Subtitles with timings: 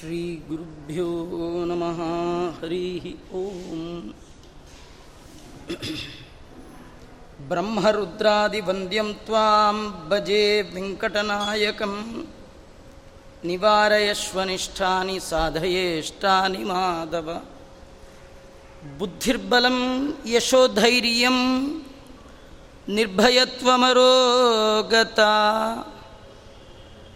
[0.00, 1.08] श्रीगुरुभ्यो
[1.68, 1.98] नमः
[2.60, 3.04] हरिः
[3.38, 3.42] ॐ
[7.48, 9.74] ब्रह्मरुद्रादिवन्द्यं त्वां
[10.10, 11.94] भजे वेङ्कटनायकं
[13.50, 17.28] निवारयश्वनिष्ठानि साधयेष्टानि माधव
[18.98, 19.78] बुद्धिर्बलं
[20.34, 21.38] यशोधैर्यं
[22.96, 24.02] निर्भयत्वमरोगता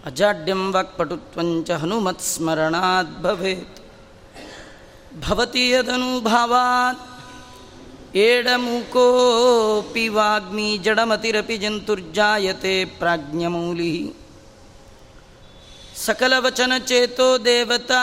[0.09, 3.81] अजाड्यं वाक्पटुत्वञ्च हनुमत्स्मरणात् भवेत्
[5.25, 7.09] भवति यदनुभावात्
[8.27, 13.99] एडमुकोऽपि वाग्मी जडमतिरपि जन्तुर्जायते प्राज्ञमौलिः
[16.07, 18.03] सकलवचनचेतो देवता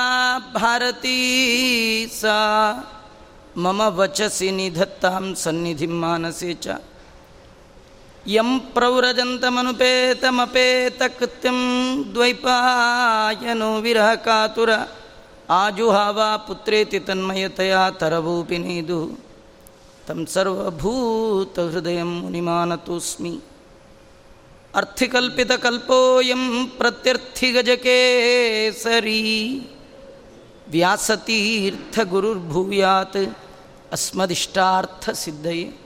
[0.56, 1.18] भारती
[2.20, 2.38] सा
[3.64, 6.66] मम वचसि निधत्तां सन्निधिं मानसे च
[8.27, 11.59] ಯಂ ಪ್ರವ್ರಜಂತಮನುಪೇತಮಪೇತಕೃತ್ಯಂ
[12.15, 14.71] ದ್ವೈಪಾಯನೋ ವಿರಹ ಕಾತುರ
[15.51, 19.19] ಆಜುಹಾವಾ ಪುತ್ರೇತಿ ತನ್ಮಯತೆಯ ತರಭೂಪಿ ನೀದು
[20.07, 23.41] ತಂ ಸರ್ವಭೂತ ಹೃದಯ ಮುನಿಮಾನತೋಸ್ಮಿ
[24.77, 29.61] ಅರ್ಥಿಕಲ್ಪಿತಕಲ್ಪೋಯಂ ಪ್ರತ್ಯರ್ಥಿಗಜಕೇಸರಿ
[30.71, 33.35] ವ್ಯಾಸತೀರ್ಥಗುರುರ್ಭೂಯಾತ್
[33.93, 35.82] ಅಸ್ಮದಿಷ್ಟಾರ್ಥ ಸಿದ್ಧಯೇ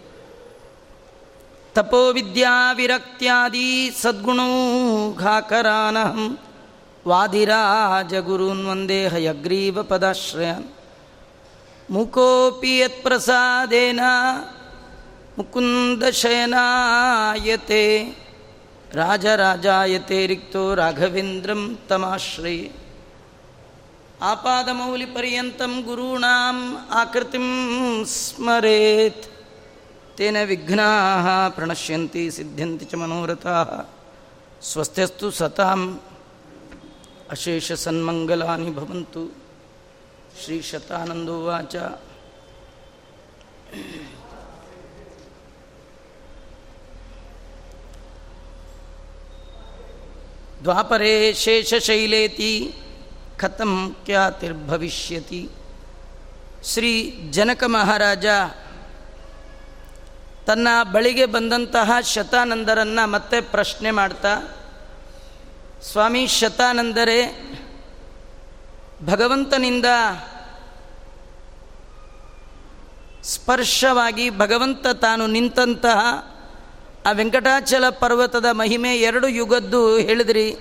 [1.77, 6.39] ತಪೋವಿದ್ಯಾ ವಿರಕ್ತ್ಯಾದಿ ಸದ್ಗುಣೋ ಘಾಕರಾನಹಂ.
[7.09, 10.65] ವಾದಿರಾಜ ಗುರುನ್ ವಂದೇ ಹಯಗ್ರೀವ ಪದಾಶ್ರಯನ್.
[11.91, 14.01] ಮುಕೋಪಿ ಯತ್ಪ್ರಸಾದೇನ
[15.39, 16.27] ಮುಕುಂದಶಯನಾಯತೆ
[18.93, 22.69] ರಾಜರಾಜಾಯತೆ ರಿಕ್ತೋ ರಾಘವೇಂದ್ರಂ ತಮಾಶ್ರಯ.
[24.23, 27.49] ಆಪಾದಮೌಲಿಪರ್ಯಂತಂ ಗುರುಣಾಂ ಆಕೃತಿಂ
[28.05, 29.36] ಸ್ಮರೇತ್.
[30.19, 30.89] तेन विघ्ना
[31.49, 31.95] प्रणश्य
[32.31, 33.71] सिद्ध्यन्ति च मनोरथाः।
[34.63, 35.99] स्वस्थ्यस्तु अशेषसन्मंगला
[37.31, 39.23] अशेषसन्मङ्गलानि भवन्तु।
[40.41, 41.75] श्रीशतानन्दोवाच
[50.63, 52.53] द्वापरे शेषशैलेति
[53.41, 53.73] कथं
[54.07, 55.43] क्यातिर्भविष्यति
[56.65, 58.39] श्रीजनकमहाराजा
[60.47, 64.57] ತನ್ನ ಬಳಿಗೆ ಬಂದಂತಹ ಶತಾನಂದರನ್ನು ಮತ್ತೆ ಪ್ರಶ್ನೆ ಮಾಡ್ತಾ,
[65.93, 67.53] ಸ್ವಾಮಿ ಶತಾನಂದರೇ
[69.05, 69.87] ಭಗವಂತನಿಂದ
[73.23, 75.99] ಸ್ಪರ್ಶವಾಗಿ ಭಗವಂತ ತಾನು ನಿಂತಹ
[77.07, 80.57] ಆ ವೆಂಕಟಾಚಲ ಪರ್ವತದ ಮಹಿಮೆ ಎರಡು ಯುಗದ್ದು ಹೇಳಿದ್ರಿ.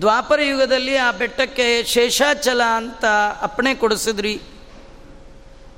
[0.00, 3.04] ದ್ವಾಪರ ಯುಗದಲ್ಲಿ ಆ ಬೆಟ್ಟಕ್ಕೆ ಶೇಷಾಚಲ ಅಂತ
[3.40, 4.42] ಅಪ್ಪಣೆ ಕೊಡಿಸಿದ್ರಿ.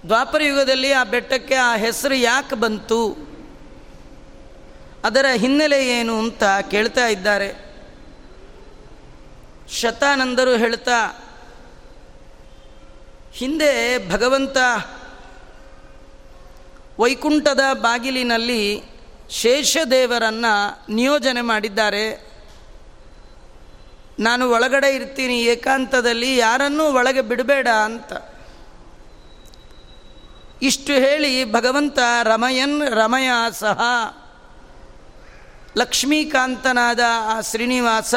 [0.07, 3.33] ದ್ವಾಪರ ಯುಗದಲ್ಲಿ ಆ ಬೆಟ್ಟಕ್ಕೆ ಆ ಹೆಸರು ಯಾಕೆ ಬಂತು?
[5.05, 7.49] ಅದರ ಹಿನ್ನೆಲೆ ಏನು ಅಂತ ಕೇಳ್ತಾ ಇದ್ದಾರೆ.
[9.71, 10.99] ಶತಾನಂದರು ಹೇಳ್ತಾ,
[13.33, 13.73] ಹಿಂದೆ
[14.11, 14.57] ಭಗವಂತ
[16.99, 18.83] ವೈಕುಂಠದ ಬಾಗಿಲಿನಲ್ಲಿ
[19.31, 20.53] ಶೇಷದೇವರನ್ನು
[20.93, 22.33] ನಿಯೋಜನೆ ಮಾಡಿದ್ದಾರೆ.
[24.19, 28.13] ನಾನು ಒಳಗಡೆ ಇರ್ತೀನಿ ಏಕಾಂತದಲ್ಲಿ, ಯಾರನ್ನೂ ಒಳಗೆ ಬಿಡಬೇಡ ಅಂತ.
[30.63, 33.81] ಇಷ್ಟು ಹೇಳಿ ಭಗವಂತ ರಮಯನ್ ರಮಯ ಸಹ
[35.77, 38.15] ಲಕ್ಷ್ಮೀಕಾಂತನಾದ ಆ ಶ್ರೀನಿವಾಸ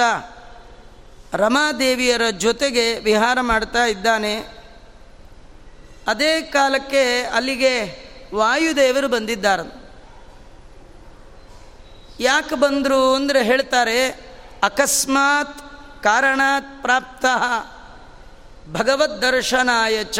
[1.33, 4.33] ರಮಾದೇವಿಯರ ಜೊತೆಗೆ ವಿಹಾರ ಮಾಡ್ತಾ ಇದ್ದಾನೆ.
[6.07, 7.73] ಅದೇ ಕಾಲಕ್ಕೆ ಅಲ್ಲಿಗೆ
[8.35, 9.65] ವಾಯುದೇವರು ಬಂದಿದ್ದಾರೆ
[12.19, 13.99] ಯಾಕೆ ಬಂದರು ಅಂದರೆ ಹೇಳ್ತಾರೆ,
[14.63, 15.57] ಅಕಸ್ಮಾತ್
[16.03, 17.25] ಕಾರಣಾತ್ ಪ್ರಾಪ್ತ
[18.71, 20.19] ಭಗವದ್ದರ್ಶನಾಯ ಚ.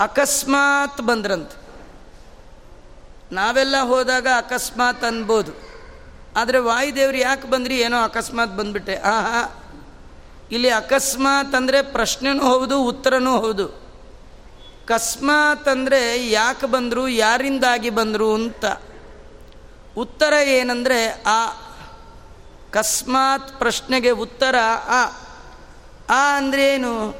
[0.00, 1.62] ಅಕಸ್ಮಾತ್ ಬಂದ್ರಂತೆ.
[3.32, 5.52] ನಾವೆಲ್ಲ ಹೋದಾಗ ಅಕಸ್ಮಾತ್ ಅನ್ಬೋದು.
[6.36, 7.78] ಆದರೆ ವಾಯುದೇವ್ರು ಯಾಕೆ ಬಂದ್ರಿ?
[7.78, 8.96] ಏನೋ ಅಕಸ್ಮಾತ್ ಬಂದ್ಬಿಟ್ಟೆ.
[8.96, 9.64] ಆಹಾ.
[10.50, 13.68] ಇಲ್ಲಿ ಅಕಸ್ಮಾತ್ ಅಂದರೆ ಪ್ರಶ್ನೆನೂ ಹೌದು, ಉತ್ತರನೂ ಹೌದು.
[14.86, 18.64] ಕಸ್ಮಾತ್ ಅಂದರೆ ಯಾಕೆ ಬಂದರು, ಯಾರಿಂದಾಗಿ ಬಂದರು ಅಂತ.
[19.96, 21.48] ಉತ್ತರ ಏನಂದರೆ ಆ.
[22.70, 24.54] ಕಸ್ಮಾತ್ ಪ್ರಶ್ನೆಗೆ ಉತ್ತರ
[24.86, 25.04] ಆ.
[26.10, 27.16] ಆ ಅಂದ್ರೇನು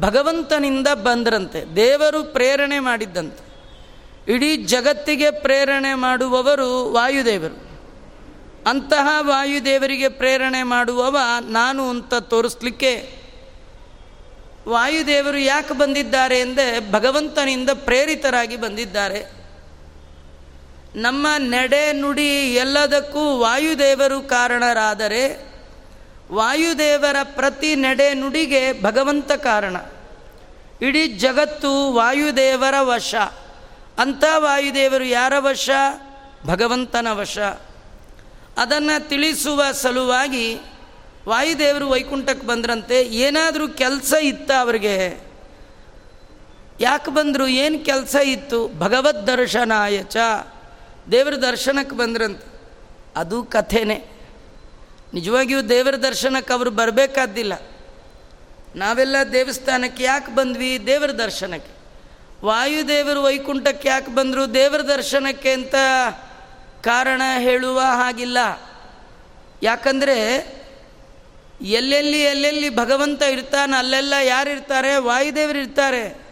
[0.00, 1.76] ಭಗವಂತನಿಂದ ಬಂದ್ರಂತೆ.
[1.76, 3.52] ದೇವರು ಪ್ರೇರಣೆ ಮಾಡಿದ್ದಂತೆ.
[4.32, 7.72] ಇಡೀ ಜಗತ್ತಿಗೆ ಪ್ರೇರಣೆ ಮಾಡುವವರು ವಾಯುದೇವರು.
[8.70, 11.18] ಅಂತಹ ವಾಯುದೇವರಿಗೆ ಪ್ರೇರಣೆ ಮಾಡುವವ
[11.48, 13.22] ನಾನು ಅಂತ ತೋರಿಸ್ಲಿಕ್ಕೆ
[14.68, 19.42] ವಾಯುದೇವರು ಯಾಕೆ ಬಂದಿದ್ದಾರೆ ಎಂದರೆ ಭಗವಂತನಿಂದ ಪ್ರೇರಿತರಾಗಿ ಬಂದಿದ್ದಾರೆ.
[20.94, 25.51] ನಮ್ಮ ನಡೆ ನುಡಿ ಎಲ್ಲದಕ್ಕೂ ವಾಯುದೇವರು ಕಾರಣರಾದರೆ
[26.32, 29.76] ವಾಯುದೇವರ ಪ್ರತಿ ನಡೆ ನುಡಿಗೆ ಭಗವಂತ ಕಾರಣ.
[30.82, 33.14] ಇಡೀ ಜಗತ್ತು ವಾಯುದೇವರ ವಶ.
[33.98, 35.70] ಅಂಥ ವಾಯುದೇವರು ಯಾರ ವಶ?
[36.46, 37.38] ಭಗವಂತನ ವಶ.
[38.58, 40.58] ಅದನ್ನು ತಿಳಿಸುವ ಸಲುವಾಗಿ
[41.28, 45.24] ವಾಯುದೇವರು ವೈಕುಂಠಕ್ಕೆ ಬಂದ್ರಂತೆ, ಏನಾದರೂ ಕೆಲಸ ಇತ್ತ ಅವರಿಗೆ?
[46.80, 47.46] ಯಾಕೆ ಬಂದರು?
[47.46, 48.78] ಏನು ಕೆಲಸ ಇತ್ತು?
[48.78, 50.16] ಭಗವದ್ ದರ್ಶನಾಯಚ
[51.10, 52.52] ದೇವರ ದರ್ಶನಕ್ಕೆ ಬಂದ್ರಂತೆ.
[53.16, 54.06] ಅದು ಕಥೆನೇ.
[55.14, 57.52] ನಿಜವಾಗಿಯೂ ದೇವರ ದರ್ಶನಕ್ಕೆ ಅವರು ಬರಬೇಕಾದ್ದಿಲ್ಲ.
[58.76, 60.86] ನಾವೆಲ್ಲ ದೇವಸ್ಥಾನಕ್ಕೆ ಯಾಕೆ ಬಂದ್ವಿ?
[60.86, 61.82] ದೇವರ ದರ್ಶನಕ್ಕೆ.
[62.46, 64.54] ವಾಯುದೇವರು ವೈಕುಂಠಕ್ಕೆ ಯಾಕೆ ಬಂದರು?
[64.54, 65.74] ದೇವರ ದರ್ಶನಕ್ಕೆ ಅಂತ
[66.82, 68.38] ಕಾರಣ ಹೇಳುವ ಹಾಗಿಲ್ಲ.
[69.62, 70.18] ಯಾಕಂದರೆ
[71.60, 76.22] ಎಲ್ಲೆಲ್ಲಿ ಎಲ್ಲೆಲ್ಲಿ ಭಗವಂತ ಇರ್ತಾನೆ ಅಲ್ಲೆಲ್ಲ ಯಾರು ಇರ್ತಾರೆ ವಾಯುದೇವರು ಇರ್ತಾರೆ.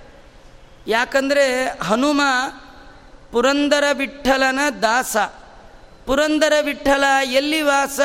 [0.86, 2.22] ಯಾಕಂದರೆ ಹನುಮ
[3.32, 5.16] ಪುರಂದರ ವಿಠಲನ ದಾಸ.
[6.06, 8.00] ಪುರಂದರ ವಿಠಲ ಎಲ್ಲಿ ವಾಸ?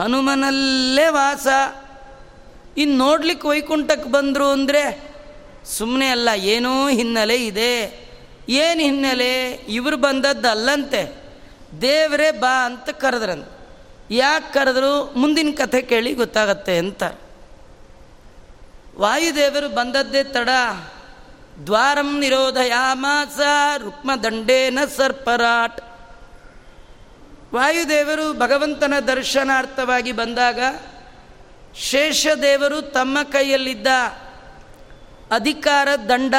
[0.00, 1.46] ಹನುಮನಲ್ಲೇ ವಾಸ.
[2.76, 5.10] ಇನ್ನು ನೋಡ್ಲಿಕ್ಕೆ ವೈಕುಂಠಕ್ಕೆ ಬಂದರು ಅಂದರೆ
[5.64, 8.10] ಸುಮ್ಮನೆ ಅಲ್ಲ, ಏನೋ ಹಿನ್ನೆಲೆ ಇದೆ.
[8.48, 9.52] ಏನು ಹಿನ್ನೆಲೆ?
[9.52, 11.16] ಇವರು ಬಂದದ್ದು ಅಲ್ಲಂತೆ.
[11.80, 13.60] ದೇವರೇ ಬಾ ಅಂತ ಕರೆದ್ರಂತೆ.
[14.14, 15.18] ಯಾಕೆ ಕರೆದ್ರು?
[15.18, 17.02] ಮುಂದಿನ ಕಥೆ ಕೇಳಿ ಗೊತ್ತಾಗತ್ತೆ ಅಂತ.
[18.98, 20.48] ವಾಯುದೇವರು ಬಂದದ್ದೇ ತಡ.
[21.66, 23.40] ದ್ವಾರಂ ನಿರೋಧಯಾಮಾಸ
[23.78, 25.89] ರುಕ್ಮದಂಡೇನ ಸರ್ಪರಾಟ್.
[27.54, 30.58] ವಾಯುದೇವರು ಭಗವಂತನ ದರ್ಶನಾರ್ಥವಾಗಿ ಬಂದಾಗ
[31.76, 33.86] ಶೇಷದೇವರು ತಮ್ಮ ಕೈಯಲ್ಲಿದ್ದ
[35.30, 36.34] ಅಧಿಕಾರ ದಂಡ.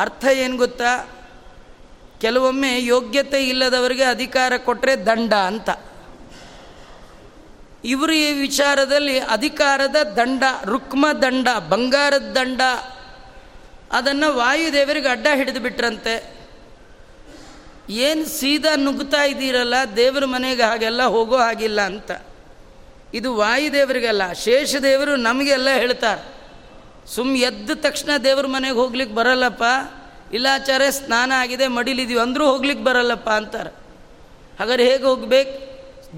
[0.00, 1.10] ಅರ್ಥ ಏನು ಗೊತ್ತಾ?
[2.20, 5.70] ಕೆಲವೊಮ್ಮೆ ಯೋಗ್ಯತೆ ಇಲ್ಲದವರಿಗೆ ಅಧಿಕಾರ ಕೊಟ್ಟರೆ ದಂಡ ಅಂತ.
[7.84, 12.60] ಇವರು ಈ ವಿಚಾರದಲ್ಲಿ ಅಧಿಕಾರದ ದಂಡ, ರುಕ್ಮ ದಂಡ, ಬಂಗಾರದ ದಂಡ,
[13.92, 16.33] ಅದನ್ನು ವಾಯುದೇವರಿಗೆ ಅಡ್ಡ ಹಿಡಿದು ಬಿಟ್ರಂತೆ.
[17.90, 22.10] ಏನು ಸೀದಾ ನುಗ್ತಾ ಇದ್ದೀರಲ್ಲ, ದೇವ್ರ ಮನೆಗೆ ಹಾಗೆಲ್ಲ ಹೋಗೋ ಹಾಗಿಲ್ಲ ಅಂತ.
[23.14, 26.34] ಇದು ವಾಯುದೇವರಿಗೆಲ್ಲ ಶೇಷದೇವರು ನಮಗೆಲ್ಲ ಹೇಳ್ತಾರೆ.
[27.14, 29.62] ಸುಮ್ ಎದ್ದ ತಕ್ಷಣ ದೇವ್ರ ಮನೆಗೆ ಹೋಗ್ಲಿಕ್ಕೆ ಬರಲ್ಲಪ್ಪ.
[30.34, 33.70] ಇಲ್ಲಾಚಾರೆ ಸ್ನಾನ ಆಗಿದೆ, ಮಡಿಲಿದೀವಿ, ಅಂದರೂ ಹೋಗ್ಲಿಕ್ಕೆ ಬರಲ್ಲಪ್ಪ ಅಂತಾರೆ.
[34.60, 35.74] ಹಾಗಾದ್ರೆ ಹೇಗೆ ಹೋಗ್ಬೇಕು?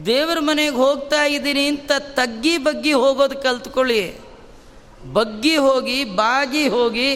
[0.06, 4.20] ದೇವ್ರ ಮನೆಗೆ ಹೋಗ್ತಾ ಇದ್ದೀನಿ ಅಂತ ತಗ್ಗಿ ಬಗ್ಗಿ ಹೋಗೋದು ಕಲ್ತ್ಕೊಳ್ಳಿ.
[5.12, 7.14] ಬಗ್ಗಿ ಹೋಗಿ, ಬಾಗಿ ಹೋಗಿ,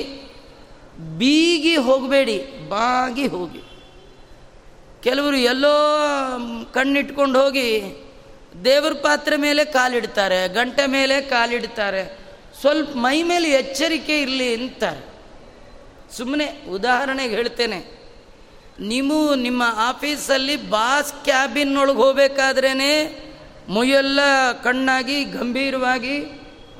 [1.19, 3.70] ಬೀಗಿ ಹೋಗಬೇಡಿ, ಬಾಗಿ ಹೋಗಿ.
[5.05, 5.75] ಕೆಲವರು ಎಲ್ಲೋ
[6.73, 7.69] ಕಣ್ಣಿಟ್ಕೊಂಡು ಹೋಗಿ
[8.65, 12.03] ದೇವ್ರ ಪಾತ್ರೆ ಮೇಲೆ ಕಾಲಿಡ್ತಾರೆ, ಗಂಟೆ ಮೇಲೆ ಕಾಲಿಡ್ತಾರೆ,
[12.61, 15.03] ಸ್ವಲ್ಪ ಮೈ ಮೇಲೆ ಎಚ್ಚರಿಕೆ ಇರಲಿ ಅಂತಾರೆ
[16.17, 17.79] ಸುಮ್ಮನೆ ಉದಾಹರಣೆಗೆ ಹೇಳ್ತೇನೆ,
[18.81, 22.73] ನೀವು ನಿಮ್ಮ ಆಫೀಸಲ್ಲಿ ಬಾಸ್ ಕ್ಯಾಬಿನ್ ಒಳಗೆ ಹೋಗಬೇಕಾದ್ರೇ
[23.69, 24.21] ಮುಯ್ಯೆಲ್ಲ
[24.65, 26.17] ಕಣ್ಣಾಗಿ, ಗಂಭೀರವಾಗಿ,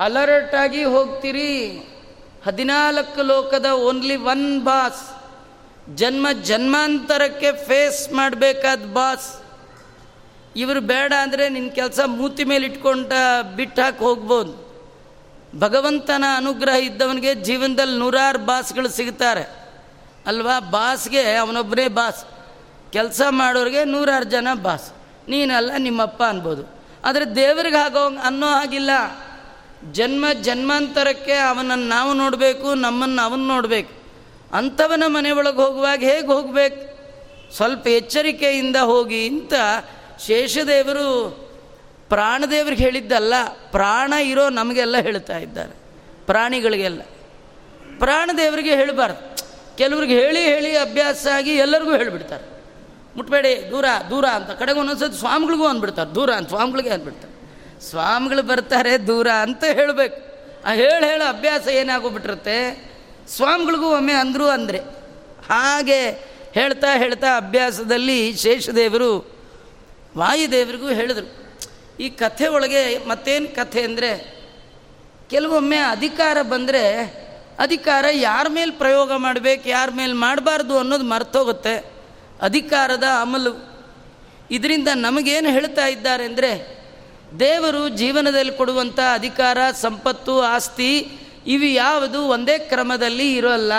[0.05, 1.51] ಅಲರ್ಟಾಗಿ ಹೋಗ್ತೀರಿ.
[2.47, 5.03] ಹದಿನಾಲ್ಕು ಲೋಕದ ಓನ್ಲಿ ಒನ್ ಬಾಸ್
[5.95, 9.43] ಜನ್ಮ ಜನ್ಮಾಂತರಕ್ಕೆ ಫೇಸ್ ಮಾಡಬೇಕಾದ ಬಾಸ್
[10.57, 13.13] ಇವರು ಬೇಡ ಅಂದರೆ ನಿನ್ನ ಕೆಲಸ ಮೂತಿ ಮೇಲೆ ಇಟ್ಕೊಂಡ
[13.57, 14.71] ಬಿಟ್ಟು ಹಾಕಿ ಹೋಗ್ಬೋದು.
[15.59, 19.61] ಭಗವಂತನ ಅನುಗ್ರಹ ಇದ್ದವನಿಗೆ ಜೀವನದಲ್ಲಿ ನೂರಾರು ಬಾಸ್ಗಳು ಸಿಗ್ತಾರೆ.
[20.27, 20.61] ಅಲ್ವಾ?
[20.61, 22.25] ಬಾಸ್ಗೆ ಅವನೊಬ್ಬನೇ ಬಾಸ್
[22.93, 24.93] ಕೆಲಸ ಮಾಡೋರಿಗೆ ನೂರಾರು ಜನ ಬಾಸ್
[25.29, 26.81] ನೀನಲ್ಲ ನಿಮ್ಮಪ್ಪ ಅನ್ಬೋದು.
[27.05, 28.91] ಆದರೆ ದೇವರಿಗೆ ಆಗೋ ಅನ್ನೋ ಹಾಗಿಲ್ಲ.
[29.93, 34.00] ಜನ್ಮ ಜನ್ಮಾಂತರಕ್ಕೆ ಅವನನ್ನು ನಾವು ನೋಡಬೇಕು, ನಮ್ಮನ್ನು ಅವನು ನೋಡಬೇಕು.
[34.53, 37.01] ಅಂಥವನ ಮನೆ ಒಳಗೆ ಹೋಗುವಾಗ ಹೇಗೆ ಹೋಗಬೇಕು?
[37.57, 39.55] ಸ್ವಲ್ಪ ಎಚ್ಚರಿಕೆಯಿಂದ ಹೋಗಿ ಅಂತ
[40.27, 41.07] ಶೇಷದೇವರು
[42.09, 43.35] ಪ್ರಾಣದೇವ್ರಿಗೆ ಹೇಳಿದ್ದಲ್ಲ,
[43.71, 45.73] ಪ್ರಾಣ ಇರೋ ನಮಗೆಲ್ಲ ಹೇಳ್ತಾ ಇದ್ದಾರೆ,
[46.27, 47.03] ಪ್ರಾಣಿಗಳಿಗೆಲ್ಲ.
[47.99, 49.39] ಪ್ರಾಣದೇವರಿಗೆ ಹೇಳಬಾರ್ದು.
[49.79, 52.45] ಕೆಲವ್ರಿಗೆ ಹೇಳಿ ಹೇಳಿ ಅಭ್ಯಾಸ ಆಗಿ ಎಲ್ಲರಿಗೂ ಹೇಳಿಬಿಡ್ತಾರೆ.
[53.17, 54.51] ಮುಟ್ಬೇಡಿ, ದೂರ ದೂರ ಅಂತ.
[54.51, 57.81] ಕಡೆಗೆ ಒಂದೊಂದ್ಸತಿ ಸ್ವಾಮಿಗಳಿಗೂ ಅಂದ್ಬಿಡ್ತಾರೆ, ದೂರ ಅಂತ, ಸ್ವಾಮಿಗಳಿಗೆ ಅಂದ್ಬಿಡ್ತಾರೆ.
[57.81, 60.17] ಸ್ವಾಮಿಗಳು ಬರ್ತಾರೆ, ದೂರ ಅಂತ ಹೇಳಬೇಕು.
[60.65, 62.90] ಆ ಹೇಳಿ ಹೇಳೋ ಅಭ್ಯಾಸ ಏನಾಗೋಗ್ಬಿಟ್ಟಿರುತ್ತೆ?
[63.35, 64.81] ಸ್ವಾಮಿಗಳಿಗೂ ಒಮ್ಮೆ ಅಂದರು ಅಂದರೆ.
[65.51, 66.01] ಹಾಗೆ
[66.57, 69.11] ಹೇಳ್ತಾ ಹೇಳ್ತಾ ಅಭ್ಯಾಸದಲ್ಲಿ ಶೇಷದೇವರು
[70.19, 71.29] ವಾಯುದೇವರಿಗೂ ಹೇಳಿದರು.
[72.01, 74.11] ಈ ಕಥೆ ಒಳಗೆ ಮತ್ತೇನು ಕಥೆ ಅಂದರೆ
[75.31, 76.85] ಕೆಲವೊಮ್ಮೆ ಅಧಿಕಾರ ಬಂದರೆ
[77.59, 81.75] ಅಧಿಕಾರ ಯಾರ ಮೇಲೆ ಪ್ರಯೋಗ ಮಾಡಬೇಕು, ಯಾರ ಮೇಲೆ ಮಾಡಬಾರ್ದು ಅನ್ನೋದು ಮರ್ತೋಗುತ್ತೆ.
[82.43, 83.53] ಅಧಿಕಾರದ ಅಮಲು.
[84.57, 86.53] ಇದರಿಂದ ನಮಗೇನು ಹೇಳ್ತಾ ಇದ್ದಾರೆ ಅಂದರೆ
[87.41, 90.91] ದೇವರು ಜೀವನದಲ್ಲಿ ಕೊಡುವಂಥ ಅಧಿಕಾರ, ಸಂಪತ್ತು, ಆಸ್ತಿ
[91.47, 92.23] ಇವು ಯಾವುದು?
[92.23, 93.73] ಒಂದೇ ಕ್ರಮದಲ್ಲಿ ಇರೋಲ್ಲ.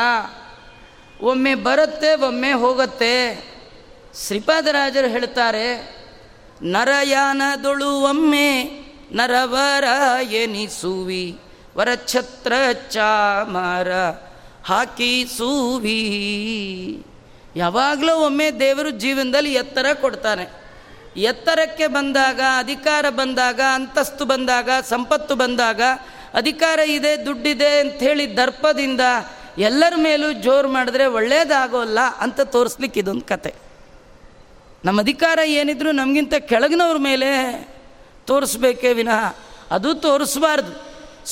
[1.22, 3.44] ಒಮ್ಮೆ ಬರುತ್ತೆ, ಒಮ್ಮೆ ಹೋಗುತ್ತೆ.
[4.28, 5.96] ಶ್ರೀಪಾದರಾಜರು ಹೇಳ್ತಾರೆ,
[6.64, 8.64] ನರಯಾನದೊಳು ಒಮ್ಮೆ
[9.12, 9.84] ನರವರ
[10.22, 11.40] ಎನಿಸುವಿ
[11.78, 12.54] ವರಛತ್ರ
[12.90, 13.92] ಚಾಮರ
[14.66, 16.02] ಹಾಕಿ ಸೂವಿ.
[17.56, 20.62] ಯಾವಾಗಲೂ ಒಮ್ಮೆ ದೇವರು ಜೀವನದಲ್ಲಿ ಎತ್ತರ ಕೊಡ್ತಾನೆ.
[21.18, 25.82] ಎತ್ತರಕ್ಕೆ ಬಂದಾಗ, ಅಧಿಕಾರ ಬಂದಾಗ, ಅಂತಸ್ತು ಬಂದಾಗ, ಸಂಪತ್ತು ಬಂದಾಗ
[26.34, 29.04] ಅಧಿಕಾರ ಇದೆ, ದುಡ್ಡಿದೆ ಅಂಥೇಳಿ ದರ್ಪದಿಂದ
[29.68, 33.52] ಎಲ್ಲರ ಮೇಲೂ ಜೋರು ಮಾಡಿದ್ರೆ ಒಳ್ಳೇದಾಗೋಲ್ಲ ಅಂತ ತೋರಿಸ್ಲಿಕ್ಕೆ ಇದೊಂದು ಕತೆ.
[34.86, 37.30] ನಮ್ಮ ಅಧಿಕಾರ ಏನಿದ್ರು ನಮಗಿಂತ ಕೆಳಗಿನವ್ರ ಮೇಲೆ
[38.30, 39.22] ತೋರಿಸ್ಬೇಕೇ ವಿನಃ
[39.76, 40.72] ಅದು ತೋರಿಸ್ಬಾರ್ದು.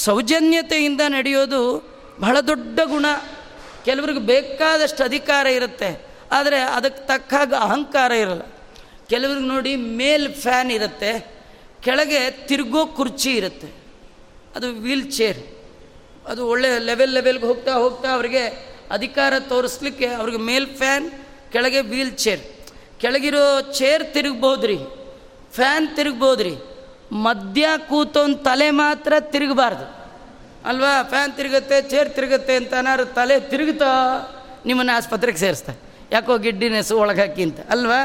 [0.05, 1.61] ಸೌಜನ್ಯತೆಯಿಂದ ನಡೆಯೋದು
[2.19, 3.05] ಬಹಳ ದೊಡ್ಡ ಗುಣ.
[3.85, 5.89] ಕೆಲವ್ರಿಗೆ ಬೇಕಾದಷ್ಟು ಅಧಿಕಾರ ಇರುತ್ತೆ,
[6.31, 8.43] ಆದರೆ ಅದಕ್ಕೆ ತಕ್ಕಾಗ ಅಹಂಕಾರ ಇರಲ್ಲ.
[9.11, 11.11] ಕೆಲವ್ರಿಗೆ ನೋಡಿ ಮೇಲ್ ಫ್ಯಾನ್ ಇರುತ್ತೆ,
[11.85, 13.69] ಕೆಳಗೆ ತಿರುಗೋ ಕುರ್ಚಿ ಇರುತ್ತೆ.
[14.55, 15.39] ಅದು ವೀಲ್ ಚೇರ್.
[16.27, 18.43] ಅದು ಒಳ್ಳೆ ಲೆವೆಲ್ ಲೆವೆಲ್ಗೆ ಹೋಗ್ತಾ ಹೋಗ್ತಾ ಅವರಿಗೆ
[18.91, 21.11] ಅಧಿಕಾರ ತೋರಿಸ್ಲಿಕ್ಕೆ ಅವ್ರಿಗೆ ಮೇಲ್ ಫ್ಯಾನ್,
[21.51, 22.41] ಕೆಳಗೆ ವೀಲ್ ಚೇರ್.
[22.99, 24.77] ಕೆಳಗಿರೋ ಚೇರ್ ತಿರುಗ್ಬೋದ್ರಿ,
[25.51, 26.55] ಫ್ಯಾನ್ ತಿರುಗ್ಬೋದ್ರಿ.
[27.11, 29.85] ಮಧ್ಯ ಕೂತೊಂದು ತಲೆ ಮಾತ್ರ ತಿರುಗಬಾರ್ದು.
[30.65, 31.03] ಅಲ್ವಾ?
[31.03, 33.91] ಫ್ಯಾನ್ ತಿರುಗುತ್ತೆ, ಚೇರ್ ತಿರುಗುತ್ತೆ ಅಂತ ಏನಾದ್ರು ತಲೆ ತಿರುಗುತ್ತಾ
[34.65, 35.79] ನಿಮ್ಮನ್ನು ಆಸ್ಪತ್ರೆಗೆ ಸೇರಿಸ್ತಾರೆ
[36.11, 37.59] ಯಾಕೋ ಗಿಡ್ಡಿನೆಸ್ ಒಳಗೆ ಹಾಕಿ ಅಂತ.
[37.69, 37.99] ಅಲ್ವಾ?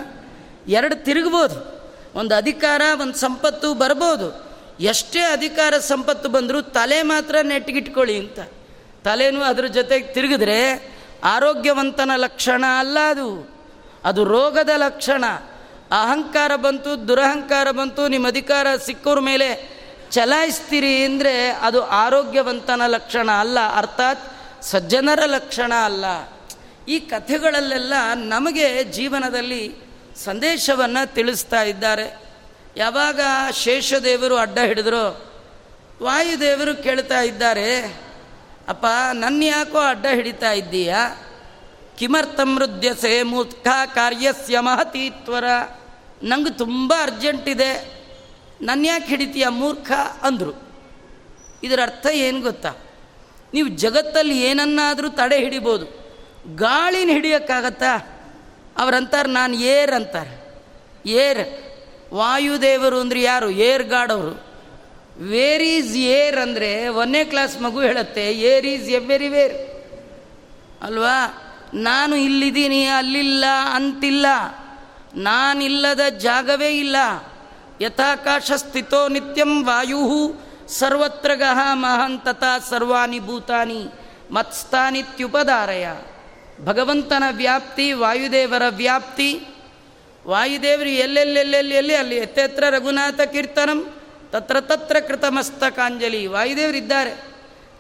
[0.68, 1.82] ಎರಡು ತಿರುಗ್ಬೋದು.
[2.18, 4.43] ಒಂದು ಅಧಿಕಾರ, ಒಂದು ಸಂಪತ್ತು ಬರ್ಬೋದು.
[4.80, 8.38] ಎಷ್ಟೇ ಅಧಿಕಾರ ಸಂಪತ್ತು ಬಂದರೂ ತಲೆ ಮಾತ್ರ ನೆಟ್ಟಿಗಿಟ್ಕೊಳ್ಳಿ ಅಂತ.
[9.04, 10.90] ತಲೆನೂ ಅದ್ರ ಜೊತೆಗೆ ತಿರುಗಿದ್ರೆ
[11.24, 13.56] ಆರೋಗ್ಯವಂತನ ಲಕ್ಷಣ ಅಲ್ಲ ಅದು.
[14.04, 15.24] ಅದು ರೋಗದ ಲಕ್ಷಣ.
[15.90, 19.74] ಅಹಂಕಾರ ಬಂತು, ದುರಹಂಕಾರ ಬಂತು ನಿಮ್ಮ ಅಧಿಕಾರ ಸಿಕ್ಕೋರ ಮೇಲೆ
[20.10, 23.58] ಚಲಾಯಿಸ್ತೀರಿ ಅಂದರೆ ಅದು ಆರೋಗ್ಯವಂತನ ಲಕ್ಷಣ ಅಲ್ಲ.
[23.76, 24.20] ಅರ್ಥಾತ್
[24.62, 26.04] ಸಜ್ಜನರ ಲಕ್ಷಣ ಅಲ್ಲ.
[26.88, 29.74] ಈ ಕಥೆಗಳಲ್ಲೆಲ್ಲ ನಮಗೆ ಜೀವನದಲ್ಲಿ
[30.24, 32.23] ಸಂದೇಶವನ್ನು ತಿಳಿಸ್ತಾ ಇದ್ದಾರೆ.
[32.76, 33.20] ಯಾವಾಗ
[33.52, 35.32] ಶೇಷದೇವರು ಅಡ್ಡ ಹಿಡಿದ್ರು,
[36.02, 37.80] ವಾಯುದೇವರು ಕೇಳ್ತಾ ಇದ್ದಾರೆ,
[38.68, 41.20] ಅಪ್ಪ ನನ್ನ ಯಾಕೋ ಅಡ್ಡ ಹಿಡಿತಾ ಇದ್ದೀಯಾ?
[41.98, 45.44] ಕಿಮರ್ಥಮೃದ್ಯಸೆ ಮೂರ್ಖ ಕಾರ್ಯಸ್ಯ ಮಹತೀತ್ವರ.
[46.22, 47.94] ನಂಗೆ ತುಂಬ ಅರ್ಜೆಂಟ್ ಇದೆ.
[48.62, 50.68] ನನ್ನ ಯಾಕೆ ಹಿಡಿತೀಯ ಮೂರ್ಖ ಅಂದರು.
[51.62, 52.74] ಇದರ ಅರ್ಥ ಏನು ಗೊತ್ತಾ?
[53.54, 55.86] ನೀವು ಜಗತ್ತಲ್ಲಿ ಏನನ್ನಾದರೂ ತಡೆ ಹಿಡಿಬೋದು.
[56.56, 58.20] ಗಾಳಿನ ಹಿಡಿಯೋಕ್ಕಾಗತ್ತಾ?
[58.76, 60.62] ಅವ್ರಂತಾರೆ ನಾನು ಏರ್ ಅಂತಾರೆ.
[61.06, 61.73] ಏರ್.
[62.14, 63.50] ವಾಯುದೇವರು ಅಂದರೆ ಯಾರು?
[63.50, 64.32] ಏರ್ ಗಾಡ್ ಅವರು.
[65.18, 69.54] ವೇರ್ ಈಸ್ ಏರ್ ಅಂದರೆ ಒಂದನೇ ಕ್ಲಾಸ್ ಮಗು ಹೇಳುತ್ತೆ air is A very wear
[70.82, 71.16] ಅಲ್ವಾ?
[71.74, 74.26] ನಾನು ಇಲ್ಲಿದ್ದೀನಿ, ಅಲ್ಲಿಲ್ಲ, ಅಂತಿಲ್ಲ.
[75.14, 76.96] ನಾನಿಲ್ಲದ ಜಾಗವೇ ಇಲ್ಲ.
[77.80, 80.00] ಯಥಾಕಾಶ ಸ್ಥಿತೋ ನಿತ್ಯಂ ವಾಯು
[80.68, 83.86] ಸರ್ವತ್ರ ಗಹ ಮಹಂತತ ಸರ್ವಾನಿ ಭೂತಾನಿ
[84.30, 85.88] ಮತ್ಸ್ಥಾನಿತ್ಯುಪಧಾರಯ
[86.64, 89.46] ಭಗವಂತನ ವ್ಯಾಪ್ತಿ, ವಾಯುದೇವರ ವ್ಯಾಪ್ತಿ
[90.26, 91.94] ವಾಯುದೇವರು ಎಲ್ಲೆಲ್ಲೆಲ್ಲೆಲ್ಲಿ ಎಲ್ಲಿ?
[91.94, 93.94] ಅಲ್ಲಿ ಎತ್ತೆತ್ರ ರಘುನಾಥ ಕೀರ್ತನಂ,
[94.30, 96.26] ತತ್ರ ತತ್ರ ಕೃತಮಸ್ತಕಾಂಜಲಿ.
[96.26, 97.12] ವಾಯುದೇವರಿದ್ದಾರೆ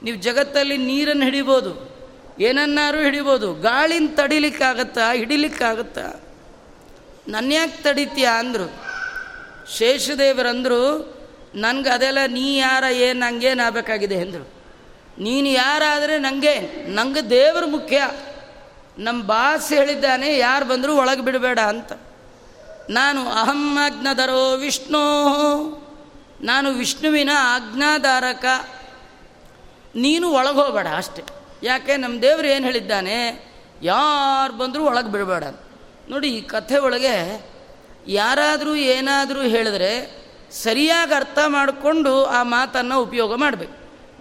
[0.02, 1.72] ನೀವು ಜಗತ್ತಲ್ಲಿ ನೀರನ್ನು ಹಿಡಿಬೋದು
[2.40, 6.20] ಏನನ್ನಾರು ಹಿಡಿಬೋದು, ಗಾಳಿನ ತಡಿಲಿಕ್ಕಾಗತ್ತಾ, ಹಿಡಿಲಿಕ್ಕಾಗತ್ತಾ?
[7.28, 8.66] ನನ್ನ ಯಾಕೆ ತಡಿತೀಯ ಅಂದರು.
[9.76, 10.82] ಶೇಷದೇವರಂದರು,
[11.54, 14.48] ನನಗೆ ಅದೆಲ್ಲ ನೀ ಯಾರ ಏನು ನಂಗೇನು ಆಗಬೇಕಾಗಿದೆ ಅಂದರು.
[15.18, 18.10] ನೀನು ಯಾರಾದರೆ ನನಗೆ ನಂಗೆ ದೇವರು ಮುಖ್ಯ.
[18.98, 21.92] ನಮ್ಮ ಬಾಸ್ ಹೇಳಿದ್ದಾನೆ, ಯಾರು ಬಂದರೂ ಒಳಗೆ ಬಿಡಬೇಡ ಅಂತ.
[22.90, 25.02] ನಾನು ಅಹಂ ಆಜ್ಞಾಧರೋ ವಿಷ್ಣು.
[26.40, 28.44] ನಾನು ವಿಷ್ಣುವಿನ ಆಜ್ಞಾಧಾರಕ.
[29.96, 31.22] ನೀನು ಒಳಗೆ ಹೋಗಬೇಡ ಅಷ್ಟೆ.
[31.62, 31.96] ಯಾಕೆ?
[31.96, 33.16] ನಮ್ಮ ದೇವರು ಏನು ಹೇಳಿದ್ದಾನೆ?
[33.82, 35.44] ಯಾರು ಬಂದರೂ ಒಳಗೆ ಬಿಡಬೇಡ.
[36.10, 37.46] ನೋಡಿ, ಈ ಕಥೆ ಒಳಗೆ
[38.06, 43.74] ಯಾರಾದರೂ ಏನಾದರೂ ಹೇಳಿದ್ರೆ ಸರಿಯಾಗಿ ಅರ್ಥ ಮಾಡಿಕೊಂಡು ಆ ಮಾತನ್ನು ಉಪಯೋಗ ಮಾಡಬೇಕು.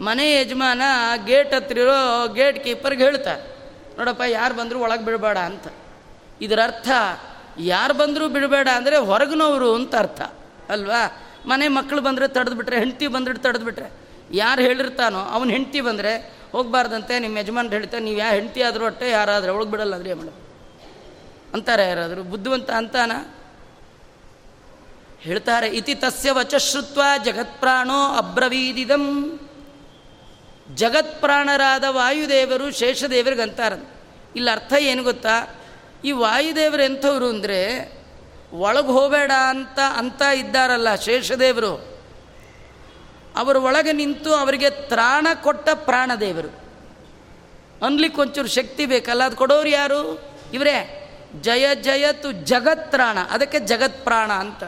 [0.04, 0.82] ಮನೆ ಯಜಮಾನ
[1.26, 3.42] ಗೇಟ್ ಹತ್ತಿರೋ ಗೇಟ್ ಕೀಪರ್ಗೆ ಹೇಳ್ತಾರೆ,
[3.98, 5.68] ನೋಡಪ್ಪ, ಯಾರು ಬಂದರೂ ಒಳಗೆ ಬಿಡಬೇಡ ಅಂತ.
[6.42, 6.90] ಇದರ ಅರ್ಥ
[7.58, 10.22] ಯಾರು ಬಂದರೂ ಬಿಡಬೇಡ ಅಂದರೆ ಹೊರಗಿನವರು ಅಂತ ಅರ್ಥ,
[10.70, 11.02] ಅಲ್ವಾ?
[11.48, 13.90] ಮನೆ ಮಕ್ಕಳು ಬಂದರೆ ತಡೆದ್ಬಿಟ್ರೆ ಹೆಂಡತಿ ಬಂದ್ರೆ ತಡೆದ್ಬಿಟ್ರೆ
[14.32, 16.14] ಯಾರು ಹೇಳಿರ್ತಾನೋ ಅವನು ಹೆಂಡ್ತಿ ಬಂದರೆ
[16.52, 20.40] ಹೋಗಬಾರ್ದಂತೆ ನಿಮ್ಮ ಯಜಮಾನ್ರು ಹೇಳ್ತಾರೆ ನೀವು ಯಾ ಹೆಂಡತಿ ಆದರೂ ಅಟ್ಟೆ ಯಾರಾದರೆ ಒಳಗೆ ಬಿಡಲ್ಲ ಅಂದರೆ ಮೇಡಮ್
[21.54, 23.12] ಅಂತಾರೆ ಯಾರಾದರೂ, ಬುದ್ಧಿವಂತ ಅಂತಾನ?
[25.20, 29.06] ಹೇಳ್ತಾರೆ, ಇತಿ ತಸ್ಯ ವಚಶ್ರುತ್ವ ಜಗತ್ಪ್ರಾಣೋ ಅಬ್ರವೀದಿದಂ.
[30.76, 33.74] ಜಗತ್ಪ್ರಾಣರಾದ ವಾಯುದೇವರು ಶೇಷದೇವರಿಗೆ ಅಂತಾರ
[34.36, 35.36] ಇಲ್ಲಿ, ಅರ್ಥ ಏನು ಗೊತ್ತಾ?
[36.06, 37.60] ಈ ವಾಯುದೇವರು ಎಂಥವ್ರು ಅಂದರೆ,
[38.54, 41.94] ಒಳಗೆ ಹೋಗಬೇಡ ಅಂತ ಅಂತ ಇದ್ದಾರಲ್ಲ ಶೇಷದೇವರು.
[43.36, 46.64] ಅವರು ಒಳಗೆ ನಿಂತು ಅವರಿಗೆ ತ್ರಾಣ ಕೊಟ್ಟ ಪ್ರಾಣದೇವರು.
[47.86, 50.22] ಅನ್ಲಿಕ್ಕೆ ಒಂಚೂರು ಶಕ್ತಿ ಬೇಕಲ್ಲ, ಅದು ಕೊಡೋರು ಯಾರು?
[50.54, 51.00] ಇವರೇ,
[51.42, 54.64] ಜಯ ಜಯತು ಜಗತ್ರಾಣ ಅದಕ್ಕೆ ಜಗತ್ ಪ್ರಾಣ ಅಂತ.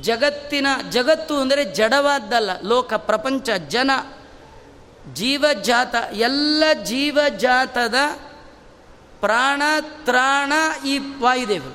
[0.00, 3.90] ಜಗತ್ತಿನ, ಜಗತ್ತು ಅಂದರೆ ಜಡವಾದ್ದಲ್ಲ, ಲೋಕ, ಪ್ರಪಂಚ, ಜನ,
[5.14, 7.94] ಜೀವಜಾತ, ಎಲ್ಲ ಜೀವಜಾತದ
[9.24, 10.52] ಪ್ರಾಣ, ತ್ರಾಣ
[10.86, 11.74] ಈ ವಾಯುದೇವರು.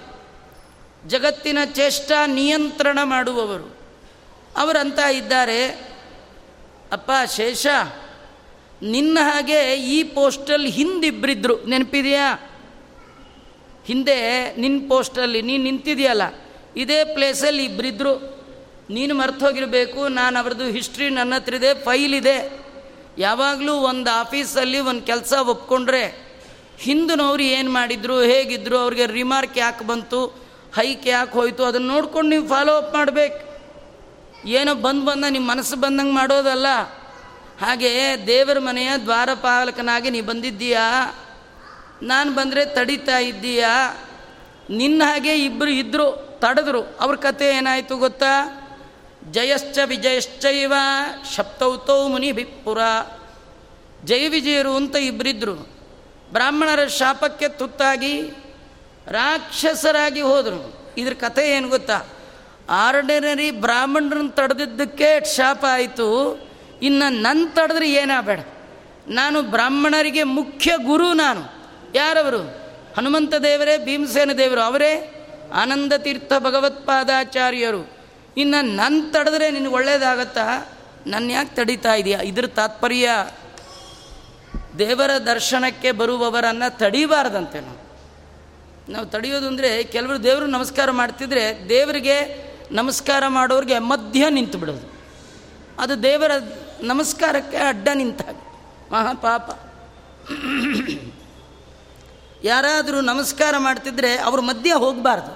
[1.07, 3.77] ಜಗತ್ತಿನ ಚೇಷ್ಟ ನಿಯಂತ್ರಣ ಮಾಡುವವರು.
[4.57, 5.67] ಅವರಂತ ಇದ್ದಾರೆ,
[6.91, 7.67] ಅಪ್ಪ ಶೇಷ,
[8.81, 12.27] ನಿನ್ನ ಹಾಗೆ ಈ ಪೋಸ್ಟಲ್ಲಿ ಹಿಂದಿಬ್ಬರಿದ್ರು ನೆನಪಿದೆಯಾ?
[13.85, 14.17] ಹಿಂದೆ
[14.55, 16.21] ನಿನ್ನ ಪೋಸ್ಟಲ್ಲಿ, ನೀನು ನಿಂತಿದೆಯಲ್ಲ,
[16.75, 18.13] ಇದೇ ಪ್ಲೇಸಲ್ಲಿ ಇಬ್ಬರಿದ್ರು
[18.89, 22.37] ನೀನು ಮರ್ತೋಗಿರಬೇಕು, ನಾನು ಅವ್ರದ್ದು ಹಿಸ್ಟ್ರಿ ನನ್ನ ಹತ್ರ ಇದೆ ಫೈಲ್ ಇದೆ.
[23.17, 26.28] ಯಾವಾಗಲೂ ಒಂದು ಆಫೀಸಲ್ಲಿ ಒಂದು ಕೆಲಸ ಒಪ್ಕೊಂಡ್ರೆ
[26.79, 30.25] ಹಿಂದಿನವ್ರು ಏನು ಮಾಡಿದ್ರು, ಹೇಗಿದ್ರು, ಅವ್ರಿಗೆ ರಿಮಾರ್ಕ್ ಯಾಕೆ ಬಂತು
[30.75, 33.49] ಹೈಕ್ ಯಾಕೆ ಹೋಯ್ತು, ಅದನ್ನು ನೋಡ್ಕೊಂಡು ನೀವು ಫಾಲೋ ಅಪ್ ಮಾಡಬೇಕು.
[34.47, 36.67] ಏನೋ ಬಂದು ಬಂದ ನಿಮ್ಮ ಮನಸ್ಸು ಬಂದಂಗೆ ಮಾಡೋದಲ್ಲ.
[37.61, 41.13] ಹಾಗೆ ದೇವರ ಮನೆಯ ದ್ವಾರಪಾಲಕನಾಗಿ ನೀ ಬಂದಿದ್ದೀಯಾ?
[42.01, 43.97] ನಾನು ಬಂದರೆ ತಡಿತಾ ಇದ್ದೀಯಾ?
[44.69, 46.81] ನಿನ್ನ ಹಾಗೆ ಇಬ್ಬರು ಇದ್ದರು ತಡೆದ್ರು.
[46.81, 48.65] ಅವ್ರ ಕತೆ ಏನಾಯಿತು ಗೊತ್ತಾ?
[49.31, 50.73] ಜಯಶ್ಚ ವಿಜಯಶ್ಚೈವ
[51.35, 52.77] ಶಪ್ತೌತೌ ಮುನಿ ಬಿಪ್ಪುರ
[54.05, 55.78] ಜಯ ವಿಜಯರು ಅಂತ ಇಬ್ಬರಿದ್ದರು
[56.31, 58.21] ಬ್ರಾಹ್ಮಣರ ಶಾಪಕ್ಕೆ ತುತ್ತಾಗಿ
[59.07, 60.93] ರಾಕ್ಷಸರಾಗಿ ಹೋದರು.
[60.97, 62.01] ಇದ್ರ ಕಥೆ ಏನು ಗೊತ್ತಾ?
[62.69, 66.39] ಆರ್ಡಿನರಿ ಬ್ರಾಹ್ಮಣರನ್ನು ತಡೆದಿದ್ದಕ್ಕೆ ಶಾಪ ಆಯಿತು.
[66.81, 68.39] ಇನ್ನು ನನ್ನ ತಡೆದ್ರೆ ಏನಾಗಬೇಡ.
[69.07, 71.41] ನಾನು ಬ್ರಾಹ್ಮಣರಿಗೆ ಮುಖ್ಯ ಗುರು ನಾನು.
[71.95, 72.39] ಯಾರವರು?
[72.97, 75.15] ಹನುಮಂತ ದೇವರೇ, ಭೀಮಸೇನ ದೇವರು ಅವರೇ?
[75.53, 77.97] ಆನಂದ ತೀರ್ಥ ಭಗವತ್ಪಾದಾಚಾರ್ಯರು
[78.37, 80.69] ಇನ್ನು ನನ್ನ ತಡೆದ್ರೆ ನಿನಗೆ ಒಳ್ಳೇದಾಗತ್ತಾ?
[81.07, 82.19] ನನ್ನ ಯಾಕೆ ತಡೀತಾ ಇದೆಯಾ?
[82.19, 83.09] ಇದ್ರ ತಾತ್ಪರ್ಯ
[84.79, 87.79] ದೇವರ ದರ್ಶನಕ್ಕೆ ಬರುವವರನ್ನು ತಡೀಬಾರ್ದಂತೆ ನಾವು.
[88.91, 94.93] ನಾವು ತಡೆಯೋದು ಅಂದರೆ ಕೆಲವರು ದೇವರು ನಮಸ್ಕಾರ ಮಾಡ್ತಿದ್ರೆ ದೇವರಿಗೆ ನಮಸ್ಕಾರ ಮಾಡೋರಿಗೆ ಮಧ್ಯ ನಿಂತು ಬಿಡೋದು.
[95.79, 96.31] ಅದು ದೇವರ
[96.81, 98.21] ನಮಸ್ಕಾರಕ್ಕೆ ಅಡ್ಡ ನಿಂತ
[98.91, 99.49] ಮಹಾ ಪಾಪ.
[102.43, 105.33] ಯಾರಾದರೂ ನಮಸ್ಕಾರ ಮಾಡ್ತಿದ್ರೆ ಅವ್ರ ಮಧ್ಯ ಹೋಗಬಾರ್ದು.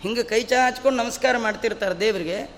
[0.00, 2.54] ಹಿಂಗೆ ಕೈ ಚಾಚ್ಕೊಂಡು ನಮಸ್ಕಾರ ಮಾಡ್ತಿರ್ತಾರೆ ದೇವರಿಗೆ.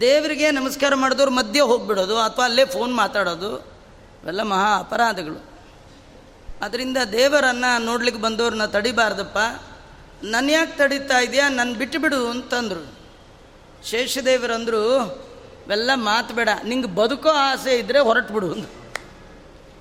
[0.00, 3.58] ದೇವರಿಗೆ ನಮಸ್ಕಾರ ಮಾಡಿದವ್ರು ಮಧ್ಯೆ ಹೋಗಿಬಿಡೋದು, ಅಥವಾ ಅಲ್ಲೇ ಫೋನ್ ಮಾತಾಡೋದು.
[4.22, 5.49] ಇವೆಲ್ಲ ಮಹಾ ಅಪರಾಧಗಳು.
[6.62, 9.38] ಅದರಿಂದ ದೇವರನ್ನು ನೋಡ್ಲಿಕ್ಕೆ ಬಂದವ್ರನ್ನ ತಡಿಬಾರ್ದಪ್ಪ.
[10.22, 11.48] ನನ್ನ ಯಾಕೆ ತಡೀತಾ ಇದೆಯಾ?
[11.48, 13.00] ನನ್ನ ಬಿಟ್ಟುಬಿಡು ಅಂತಂದರು.
[13.88, 14.96] ಶೇಷದೇವರಂದರು,
[15.66, 16.48] ಇವೆಲ್ಲ ಮಾತು ಬೇಡ.
[16.64, 18.80] ನಿಂಗೆ ಬದುಕೋ ಆಸೆ ಇದ್ದರೆ ಹೊರಟುಬಿಡು ಅಂದ್ರು.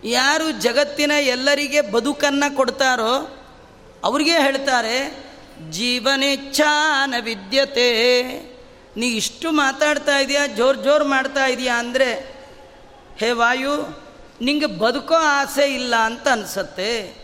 [0.07, 3.43] ಯಾರು ಜಗತ್ತಿನ ಎಲ್ಲರಿಗೆ ಬದುಕನ್ನು ಕೊಡ್ತಾರೋ,
[4.03, 5.25] ಅವ್ರಿಗೆ ಹೇಳ್ತಾರೆ
[5.69, 8.23] ಜೀವನೇಚ್ಛಾನ ವಿದ್ಯತೆ.
[8.97, 10.47] ನೀ ಇಷ್ಟು ಮಾತಾಡ್ತಾ ಇದೆಯಾ?
[10.47, 11.79] ಜೋರು ಜೋರು ಮಾಡ್ತಾ ಇದೆಯಾ?
[11.79, 12.13] ಅಂದರೆ,
[13.17, 14.08] ಹೇ ವಾಯು
[14.41, 17.19] ನಿಂಗೆ ಬದುಕೋ ಆಸೆ ಇಲ್ಲ ಅಂತ ಅನಿಸತ್ತೆ.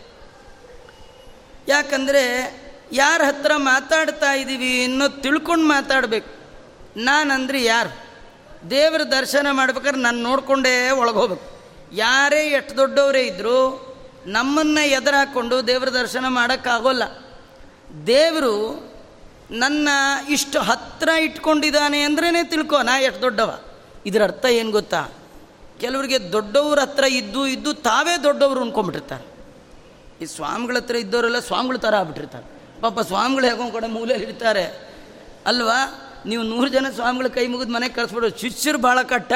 [1.68, 2.24] ಯಾಕಂದರೆ
[2.92, 6.36] ಯಾರ ಹತ್ರ ಮಾತಾಡ್ತಾ ಇದ್ದೀವಿ ಅನ್ನೋ ತಿಳ್ಕೊಂಡು ಮಾತಾಡಬೇಕು.
[6.98, 8.06] ನಾನಂದ್ರೆ ಯಾರು?
[8.70, 11.56] ದೇವರ ದರ್ಶನ ಮಾಡ್ಬೇಕಾದ್ರೆ ನಾನು ನೋಡಿಕೊಂಡೇ ಒಳಗೋಗ್ಬೇಕು
[11.96, 13.82] ಯಾರೇ ಎಷ್ಟು ದೊಡ್ಡವರೇ ಇದ್ದರೂ
[14.26, 17.04] ನಮ್ಮನ್ನು ಎದುರು ಹಾಕ್ಕೊಂಡು ದೇವರ ದರ್ಶನ ಮಾಡೋಕ್ಕಾಗೋಲ್ಲ.
[18.08, 18.56] ದೇವರು
[19.52, 19.90] ನನ್ನ
[20.30, 23.60] ಇಷ್ಟು ಹತ್ತಿರ ಇಟ್ಕೊಂಡಿದ್ದಾನೆ ಅಂದ್ರೇ ತಿಳ್ಕೊ, ನಾ ಎಷ್ಟು ದೊಡ್ಡವ.
[24.06, 25.08] ಇದರ ಅರ್ಥ ಏನು ಗೊತ್ತಾ?
[25.80, 29.36] ಕೆಲವರಿಗೆ ದೊಡ್ಡವ್ರ ಹತ್ರ ಇದ್ದು ಇದ್ದು ತಾವೇ ದೊಡ್ಡವರು ಅಂದ್ಕೊಂಡ್ಬಿಟ್ಟಿರ್ತಾರೆ
[30.22, 32.46] ಈ ಸ್ವಾಮಿಗಳ ಹತ್ರ ಇದ್ದವರೆಲ್ಲ ಸ್ವಾಮಿಗಳ ಥರ ಆಗ್ಬಿಟ್ಟಿರ್ತಾರೆ.
[32.82, 34.96] ಪಾಪ ಸ್ವಾಮಿಗಳು ಹೇಗೋ ಕೂಡ ಮೂಲೆಯಲ್ಲಿ ಇರ್ತಾರೆ.
[35.46, 36.12] ಅಲ್ವಾ?
[36.26, 39.34] ನೀವು ನೂರು ಜನ ಸ್ವಾಮಿಗಳ ಕೈ ಮುಗಿದು ಮನೆಗೆ ಕಳಿಸ್ಬಿಡು ಶಿಷ್ಯರು ಭಾಳ ಕಟ್ಟ.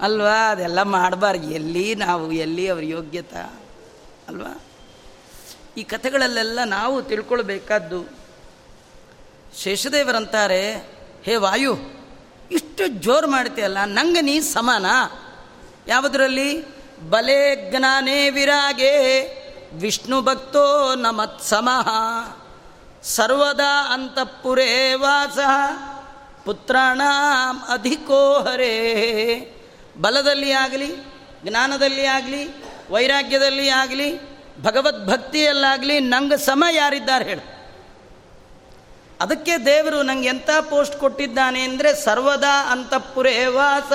[0.00, 0.50] ಅಲ್ವಾ?
[0.50, 1.50] ಅದೆಲ್ಲ ಮಾಡಬಾರ್ದು.
[1.50, 3.60] ಎಲ್ಲಿ ನಾವು, ಎಲ್ಲಿ ಅವ್ರ ಯೋಗ್ಯತಾ?
[4.28, 4.60] ಅಲ್ವಾ?
[5.76, 8.04] ಈ ಕಥೆಗಳಲ್ಲೆಲ್ಲ ನಾವು ತಿಳ್ಕೊಳ್ಬೇಕಾದ್ದು
[9.58, 10.74] ಶೇಷದೇವರಂತಾರೆ,
[11.24, 11.76] ಹೇ ವಾಯು
[12.54, 14.86] ಇಷ್ಟು ಜೋರು ಮಾಡ್ತೀಯಲ್ಲ, ನಂಗೆ ನೀ ಸಮಾನ?
[15.88, 16.50] ಯಾವುದರಲ್ಲಿ?
[17.10, 18.92] ಬಲೆ ಜ್ಞಾನೇ ವಿರಾಗೆ,
[19.74, 21.88] ವಿಷ್ಣು ಭಕ್ತೋ ನಮತ್ ಸಮಃ
[23.02, 25.38] ಸರ್ವದಾ ಅಂತಃಪುರೇ ವಾಸ,
[26.44, 27.00] ಪುತ್ರಣ
[27.68, 28.74] ಅಧಿಕೋ ಹರೇ.
[30.00, 30.90] ಬಲದಲ್ಲಿ ಆಗಲಿ,
[31.44, 32.42] ಜ್ಞಾನದಲ್ಲಿ ಆಗಲಿ,
[32.90, 34.08] ವೈರಾಗ್ಯದಲ್ಲಿ ಆಗಲಿ,
[34.62, 37.53] ಭಗವದ್ಭಕ್ತಿಯಲ್ಲಾಗಲಿ, ನಂಗೆ ಸಮ ಯಾರಿದ್ದಾರೆ ಹೇಳು.
[39.20, 43.92] ಅದಕ್ಕೆ ದೇವರು ನಂಗೆ ಎಂಥ ಪೋಸ್ಟ್ ಕೊಟ್ಟಿದ್ದಾನೆ ಅಂದರೆ ಸರ್ವದಾ ಅಂತಃಪುರೇ ವಾಸ.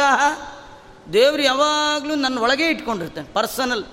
[1.14, 3.84] ದೇವರು ಯಾವಾಗಲೂ ನನ್ನ ಒಳಗೆ ಇಟ್ಕೊಂಡಿರ್ತಾನೆ ಪರ್ಸನಲ್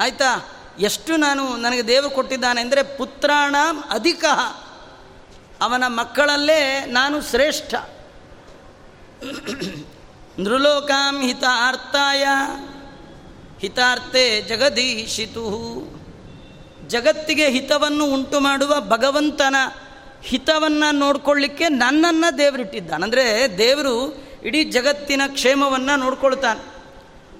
[0.00, 0.50] ಆಯಿತಾ?
[0.78, 3.56] ಎಷ್ಟು ನಾನು ನನಗೆ ದೇವರು ಕೊಟ್ಟಿದ್ದಾನೆ ಅಂದರೆ ಪುತ್ರಾಣ
[3.90, 4.24] ಅಧಿಕ.
[5.60, 7.74] ಅವನ ಮಕ್ಕಳಲ್ಲೇ ನಾನು ಶ್ರೇಷ್ಠ.
[10.38, 12.26] ನೃಲೋಕಾಂ ಹಿತಾರ್ಥಾಯ.
[13.60, 15.46] ಹಿತಾರ್ಥೆ ಜಗದೀಶಿತು.
[16.86, 19.56] ಜಗತ್ತಿಗೆ ಹಿತವನ್ನು ಉಂಟು ಮಾಡುವ ಭಗವಂತನ
[20.22, 23.04] ಹಿತವನ್ನು ನೋಡ್ಕೊಳ್ಳಿಕ್ಕೆ ನನ್ನನ್ನು ದೇವರಿಟ್ಟಿದ್ದಾನೆ.
[23.04, 26.74] ಅಂದರೆ ದೇವರು ಇಡೀ ಜಗತ್ತಿನ ಕ್ಷೇಮವನ್ನು ನೋಡ್ಕೊಳ್ತಾನೆ.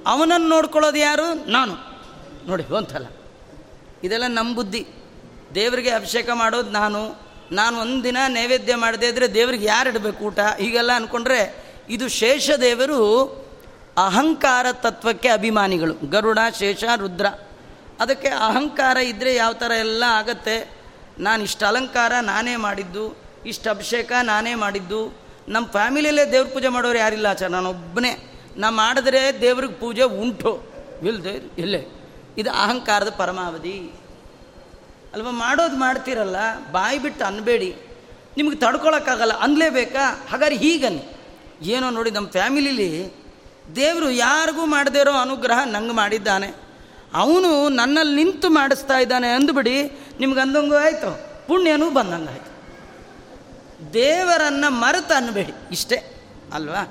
[0.07, 1.51] ಅವನನ್ನು ನೋಡ್ಕೊಳ್ಳೋದು ಯಾರು?
[1.51, 1.75] ನಾನು.
[2.49, 3.07] ನೋಡಿ ಅಂತಲ್ಲ
[4.05, 4.87] ಇದೆಲ್ಲ ನಮ್ಮ ಬುದ್ಧಿ.
[5.55, 7.31] ದೇವರಿಗೆ ಅಭಿಷೇಕ ಮಾಡೋದು ನಾನು.
[7.53, 10.39] ನಾನು ಒಂದಿನ ನೈವೇದ್ಯ ಮಾಡದೇ ಇದ್ದರೆ ದೇವ್ರಿಗೆ ಯಾರು ಇಡಬೇಕು ಊಟ?
[10.59, 13.27] ಹೀಗೆಲ್ಲ ಅಂದ್ಕೊಂಡ್ರೆ ಇದು ಶೇಷ ದೇವರು
[13.97, 16.11] ಅಹಂಕಾರ ತತ್ವಕ್ಕೆ ಅಭಿಮಾನಿಗಳು.
[16.11, 17.27] ಗರುಡ, ಶೇಷ, ರುದ್ರ.
[18.01, 20.80] ಅದಕ್ಕೆ ಅಹಂಕಾರ ಇದ್ದರೆ ಯಾವ ಥರ ಎಲ್ಲ ಆಗತ್ತೆ?
[21.21, 25.19] ನಾನು ಇಷ್ಟು ಅಲಂಕಾರ ನಾನೇ ಮಾಡಿದ್ದು, ಇಷ್ಟು ಅಭಿಷೇಕ ನಾನೇ ಮಾಡಿದ್ದು.
[25.49, 30.63] ನಮ್ಮ ಫ್ಯಾಮಿಲಿಯಲ್ಲೇ ದೇವ್ರ ಪೂಜೆ ಮಾಡೋರು ಯಾರಿಲ್ಲ ಆಚಾರ ನಾನೊಬ್ಬನೇ ನಾ ಮಾಡಿದ್ರೆ ದೇವ್ರಿಗೆ ಪೂಜೆ ಉಂಟು.
[31.03, 31.87] ಇಲ್ಲದೆ ಇಲ್ಲೇ.
[32.39, 33.93] ಇದು ಅಹಂಕಾರದ ಪರಮಾವಧಿ.
[35.15, 36.37] ಅಲ್ವಾ, ಮಾಡೋದು ಮಾಡ್ತೀರಲ್ಲ,
[36.73, 37.77] ಬಾಯಿ ಬಿಟ್ಟು ಅನ್ಬೇಡಿ.
[38.37, 40.27] ನಿಮಗೆ ತಡ್ಕೊಳಕ್ಕಾಗಲ್ಲ, ಅನ್ಲೇಬೇಕಾ?
[40.31, 41.05] ಹಾಗಾದ್ರೆ ಹೀಗನ್ನಿ.
[41.63, 43.13] ಏನೋ ನೋಡಿ ನಮ್ಮ ಫ್ಯಾಮಿಲಿಲಿ
[43.77, 46.70] ದೇವರು ಯಾರಿಗೂ ಮಾಡದೇ ಇರೋ ಅನುಗ್ರಹ ನಂಗೆ ಮಾಡಿದ್ದಾನೆ.
[47.15, 51.11] ಅವನು ನನ್ನಲ್ಲಿ ನಿಂತು ಮಾಡಿಸ್ತಾ ಇದ್ದಾನೆ ಅಂದ್ಬಿಡಿ, ನಿಮ್ಗೆ ಅಂದಂಗೂ ಆಯಿತು.
[51.47, 52.51] ಪುಣ್ಯನೂ ಬಂದಂಗೆ
[53.95, 55.97] ದೇವರನ್ನು ಮರೆತು ಅನ್ಬೇಡಿ ಇಷ್ಟೇ,
[56.53, 56.83] ಅಲ್ವಾ?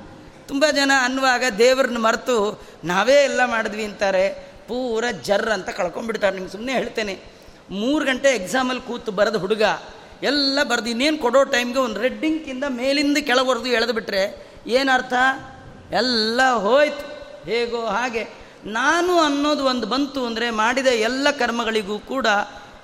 [0.47, 4.53] ತುಂಬ ಜನ ಅನ್ನುವಾಗ ದೇವ್ರನ್ನ ಮರೆತು, ನಾವೇ ಎಲ್ಲ ಮಾಡಿದ್ವಿ ಅಂತಾರೆ.
[4.67, 6.35] ಪೂರ ಜರ್ ಅಂತ ಕಳ್ಕೊಂಡ್ಬಿಡ್ತಾರೆ.
[6.35, 7.19] ನಿಮ್ಗೆ ಸುಮ್ಮನೆ ಹೇಳ್ತೇನೆ.
[7.69, 9.63] ಮೂರು ಗಂಟೆ ಎಕ್ಸಾಮಲ್ಲಿ ಕೂತು ಬರೆದ ಹುಡುಗ,
[10.23, 15.13] ಎಲ್ಲ ಬರೆದು ಇನ್ನೇನು ಕೊಡೋ ಟೈಮ್ಗೆ ಒಂದು ರೆಡ್ಡಿಂಕಿಂದ ಮೇಲಿಂದ ಕೆಳಗೆ ಎಳೆದು ಬಿಟ್ಟರೆ ಏನರ್ಥ
[15.91, 17.05] ಎಲ್ಲ ಹೋಯ್ತು.
[17.49, 18.38] ಹೇಗೋ ಹಾಗೆ.
[18.65, 22.27] ನಾನು ಅನ್ನೋದು ಒಂದು ಬಂತು ಅಂದರೆ ಮಾಡಿದ ಎಲ್ಲ ಕರ್ಮಗಳಿಗೂ ಕೂಡ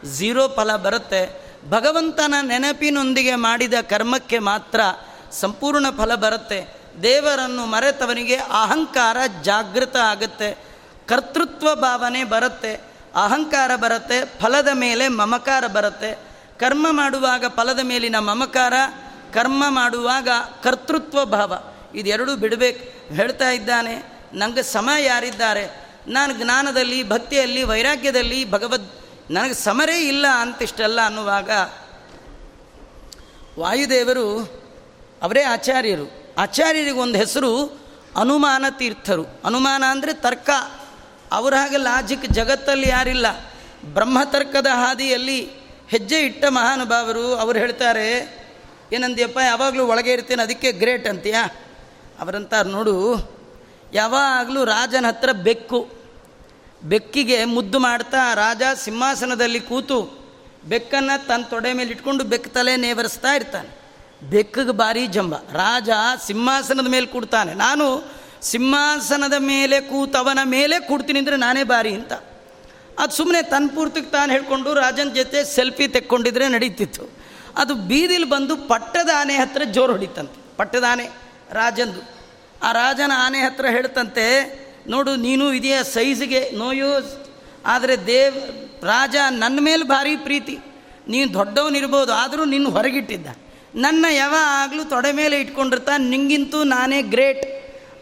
[0.04, 1.54] ಝೀರೋ ಫಲ ಬರುತ್ತೆ.
[1.70, 4.80] ಭಗವಂತನ ನೆನಪಿನೊಂದಿಗೆ ಮಾಡಿದ ಕರ್ಮಕ್ಕೆ ಮಾತ್ರ
[5.32, 6.76] ಸಂಪೂರ್ಣ ಫಲ ಬರುತ್ತೆ.
[7.04, 10.58] ದೇವರನ್ನು ಮರೆತವನಿಗೆ ಅಹಂಕಾರ ಜಾಗೃತ ಆಗುತ್ತೆ.
[11.08, 12.74] ಕರ್ತೃತ್ವ ಭಾವನೆ ಬರುತ್ತೆ.
[13.16, 16.20] ಅಹಂಕಾರ ಬರುತ್ತೆ, ಫಲದ ಮೇಲೆ ಮಮಕಾರ ಬರುತ್ತೆ.
[16.60, 18.74] ಕರ್ಮ ಮಾಡುವಾಗ ಫಲದ ಮೇಲಿನ ಮಮಕಾರ,
[19.34, 20.30] ಕರ್ಮ ಮಾಡುವಾಗ
[20.64, 21.54] ಕರ್ತೃತ್ವ ಭಾವ.
[21.96, 23.14] ಇದೆರಡೂ ಬಿಡಬೇಕು.
[23.14, 25.86] ಹೇಳ್ತಾ ಇದ್ದಾನೆ ನನಗೆ ಸಮ ಯಾರಿದ್ದಾರೆ?
[26.08, 28.89] ನಾನು ಜ್ಞಾನದಲ್ಲಿ, ಭಕ್ತಿಯಲ್ಲಿ, ವೈರಾಗ್ಯದಲ್ಲಿ, ಭಗವದ್
[29.32, 31.50] ನನಗೆ ಸಮರೇ ಇಲ್ಲ ಅಂತಿಷ್ಟಲ್ಲ ಅನ್ನುವಾಗ
[33.60, 34.39] ವಾಯುದೇವರು
[35.21, 36.34] ಅವರೇ ಆಚಾರ್ಯರು.
[36.38, 37.80] ಆಚಾರ್ಯರಿಗೆ ಒಂದು ಹೆಸರು
[38.15, 39.41] ಅನುಮಾನ ತೀರ್ಥರು.
[39.45, 40.50] ಅನುಮಾನ ಅಂದರೆ ತರ್ಕ.
[41.32, 43.26] ಅವರ ಹಾಗೆ ಲಾಜಿಕ್ ಜಗತ್ತಲ್ಲಿ ಯಾರಿಲ್ಲ.
[43.86, 45.52] ಬ್ರಹ್ಮತರ್ಕದ ಹಾದಿಯಲ್ಲಿ
[45.89, 48.10] ಹೆಜ್ಜೆ ಇಟ್ಟ ಮಹಾನುಭಾವರು ಅವರು ಹೇಳ್ತಾರೆ,
[48.93, 51.45] ಏನಂದ್ಯಪ್ಪ, ಯಾವಾಗಲೂ ಒಳಗೆ ಇರ್ತೇನೆ, ಅದಕ್ಕೆ ಗ್ರೇಟ್ ಅಂತೀಯಾ?
[52.19, 53.15] ಅವರಂತಾರೆ ನೋಡು
[53.95, 55.89] ಯಾವಾಗಲೂ ರಾಜನ ಹತ್ರ ಬೆಕ್ಕು.
[56.84, 60.25] ಬೆಕ್ಕಿಗೆ ಮುದ್ದು ಮಾಡ್ತಾ ರಾಜ ಸಿಂಹಾಸನದಲ್ಲಿ ಕೂತು
[60.65, 63.79] ಬೆಕ್ಕನ್ನು ತನ್ನ ತೊಡೆ ಮೇಲೆ ಇಟ್ಕೊಂಡು ಬೆಕ್ಕ ತಲೆ ನೇವರಿಸ್ತಾ ಇರ್ತಾನೆ.
[64.29, 65.36] ಬೆಕ್ಕಿಗೆ ಭಾರಿ ಜಂಬ.
[65.36, 65.89] ರಾಜ
[66.25, 67.53] ಸಿಂಹಾಸನದ ಮೇಲೆ ಕೂಡ್ತಾನೆ.
[67.53, 68.03] ನಾನು
[68.41, 72.13] ಸಿಂಹಾಸನದ ಮೇಲೆ ಕೂತವನ ಮೇಲೆ ಕೂಡ್ತೀನಿ ಅಂದರೆ ನಾನೇ ಬಾರಿ ಅಂತ.
[72.99, 77.10] ಅದು ಸುಮ್ಮನೆ ತನ್ನ ಪೂರ್ತಿಗೆ ತಾನು ಹೇಳ್ಕೊಂಡು ರಾಜನ ಜೊತೆ ಸೆಲ್ಫಿ ತೆಕ್ಕೊಂಡಿದ್ರೆ ನಡೀತಿತ್ತು.
[77.58, 80.58] ಅದು ಬೀದಿಲಿ ಬಂದು ಪಟ್ಟದಾನೆ ಹತ್ರ ಜೋರು ಹೊಡಿತಂತೆ.
[80.58, 81.05] ಪಟ್ಟದಾನೆ
[81.51, 82.14] ರಾಜಂದು.
[82.65, 84.25] ಆ ರಾಜನ ಆನೆ ಹತ್ರ ಹೇಳ್ತಂತೆ,
[84.88, 87.12] ನೋಡು, ನೀನು ಇದೆಯಾ ಸೈಜ್ಗೆ ನೋ ಯೂಸ್
[87.65, 88.38] ಆದರೆ ದೇವ್,
[88.86, 90.56] ರಾಜ ನನ್ನ ಮೇಲೆ ಭಾರಿ ಪ್ರೀತಿ.
[91.08, 93.28] ನೀನು ದೊಡ್ಡವನಿರ್ಬೋದು, ಆದರೂ ನಿನ್ನ ಹೊರಗಿಟ್ಟಿದ್ದ.
[93.75, 97.45] ನನ್ನ ಯಾವಾಗಲೂ ತೊಡೆ ಮೇಲೆ ಇಟ್ಕೊಂಡಿರ್ತಾ, ನಿಂಗಿಂತೂ ನಾನೇ ಗ್ರೇಟ್.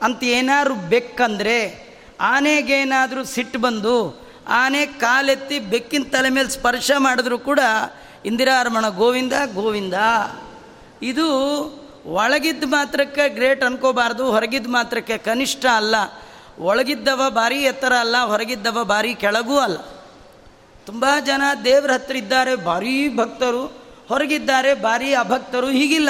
[0.04, 1.58] ಅಂತ ಏನಾದ್ರು ಬೆಕ್ಕಂದರೆ,
[2.20, 3.96] ಆನೆಗೇನಾದರೂ ಸಿಟ್ಟು ಬಂದು,
[4.48, 7.60] ಆನೆ ಕಾಲೆತ್ತಿ ಬೆಕ್ಕಿನ ತಲೆ ಮೇಲೆ ಸ್ಪರ್ಶ ಮಾಡಿದ್ರು ಕೂಡ,
[8.26, 9.94] ಇಂದಿರಾರಮಣ ಗೋವಿಂದ ಗೋವಿಂದ.
[11.02, 11.28] ಇದು
[12.06, 15.96] ಒಳಗಿದ್ದ ಮಾತ್ರಕ್ಕೆ ಗ್ರೇಟ್ ಅನ್ಕೋಬಾರ್ದು, ಹೊರಗಿದ್ದ ಮಾತ್ರಕ್ಕೆ ಕನಿಷ್ಠ ಅಲ್ಲ.
[16.60, 19.78] ಒಳಗಿದ್ದವ ಭಾರಿ ಎತ್ತರ ಅಲ್ಲ, ಹೊರಗಿದ್ದವ ಭಾರಿ ಕೆಳಗೂ ಅಲ್ಲ.
[20.86, 23.66] ತುಂಬ ಜನ ದೇವ್ರ ಹತ್ರ ಇದ್ದಾರೆ, ಭಾರೀ ಭಕ್ತರು.
[24.08, 26.10] ಹೊರಗಿದ್ದಾರೆ, ಭಾರಿ ಅಭಕ್ತರು, ಹೀಗಿಲ್ಲ.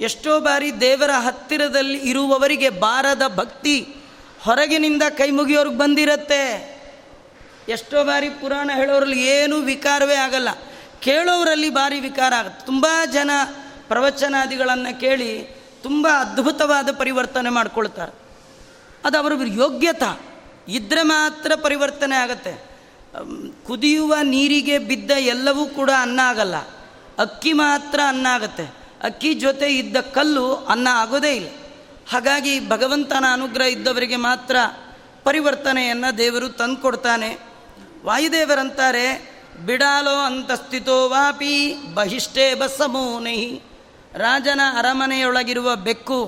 [0.00, 3.96] ಎಷ್ಟೋ ಬಾರಿ ದೇವರ ಹತ್ತಿರದಲ್ಲಿ ಇರುವವರಿಗೆ ಬಾರದ ಭಕ್ತಿ
[4.40, 6.76] ಹೊರಗಿನಿಂದ ಕೈ ಮುಗಿಯೋರ್ಗೆ ಬಂದಿರತ್ತೆ.
[7.68, 10.48] ಎಷ್ಟೋ ಬಾರಿ ಪುರಾಣ ಹೇಳೋರಲ್ಲಿ ಏನೂ ವಿಕಾರವೇ ಆಗಲ್ಲ.
[11.00, 12.66] ಕೇಳೋರಲ್ಲಿ ಭಾರಿ ವಿಕಾರ ಆಗುತ್ತೆ.
[12.66, 13.30] ತುಂಬ ಜನ
[13.88, 15.42] ಪ್ರವಚನಾದಿಗಳನ್ನು ಕೇಳಿ
[15.82, 18.12] ತುಂಬ ಅದ್ಭುತವಾದ ಪರಿವರ್ತನೆ ಮಾಡ್ಕೊಳ್ತಾರೆ.
[19.04, 20.02] ಅದು ಅವರ ಯೋಗ್ಯತ.
[20.68, 22.76] ಇದ್ದರೆ ಮಾತ್ರ ಪರಿವರ್ತನೆ ಆಗತ್ತೆ.
[23.66, 26.56] ಕುದಿಯುವ ನೀರಿಗೆ ಬಿದ್ದ ಎಲ್ಲವೂ ಕೂಡ ಅನ್ನ ಆಗಲ್ಲ.
[27.18, 28.74] ಅಕ್ಕಿ ಮಾತ್ರ ಅನ್ನ ಆಗತ್ತೆ.
[29.02, 31.48] ಅಕ್ಕಿ ಜೊತೆ ಇದ್ದ ಕಲ್ಲು ಅನ್ನ ಆಗೋದೇ ಇಲ್ಲ.
[32.10, 34.56] ಹಾಗಾಗಿ ಭಗವಂತನ ಅನುಗ್ರಹ ಇದ್ದವರಿಗೆ ಮಾತ್ರ
[35.24, 37.38] ಪರಿವರ್ತನೆಯನ್ನು ದೇವರು ತಂದುಕೊಡ್ತಾನೆ.
[38.04, 43.60] ವಾಯುದೇವರಂತಾರೆ, ಬಿಡಾಲೋ ಅಂತಸ್ಥಿತೋ ವಾಪಿ ಬಹಿಷ್ಠೇ ಬಸ್ಸಮೋನೈ
[44.16, 46.24] ರಾಜನ ಅರಮನೆಯೊಳಗಿರುವ ಬೆಕ್ಕು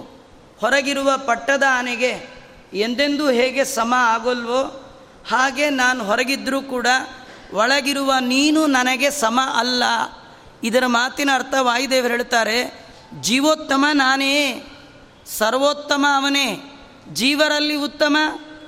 [0.60, 2.38] ಹೊರಗಿರುವ ಪಟ್ಟದ ಆನೆಗೆ
[2.72, 4.62] ಎಂದೆಂದೂ ಹೇಗೆ ಸಮ ಆಗೋಲ್ವೋ
[5.28, 6.86] ಹಾಗೆ ನಾನು ಹೊರಗಿದ್ದರೂ ಕೂಡ
[7.52, 9.82] ಒಳಗಿರುವ ನೀನು ನನಗೆ ಸಮ ಅಲ್ಲ.
[10.64, 12.88] ಇದರ ಮಾತಿನ ಅರ್ಥ ವಾಯುದೇವರು ಹೇಳ್ತಾರೆ
[13.20, 14.64] ಜೀವೋತ್ತಮ ನಾನೇ,
[15.38, 16.60] ಸರ್ವೋತ್ತಮ ಅವನೇ.
[17.12, 18.16] ಜೀವರಲ್ಲಿ ಉತ್ತಮ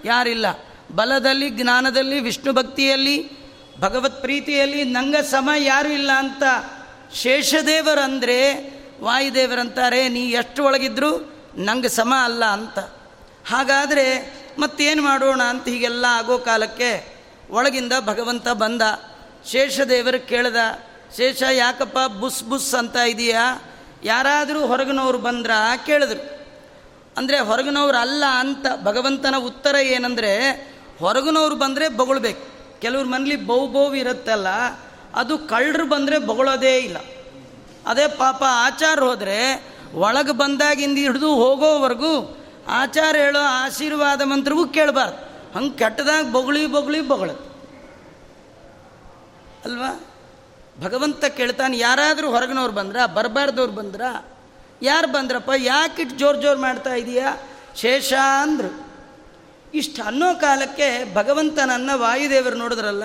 [0.04, 0.46] ಯಾರಿಲ್ಲ.
[0.94, 3.30] ಬಲದಲ್ಲಿ, ಜ್ಞಾನದಲ್ಲಿ, ವಿಷ್ಣು ಭಕ್ತಿಯಲ್ಲಿ,
[3.80, 6.42] ಭಗವತ್ ಪ್ರೀತಿಯಲ್ಲಿ ನಂಗ ಸಮ ಯಾರೂ ಇಲ್ಲ ಅಂತ
[7.14, 11.10] ಶೇಷದೇವರಂದರೆ ವಾಯುದೇವರಂತಾರೆ, ನೀ ಎಷ್ಟು ಒಳಗಿದ್ರು
[11.56, 12.78] ನಂಗೆ ಸಮ ಅಲ್ಲ ಅಂತ.
[13.48, 14.06] ಹಾಗಾದರೆ
[14.58, 16.90] ಮತ್ತೇನು ಮಾಡೋಣ ಅಂತ ಹೀಗೆಲ್ಲ ಆಗೋ ಕಾಲಕ್ಕೆ
[17.50, 18.82] ಒಳಗಿಂದ ಭಗವಂತ ಬಂದ.
[19.50, 20.56] ಶೇಷದೇವರು ಕೇಳ್ದ,
[21.16, 23.44] ಶೇಷ ಯಾಕಪ್ಪ ಬುಸ್ ಬುಸ್ ಅಂತ ಇದೆಯಾ?
[24.04, 25.52] ಯಾರಾದರೂ ಹೊರಗಿನವ್ರು ಬಂದ್ರ?
[25.86, 26.22] ಕೇಳಿದ್ರು.
[27.16, 30.32] ಅಂದರೆ ಹೊರಗಿನವ್ರು ಅಲ್ಲ ಅಂತ ಭಗವಂತನ ಉತ್ತರ ಏನಂದರೆ,
[30.98, 32.44] ಹೊರಗಿನವ್ರು ಬಂದರೆ ಬೊಗಳ್ಬೇಕು.
[32.80, 34.48] ಕೆಲವ್ರ ಮನೇಲಿ ಬೌ ಬೋವ್ ಇರುತ್ತಲ್ಲ,
[35.14, 36.98] ಅದು ಕಳ್ಳರು ಬಂದರೆ ಬೊಗಳೋದೇ ಇಲ್ಲ.
[37.86, 39.64] ಅದೇ ಪಾಪ ಆಚಾರ ಹೋದರೆ
[39.94, 42.36] ಒಳಗೆ ಬಂದಾಗಿಂದ ಹಿಡಿದು ಹೋಗೋವರೆಗೂ
[42.68, 45.30] ಆಚಾರ ಹೇಳೋ ಆಶೀರ್ವಾದ ಮಂತ್ರಿಗೂ ಕೇಳಬಾರ್ದು.
[45.54, 47.30] ಹಂಗೆ ಕೆಟ್ಟದಾಗ ಬೊಗಳಿ ಬೊಗಳಿ ಬೊಗಳ
[49.64, 50.04] ಅಲ್ವಾ?
[50.80, 54.00] ಭಗವಂತ ಕೇಳ್ತಾನೆ, ಯಾರಾದರೂ ಹೊರಗಿನವ್ರು ಬಂದ್ರ, ಬರಬಾರ್ದವ್ರು ಬಂದ್ರ?
[54.82, 55.50] ಯಾರು ಬಂದ್ರಪ್ಪ?
[55.56, 57.36] ಯಾಕಿಟ್ಟು ಜೋರು ಜೋರು ಮಾಡ್ತಾ ಇದೆಯಾ?
[57.76, 58.12] ಶೇಷ
[58.42, 58.86] ಅಂದರು.
[59.74, 63.02] ಇಷ್ಟು ಅನ್ನೋ ಕಾಲಕ್ಕೆ ಭಗವಂತನನ್ನ ವಾಯುದೇವರು ನೋಡಿದ್ರಲ್ಲ,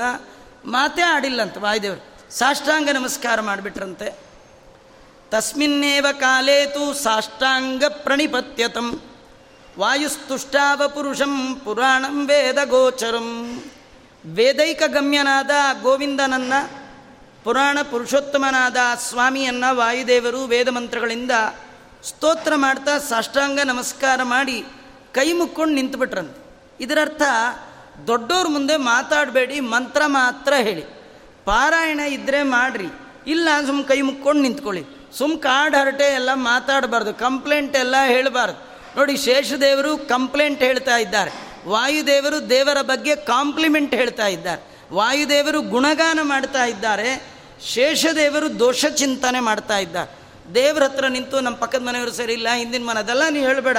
[0.65, 2.33] ಮಾತೇ ಆಡಿಲ್ಲಂತ ವಾಯುದೇವರು.
[2.33, 4.24] ಸಾಷ್ಟಾಂಗ ನಮಸ್ಕಾರ ಮಾಡಿಬಿಟ್ರಂತೆ.
[5.31, 9.01] ತಸ್ಮಿನ್ನೇವ ಕಾಲೇತು ಸಾಷ್ಟಾಂಗ ಪ್ರಣಿಪತ್ಯತಂ.
[9.79, 13.29] ವಾಯುಸ್ತುಷ್ಟಾವ ಪುರುಷಂ ಪುರಾಣಂ ವೇದ ಗೋಚರಂ.
[14.25, 16.53] ವೇದೈಕ ಗಮ್ಯನಾದ ಗೋವಿಂದನನ್ನ,
[17.43, 21.31] ಪುರಾಣ ಪುರುಷೋತ್ತಮನಾದ ಸ್ವಾಮಿಯನ್ನು ವಾಯುದೇವರು ವೇದ ಮಂತ್ರಗಳಿಂದ
[22.03, 24.57] ಸ್ತೋತ್ರ ಮಾಡ್ತಾ ಸಾಷ್ಟಾಂಗ ನಮಸ್ಕಾರ ಮಾಡಿ
[25.13, 26.39] ಕೈ ಮುಕ್ಕೊಂಡು ನಿಂತುಬಿಟ್ರಂತೆ.
[26.83, 27.21] ಇದರರ್ಥ
[28.07, 30.83] ದೊಡ್ಡವ್ರ ಮುಂದೆ ಮಾತಾಡಬೇಡಿ, ಮಂತ್ರ ಮಾತ್ರ ಹೇಳಿ.
[31.45, 32.89] ಪಾರಾಯಣ ಇದ್ದರೆ ಮಾಡ್ರಿ,
[33.27, 34.83] ಇಲ್ಲ ಸುಮ್ಮ ಕೈ ಮುಕ್ಕೊಂಡು ನಿಂತ್ಕೊಳ್ಳಿ.
[35.17, 38.75] ಸುಮ್ಮ ಕಾಡು ಹರಟೆ ಎಲ್ಲ ಮಾತಾಡಬಾರ್ದು ಕಂಪ್ಲೇಂಟ್ ಎಲ್ಲ ಹೇಳಬಾರ್ದು.
[38.97, 41.32] ನೋಡಿ, ಶೇಷದೇವರು ಕಂಪ್ಲೇಂಟ್ ಹೇಳ್ತಾ ಇದ್ದಾರೆ.
[41.67, 44.78] ವಾಯುದೇವರು ದೇವರ ಬಗ್ಗೆ ಕಾಂಪ್ಲಿಮೆಂಟ್ ಹೇಳ್ತಾ ಇದ್ದಾರೆ.
[44.93, 47.36] ವಾಯುದೇವರು ಗುಣಗಾನ ಮಾಡ್ತಾ ಇದ್ದಾರೆ.
[47.65, 50.15] ಶೇಷದೇವರು ದೋಷ ಚಿಂತನೆ ಮಾಡ್ತಾ ಇದ್ದಾರೆ.
[50.56, 53.78] ದೇವ್ರ ಹತ್ರ ನಿಂತು ನಮ್ಮ ಪಕ್ಕದ ಮನೆಯವರು ಸರಿ ಇಲ್ಲ, ಹಿಂದಿನ ಮನೆ ಅದೆಲ್ಲ ನೀವು ಹೇಳಬೇಡ.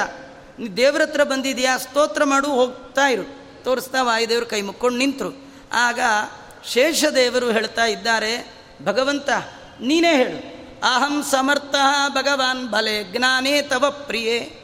[0.59, 1.77] ನೀ ದೇವ್ರ ಹತ್ರ ಬಂದಿದೆಯಾ?
[1.77, 3.39] ಸ್ತೋತ್ರ ಮಾಡು, ಹೋಗ್ತಾ ಇರು.
[3.65, 5.51] ತೋರಿಸ್ತಾ ವಾಯುದೇವರು ಕೈ ಮುಕ್ಕೊಂಡು ನಿಂತರು.
[5.73, 6.01] ಆಗ
[6.73, 9.31] ಶೇಷದೇವರು ಹೇಳ್ತಾ ಇದ್ದಾರೆ, ಭಗವಂತ,
[9.81, 10.56] ನೀನೇ ಹೇಳು.
[10.83, 11.75] ಅಹಂ ಸಮರ್ಥ
[12.09, 14.63] ಭಗವಾನ್ ಭಲೆ ಜ್ಞಾನೇ ತವ ಪ್ರಿಯೇ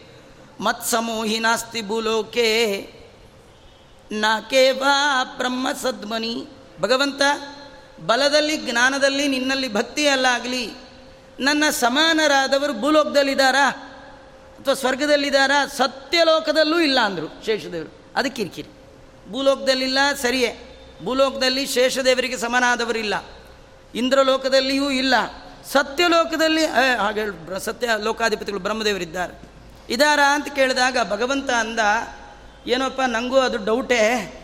[0.61, 2.77] ಮತ್ಸಮೋಹಿ ನಾಸ್ತಿ ಭೂಲೋಕೆ
[4.13, 6.47] ನಾಕೇ ಕೇವಾ ಬ್ರಹ್ಮ ಸದ್ಮನಿ
[6.81, 7.23] ಭಗವಂತ
[8.07, 10.73] ಬಲದಲ್ಲಿ ಜ್ಞಾನದಲ್ಲಿ, ನಿನ್ನಲ್ಲಿ ಭಕ್ತಿಯಲ್ಲಾಗಲಿ
[11.41, 13.71] ನನ್ನ ಸಮಾನರಾದವರು ಭೂಲೋಕದಲ್ಲಿದ್ದಾರಾ?
[14.61, 15.67] ಅಥವಾ ಸ್ವರ್ಗದಲ್ಲಿದ್ದಾರಾ?
[15.67, 18.13] ಸತ್ಯಲೋಕದಲ್ಲೂ ಇಲ್ಲ ಅಂದರು ಶೇಷದೇವರು.
[18.17, 18.69] ಅದಕ್ಕೆ ಕಿರಿಕಿರಿ.
[19.33, 20.79] ಭೂಲೋಕದಲ್ಲಿಲ್ಲ, ಸರಿಯೇ.
[21.05, 23.15] ಭೂಲೋಕದಲ್ಲಿ ಶೇಷದೇವರಿಗೆ ಸಮನಾದವರಿಲ್ಲ.
[23.95, 25.15] ಇಂದ್ರಲೋಕದಲ್ಲಿಯೂ ಇಲ್ಲ.
[25.67, 29.43] ಸತ್ಯಲೋಕದಲ್ಲಿ ಹಾಗೆ ಸತ್ಯ ಲೋಕಾಧಿಪತಿಗಳು ಬ್ರಹ್ಮದೇವರಿದ್ದಾರೆ.
[29.91, 31.79] ಇದಾರ ಅಂತ ಕೇಳಿದಾಗ ಭಗವಂತ ಅಂದ,
[32.67, 34.39] ಏನಪ್ಪ ನನಗೂ ಅದು ಡೌಟೇ.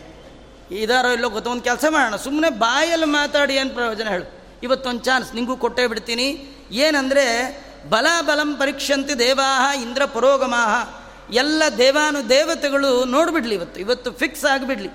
[0.71, 2.15] ಇದಾರೋ ಇಲ್ಲೋ ಗೊತ್ತೊಂದು ಕೆಲಸ ಮಾಡೋಣ.
[2.15, 4.43] ಸುಮ್ಮನೆ ಬಾಯಲ್ಲಿ ಮಾತಾಡಿ ಏನು ಪ್ರಯೋಜನ ಹೇಳು.
[4.63, 6.57] ಇವತ್ತೊಂದು ಚಾನ್ಸ್, ನಿಂಗೂ ಕೊಟ್ಟೇ ಬಿಡ್ತೀನಿ.
[6.71, 7.57] ಏನಂದರೆ
[7.89, 10.99] ಬಲ ಬಲಂ ಪರೀಕ್ಷಂತೆ ದೇವಾಹ ಇಂದ್ರ ಪುರೋಗಮಾಹ.
[11.33, 13.79] ಎಲ್ಲ ದೇವಾನು ದೇವತೆಗಳು ನೋಡಿಬಿಡ್ಲಿ ಇವತ್ತು.
[13.79, 14.89] ಇವತ್ತು ಫಿಕ್ಸ್ ಆಗಿಬಿಡ್ಲಿ.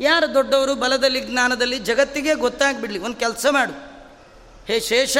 [0.00, 2.98] ಯಾರು ದೊಡ್ಡವರು, ಬಲದಲ್ಲಿ, ಜ್ಞಾನದಲ್ಲಿ, ಜಗತ್ತಿಗೆ ಗೊತ್ತಾಗ್ಬಿಡ್ಲಿ.
[2.98, 3.72] ಒಂದು ಕೆಲಸ ಮಾಡು.
[4.66, 5.16] ಹೇ ಶೇಷ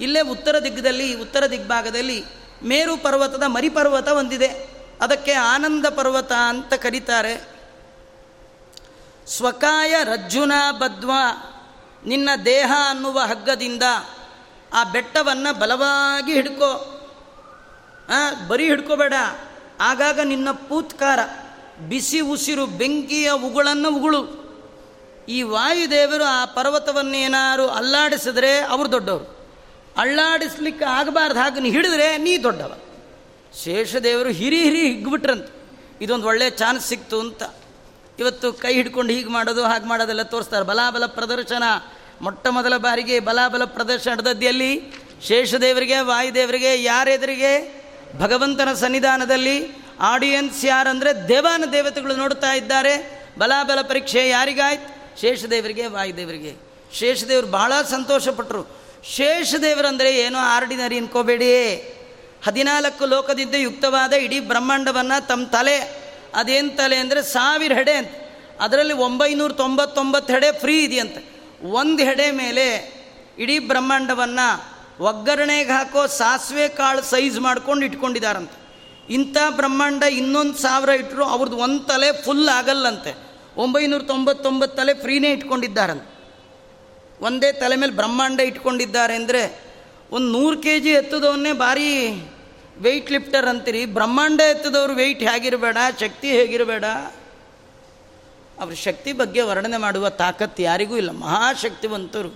[0.00, 2.24] ಇಲ್ಲೇ ಉತ್ತರ ದಿಗ್ಗದಲ್ಲಿ, ಉತ್ತರ ದಿಗ್ಭಾಗದಲ್ಲಿ
[2.64, 4.46] ಮೇರು ಪರ್ವತದ ಮರಿಪರ್ವತ ಒಂದಿದೆ.
[5.00, 7.48] ಅದಕ್ಕೆ ಆನಂದ ಪರ್ವತ ಅಂತ ಕರೀತಾರೆ.
[9.26, 11.12] ಸ್ವಕಾಯ ರಜ್ಜುನ ಬದ್ವ,
[12.06, 13.82] ನಿನ್ನ ದೇಹ ಅನ್ನುವ ಹಗ್ಗದಿಂದ
[14.74, 16.94] ಆ ಬೆಟ್ಟವನ್ನು ಬಲವಾಗಿ ಹಿಡ್ಕೋ.
[18.48, 19.14] ಬರೀ ಹಿಡ್ಕೋಬೇಡ.
[19.80, 21.18] ಆಗಾಗ ನಿನ್ನ ಪೂತ್ಕಾರ,
[21.88, 24.48] ಬಿಸಿ ಉಸಿರು, ಬೆಂಕಿಯ ಉಗುಳನ್ನು ಉಗುಳು.
[25.28, 29.37] ಈ ವಾಯುದೇವರು ಆ ಪರ್ವತವನ್ನೇನಾರು ಅಲ್ಲಾಡಿಸಿದ್ರೆ ಅವರು ದೊಡ್ಡವರು.
[29.98, 32.78] ಅಳ್ಳಾಡಿಸ್ಲಿಕ್ಕೆ ಆಗಬಾರ್ದು ಹಾಗೆ ಹಿಡಿದ್ರೆ ನೀ ದೊಡ್ಡವ.
[33.64, 35.46] ಶೇಷದೇವರು ಹಿರಿ ಹಿರಿ ಹಿಗ್ಬಿಟ್ರಂತ.
[36.00, 37.42] ಇದೊಂದು ಒಳ್ಳೆಯ ಚಾನ್ಸ್ ಸಿಕ್ತು ಅಂತ.
[38.18, 40.64] ಇವತ್ತು ಕೈ ಹಿಡ್ಕೊಂಡು ಹೀಗೆ ಮಾಡೋದು, ಹಾಗೆ ಮಾಡೋದೆಲ್ಲ ತೋರಿಸ್ತಾರೆ.
[40.64, 41.62] ಬಲಾಬಲ ಪ್ರದರ್ಶನ.
[42.20, 44.92] ಮೊಟ್ಟ ಮೊದಲ ಬಾರಿಗೆ ಬಲಾಬಲ ಪ್ರದರ್ಶನ ನಡೆದದ್ದಲ್ಲಿ
[45.26, 47.84] ಶೇಷದೇವರಿಗೆ ವಾಯುದೇವರಿಗೆ ಯಾರೆದುರಿಗೆ,
[48.18, 53.24] ಭಗವಂತನ ಸನ್ನಿಧಾನದಲ್ಲಿ ಆಡಿಯನ್ಸ್ ಯಾರಂದರೆ ದೇವಾನ ದೇವತೆಗಳು ನೋಡ್ತಾ ಇದ್ದಾರೆ.
[53.38, 55.20] ಬಲಾಬಲ ಪರೀಕ್ಷೆ ಯಾರಿಗಾಯ್ತು?
[55.20, 56.56] ಶೇಷದೇವರಿಗೆ ವಾಯುದೇವರಿಗೆ
[56.92, 61.76] ಶೇಷದೇವರು ಭಾಳ ಸಂತೋಷಪಟ್ಟರು ಶೇಷದೇವರಂದರೆ ಏನೋ ಆರ್ಡಿನರಿ ಅನ್ಕೋಬೇಡಿ.
[62.46, 65.78] ಹದಿನಾಲ್ಕು ಲೋಕದಿಂದ ಯುಕ್ತವಾದ ಇಡೀ ಬ್ರಹ್ಮಾಂಡವನ್ನು ತಮ್ಮ ತಲೆ,
[66.34, 68.08] ಅದೇನು ತಲೆ ಅಂದರೆ ಸಾವಿರ ಹೆಡೆ ಅಂತ.
[68.60, 71.32] ಅದರಲ್ಲಿ ಒಂಬೈನೂರ ತೊಂಬತ್ತೊಂಬತ್ತು ಹೆಡೆ ಫ್ರೀ ಇದೆಯಂತೆ.
[71.62, 72.98] ಒಂದು ಹೆಡೆ ಮೇಲೆ
[73.38, 78.68] ಇಡೀ ಬ್ರಹ್ಮಾಂಡವನ್ನು ಒಗ್ಗರಣೆಗೆ ಹಾಕೋ ಸಾಸಿವೆ ಕಾಳು ಸೈಜ್ ಮಾಡ್ಕೊಂಡು ಇಟ್ಕೊಂಡಿದ್ದಾರಂತೆ
[79.14, 83.14] ಇಂಥ ಬ್ರಹ್ಮಾಂಡ ಇನ್ನೊಂದು ಸಾವಿರ ಇಟ್ಟರು ಅವ್ರದ್ದು ಒಂದು ತಲೆ ಫುಲ್ ಆಗಲ್ಲಂತೆ.
[83.56, 86.17] ಒಂಬೈನೂರ ತೊಂಬತ್ತೊಂಬತ್ತು ತಲೆ ಫ್ರೀನೇ ಇಟ್ಕೊಂಡಿದ್ದಾರಂತೆ.
[87.20, 89.42] ಒಂದೇ ತಲೆ ಮೇಲೆ ಬ್ರಹ್ಮಾಂಡ ಇಟ್ಕೊಂಡಿದ್ದಾರೆ ಅಂದರೆ
[90.12, 91.88] ಒಂದು ನೂರು ಕೆ ಜಿ ಎತ್ತದವನ್ನೇ ಭಾರಿ
[92.80, 93.80] ವೆಯ್ಟ್ ಲಿಫ್ಟರ್ ಅಂತೀರಿ.
[93.96, 96.84] ಬ್ರಹ್ಮಾಂಡ ಎತ್ತದವ್ರು ವೆಯ್ಟ್ ಹೇಗಿರಬೇಡ, ಶಕ್ತಿ ಹೇಗಿರಬೇಡ?
[98.60, 101.10] ಅವ್ರ ಶಕ್ತಿ ಬಗ್ಗೆ ವರ್ಣನೆ ಮಾಡುವ ತಾಕತ್ತು ಯಾರಿಗೂ ಇಲ್ಲ.
[101.24, 102.30] ಮಹಾಶಕ್ತಿವಂತರು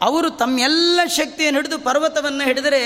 [0.00, 2.82] ಅವರು ತಮ್ಮೆಲ್ಲ ಶಕ್ತಿಯನ್ನು ಹಿಡಿದು ಪರ್ವತವನ್ನು ಹಿಡಿದರೆ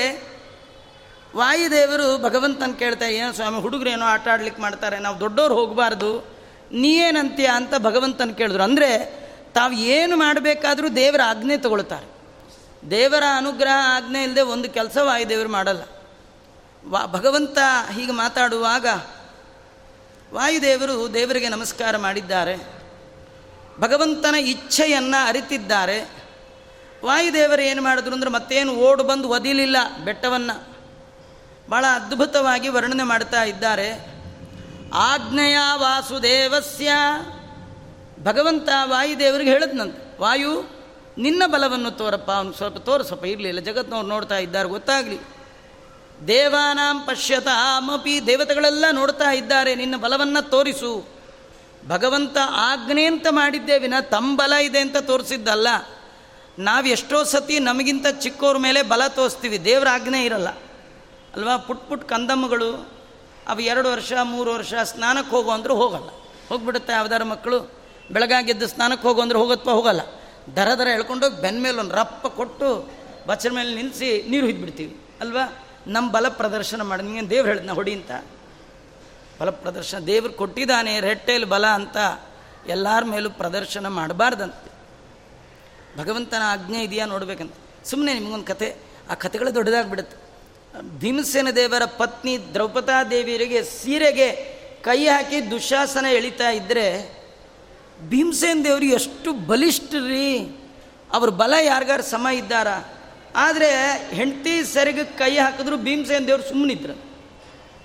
[1.37, 6.11] ವಾಯುದೇವರು ಭಗವಂತನ ಕೇಳ್ತಾ, ಏನೋ ಸ್ವಾಮಿ, ಹುಡುಗರು ಏನೋ ಆಟ ಆಡ್ಲಿಕ್ಕೆ ಮಾಡ್ತಾರೆ, ನಾವು ದೊಡ್ಡವ್ರು ಹೋಗಬಾರ್ದು,
[6.73, 7.47] ನೀ ಏನಂತೀಯ?
[7.47, 8.62] ಅಂತ ಭಗವಂತನ ಕೇಳಿದ್ರು.
[8.62, 8.90] ಅಂದರೆ
[9.55, 12.14] ತಾವು ಏನು ಮಾಡಬೇಕಾದರೂ ದೇವರ ಆಜ್ಞೆ ತಗೊಳ್ತಾರೆ.
[12.90, 15.83] ದೇವರ ಅನುಗ್ರಹ, ಆಜ್ಞೆ ಇಲ್ಲದೆ ಒಂದು ಕೆಲಸ ವಾಯುದೇವರು ಮಾಡಲ್ಲ.
[16.90, 17.59] ವಾ, ಭಗವಂತ
[17.93, 18.87] ಹೀಗೆ ಮಾತಾಡುವಾಗ
[20.35, 22.57] ವಾಯುದೇವರು ದೇವರಿಗೆ ನಮಸ್ಕಾರ ಮಾಡಿದ್ದಾರೆ.
[23.81, 26.25] ಭಗವಂತನ ಇಚ್ಛೆಯನ್ನು ಅರಿತಿದ್ದಾರೆ.
[27.05, 30.75] ವಾಯುದೇವರು ಏನು ಮಾಡಿದ್ರು ಅಂದ್ರೆ ಮತ್ತೇನು ಓಡು ಬಂದು ಒದಿಲಿಲ್ಲ ಬೆಟ್ಟವನ್ನು.
[31.71, 33.93] ಭಾಳ ಅದ್ಭುತವಾಗಿ ವರ್ಣನೆ ಮಾಡ್ತಾ ಇದ್ದಾರೆ.
[34.95, 36.90] ಆಜ್ಞೆಯ ವಾಸುದೇವಸ್ಯ.
[38.22, 40.64] ಭಗವಂತ ವಾಯುದೇವರಿಗೆ ಹೇಳಿದ್ನಂತೆ ವಾಯು,
[41.18, 42.31] ನಿನ್ನ ಬಲವನ್ನು ತೋರಪ್ಪ.
[42.31, 45.18] ಅವನು ಸ್ವಲ್ಪ ತೋರಿಸಪ್ಪ ಇರಲಿಲ್ಲ ಜಗತ್ನವ್ರು ನೋಡ್ತಾ ಇದ್ದಾರೆ, ಗೊತ್ತಾಗಲಿ.
[46.29, 51.09] ದೇವಾನಾಂ ಪಶ್ಯತಾಮಪಿ, ದೇವತೆಗಳೆಲ್ಲ ನೋಡ್ತಾ ಇದ್ದಾರೆ, ನಿನ್ನ ಬಲವನ್ನು ತೋರಿಸು.
[51.88, 55.68] ಭಗವಂತ ಆಜ್ಞೆ ಅಂತ ಮಾಡಿದ್ದೇ ವಿನ ತಮ್ಮ ಬಲ ಇದೆ ಅಂತ ತೋರಿಸಿದ್ದಲ್ಲ.
[56.59, 60.48] ನಾವು ಎಷ್ಟೋ ಸತಿ ನಮಗಿಂತ ಚಿಕ್ಕವ್ರ ಮೇಲೆ ಬಲ ತೋರಿಸ್ತೀವಿ, ದೇವರ ಆಜ್ಞೆ ಇರಲ್ಲ.
[61.35, 61.57] ಅಲ್ವಾ?
[61.57, 62.90] ಪುಟ್ ಪುಟ್ ಕಂದಮ್ಮಗಳು,
[63.48, 66.09] ಅವು ಎರಡು ವರ್ಷ, ಮೂರು ವರ್ಷ ಸ್ನಾನಕ್ಕೆ ಹೋಗು ಅಂದರೂ ಹೋಗಲ್ಲ.
[66.48, 67.84] ಹೋಗ್ಬಿಡುತ್ತೆ ಯಾವ್ದಾರು ಮಕ್ಕಳು.
[68.11, 70.01] ಬೆಳಗಾಗೆದ್ದು ಸ್ನಾನಕ್ಕೆ ಹೋಗು ಅಂದ್ರೆ ಹೋಗತ್ವ ಹೋಗಲ್ಲ.
[70.57, 72.90] ದರ ದರ ಎಳ್ಕೊಂಡೋಗಿ ಬೆನ್ನ ಮೇಲೆ ಒಂದು ರಪ್ಪ ಕೊಟ್ಟು
[73.27, 75.67] ಬಚ್ಚರ ಮೇಲೆ ನಿಲ್ಲಿಸಿ ನೀರು ಹಿದ್ಬಿಡ್ತೀವಿ ಅಲ್ವಾ?
[75.87, 77.03] ನಮ್ಮ ಬಲ ಪ್ರದರ್ಶನ ಮಾಡಿ.
[77.03, 77.73] ನಿಮಗೆ ದೇವ್ರು ಹೇಳಿದ್ನ?
[77.73, 78.11] ಹೊಡಿ ಅಂತ.
[79.40, 79.99] ಬಲ ಪ್ರದರ್ಶನ.
[79.99, 81.97] ದೇವ್ರು ಕೊಟ್ಟಿದ್ದಾನೆ, ರೆಟ್ಟೇಲಿ ಬಲ ಅಂತ
[82.67, 84.75] ಎಲ್ಲರ ಮೇಲೂ ಪ್ರದರ್ಶನ ಮಾಡಬಾರ್ದಂತೆ.
[85.99, 87.53] ಭಗವಂತನ ಆಜ್ಞೆ ಇದೆಯಾ ನೋಡ್ಬೇಕಂತ.
[87.85, 88.77] ಸುಮ್ಮನೆ ನಿಮಗೊಂದು ಕತೆ.
[89.11, 90.25] ಆ ಕಥೆಗಳು ದೊಡ್ಡದಾಗ್ಬಿಡುತ್ತೆ.
[90.99, 94.31] ಭೀಮಸೇನ ದೇವರ ಪತ್ನಿ ದ್ರೌಪದಾ ದೇವಿಯರಿಗೆ ಸೀರೆಗೆ
[94.83, 97.14] ಕೈ ಹಾಕಿ ದುಶಾಸನ ಎಳಿತಾ ಇದ್ದರೆ
[98.09, 100.61] ಭೀಮಸೇನ ದೇವರು ಎಷ್ಟು ಬಲಿಷ್ಠರಿ
[101.12, 102.69] ಅವ್ರ ಬಲ ಯಾರಿಗಾರು ಸಮ ಇದ್ದಾರ.
[103.37, 103.71] ಆದರೆ
[104.14, 106.93] ಹೆಂಡತಿ ಸರಿಗೆ ಕೈ ಹಾಕಿದ್ರು ಭೀಮಸೇನ್ ದೇವರು ಸುಮ್ಮನಿದ್ರು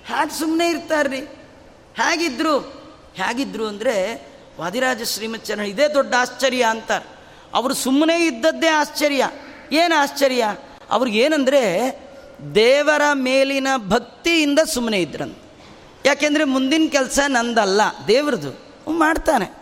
[0.08, 1.20] ಹಾಗೆ ಸುಮ್ಮನೆ ಇರ್ತಾರ್ರಿ
[1.96, 2.58] ಹೇಗಿದ್ರು
[3.14, 4.26] ಹೇಗಿದ್ರು ಅಂದರೆ
[4.60, 7.04] ವಾದಿರಾಜ ಶ್ರೀಮಚ್ಚರಣ ಇದೇ ದೊಡ್ಡ ಆಶ್ಚರ್ಯ ಅಂತಾರೆ.
[7.54, 9.30] ಅವರು ಸುಮ್ಮನೆ ಇದ್ದದ್ದೇ ಆಶ್ಚರ್ಯ.
[9.72, 10.56] ಏನು ಆಶ್ಚರ್ಯ?
[10.90, 11.62] ಅವ್ರಿಗೇನೆಂದರೆ
[12.54, 15.36] ದೇವರ ಮೇಲಿನ ಭಕ್ತಿಯಿಂದ ಸುಮ್ಮನೆ ಇದ್ರಂತ.
[16.06, 18.50] ಯಾಕೆಂದರೆ ಮುಂದಿನ ಕೆಲಸ ನಂದಲ್ಲ ದೇವ್ರದ್ದು
[18.92, 19.59] ಮಾಡ್ತಾನೆ.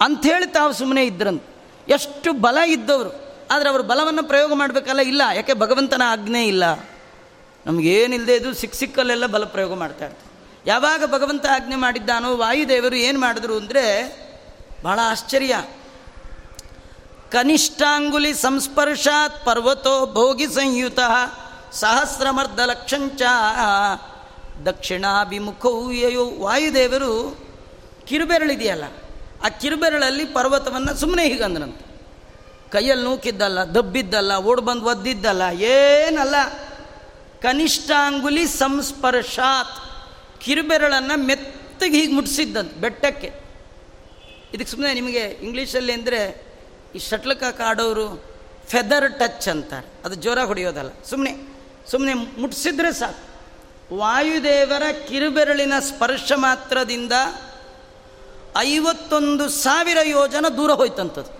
[0.00, 1.42] ಅಂಥೇಳಿ ತಾವು ಸುಮ್ಮನೆ ಇದ್ರಂತ.
[1.88, 3.28] ಎಷ್ಟು ಬಲ ಇದ್ದವರು.
[3.50, 5.22] ಆದರೆ ಅವರು ಬಲವನ್ನು ಪ್ರಯೋಗ ಮಾಡಬೇಕಲ್ಲ, ಇಲ್ಲ.
[5.34, 6.64] ಯಾಕೆ ಭಗವಂತನ ಆಜ್ಞೆ ಇಲ್ಲ?
[7.66, 10.28] ನಮಗೇನಿಲ್ಲದೆ ಇದು ಸಿಕ್ಕ ಸಿಕ್ಕಲ್ಲೆಲ್ಲ ಬಲ ಪ್ರಯೋಗ ಮಾಡ್ತಾ ಇರ್ತಾರೆ.
[10.66, 13.84] ಯಾವಾಗ ಭಗವಂತ ಆಜ್ಞೆ ಮಾಡಿದ್ದಾನೋ, ವಾಯುದೇವರು ಏನು ಮಾಡಿದ್ರು ಅಂದರೆ,
[14.82, 15.64] ಬಹಳ ಆಶ್ಚರ್ಯ.
[17.30, 20.98] ಕನಿಷ್ಠಾಂಗುಲಿ ಸಂಸ್ಪರ್ಶಾತ್ ಪರ್ವತೋ ಭೋಗಿ ಸಂಯುತ
[21.72, 23.22] ಸಹಸ್ರಮರ್ಧ ಲಕ್ಷಂಚ.
[24.66, 27.38] ದಕ್ಷಿಣಾಭಿಮುಖವು ವಾಯುದೇವರು
[28.06, 28.84] ಕಿರುಬೆರಳಿದೆಯಲ್ಲ.
[29.44, 31.84] ಆ ಕಿರುಬೆರಳಲ್ಲಿ ಪರ್ವತವನ್ನು ಸುಮ್ಮನೆ ಹೀಗಂದ್ರಂತೆ.
[32.70, 36.34] ಕೈಯಲ್ಲಿ ನೂಕಿದ್ದಲ್ಲ, ದಬ್ಬಿದ್ದಲ್ಲ, ಓಡ್ ಬಂದು ಒದ್ದಿದ್ದಲ್ಲ, ಏನಲ್ಲ.
[37.40, 39.76] ಕನಿಷ್ಠಾಂಗುಲಿ ಸಂಸ್ಪರ್ಶಾತ್.
[40.40, 43.30] ಕಿರುಬೆರಳನ್ನು ಮೆತ್ತಗೆ ಹೀಗೆ ಮುಟ್ಸಿದ್ದಂತೆ, ಬೆಟ್ಟಕ್ಕೆ.
[44.54, 46.20] ಇದಕ್ಕೆ ಸುಮ್ಮನೆ ನಿಮಗೆ ಇಂಗ್ಲೀಷಲ್ಲಿ ಅಂದರೆ
[46.94, 48.24] ಈ ಶಟ್ಲಕ ಆಡೋರು
[48.68, 49.86] ಫೆದರ್ ಟಚ್ ಅಂತಾರೆ.
[50.04, 50.90] ಅದು ಜೋರಾಗಿ ಹೊಡೆಯೋದಲ್ಲ.
[51.10, 51.32] ಸುಮ್ಮನೆ
[51.90, 53.28] ಸುಮ್ಮನೆ ಮುಟ್ಸಿದ್ರೆ ಸಾಕು.
[53.96, 57.12] ವಾಯುದೇವರ ಕಿರುಬೆರಳಿನ ಸ್ಪರ್ಶ ಮಾತ್ರದಿಂದ
[58.66, 61.32] ಐವತ್ತೊಂದು ಸಾವಿರ ಯೋಜನ ದೂರ ಹೋಯ್ತಂಥದ್ದು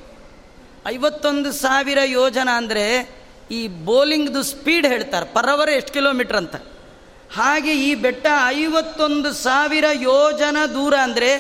[0.94, 2.84] ಐವತ್ತೊಂದು ಸಾವಿರ ಯೋಜನ ಅಂದರೆ
[3.58, 6.56] ಈ ಬೌಲಿಂಗ್ದು ಸ್ಪೀಡ್ ಹೇಳ್ತಾರೆ, ಪರ್ ಅವರ್ ಎಷ್ಟು ಕಿಲೋಮೀಟ್ರ್ ಅಂತ.
[7.38, 8.26] ಹಾಗೆ ಈ ಬೆಟ್ಟ
[8.60, 11.30] ಐವತ್ತೊಂದು ಸಾವಿರ ಯೋಜನ ದೂರ ಅಂದರೆ,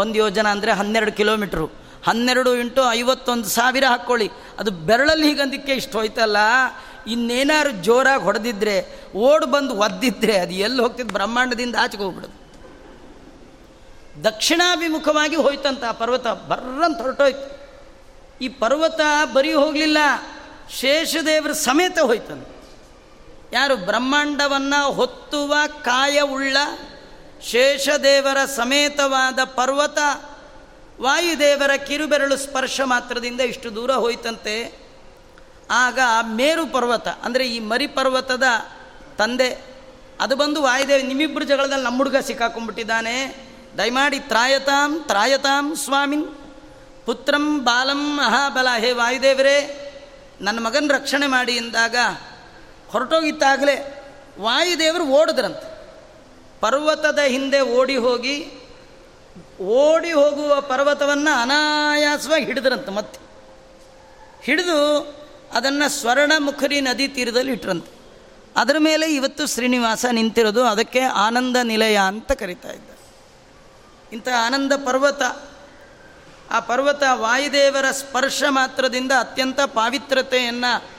[0.00, 1.66] ಒಂದು ಯೋಜನ ಅಂದರೆ ಹನ್ನೆರಡು ಕಿಲೋಮೀಟ್ರು.
[2.08, 4.28] ಹನ್ನೆರಡು ಇಂಟು ಐವತ್ತೊಂದು ಸಾವಿರ ಹಾಕ್ಕೊಳ್ಳಿ
[4.60, 6.38] ಅದು ಬೆರಳಲ್ಲಿ ಹೀಗಂದಿಕ್ಕೆ ಇಷ್ಟು ಹೋಯ್ತಲ್ಲ
[7.14, 8.76] ಇನ್ನೇನಾದ್ರು ಜೋರಾಗಿ ಹೊಡೆದಿದ್ರೆ,
[9.28, 12.36] ಓಡ್ ಬಂದು ಒದ್ದಿದ್ರೆ ಅದು ಎಲ್ಲಿ ಹೋಗ್ತಿದ್ದು ಬ್ರಹ್ಮಾಂಡದಿಂದ ಆಚೆಗೆ ಹೋಗ್ಬಿಡೋದು.
[14.22, 17.46] ದಕ್ಷಿಣಾಭಿಮುಖವಾಗಿ ಹೋಯ್ತಂತ ಆ ಪರ್ವತ, ಬರ್ರಂತ ಹೊರಟೋಯ್ತು.
[18.40, 19.00] ಈ ಪರ್ವತ
[19.32, 19.98] ಬರೀ ಹೋಗಲಿಲ್ಲ,
[20.70, 22.46] ಶೇಷದೇವರ ಸಮೇತ ಹೋಯ್ತಂತ.
[23.52, 26.56] ಯಾರು ಬ್ರಹ್ಮಾಂಡವನ್ನು ಹೊತ್ತುವ ಕಾಯವುಳ್ಳ
[27.42, 29.98] ಶೇಷದೇವರ ಸಮೇತವಾದ ಪರ್ವತ,
[31.00, 34.56] ವಾಯುದೇವರ ಕಿರುಬೆರಳು ಸ್ಪರ್ಶ ಮಾತ್ರದಿಂದ ಇಷ್ಟು ದೂರ ಹೋಯ್ತಂತೆ.
[35.70, 38.42] ಆಗ ಮೇರು ಪರ್ವತ, ಅಂದರೆ ಈ ಮರಿ ಪರ್ವತದ
[39.18, 39.50] ತಂದೆ,
[40.20, 43.53] ಅದು ಬಂದು ವಾಯುದೇವ ನಿಮ್ಮಿಬ್ಬರು ಜಗಳದಲ್ಲಿ ನಮ್ಮ ಹುಡುಗ ಸಿಕ್ಕಾಕೊಂಡ್ಬಿಟ್ಟಿದ್ದಾನೆ.
[43.78, 46.26] ದಯಮಾಡಿ ತ್ರಾಯತಾಂ ತ್ರಾಯತಾಂ ಸ್ವಾಮಿನ್.
[47.06, 48.66] ಪುತ್ರಂ ಬಾಲಂ ಮಹಾಬಲ.
[48.78, 49.80] ಹೇ ವಾಯುದೇವರೇ,
[50.40, 51.96] ನನ್ನ ಮಗನ ರಕ್ಷಣೆ ಮಾಡಿ ಎಂದಾಗ
[52.88, 54.04] ಹೊರಟೋಗಿತ್ತಾಗಲೇ
[54.40, 55.74] ವಾಯುದೇವರು ಓಡಿದ್ರಂತೆ.
[56.60, 58.50] ಪರ್ವತದ ಹಿಂದೆ ಓಡಿ ಹೋಗಿ,
[59.60, 63.20] ಓಡಿ ಹೋಗುವ ಪರ್ವತವನ್ನು ಅನಾಯಾಸವಾಗಿ ಹಿಡಿದ್ರಂತೆ ಮತ್ತೆ.
[64.42, 65.00] ಹಿಡಿದು
[65.52, 67.92] ಅದನ್ನು ಸ್ವರ್ಣಮುಖರಿ ನದಿ ತೀರದಲ್ಲಿ ಇಟ್ರಂತೆ.
[68.56, 72.68] ಅದರ ಮೇಲೆ ಇವತ್ತು ಶ್ರೀನಿವಾಸ ನಿಂತಿರೋದು, ಅದಕ್ಕೆ ಆನಂದ ನಿಲಯ ಅಂತ ಕರಿತಾ
[74.14, 75.22] ಇಂಥ ಆನಂದ ಪರ್ವತ.
[76.50, 80.90] ಆ ಪರ್ವತ ವಾಯುದೇವರ ಸ್ಪರ್ಶ ಮಾತ್ರದಿಂದ ಅತ್ಯಂತ ಪಾವಿತ್ರತೆಯನ್ನು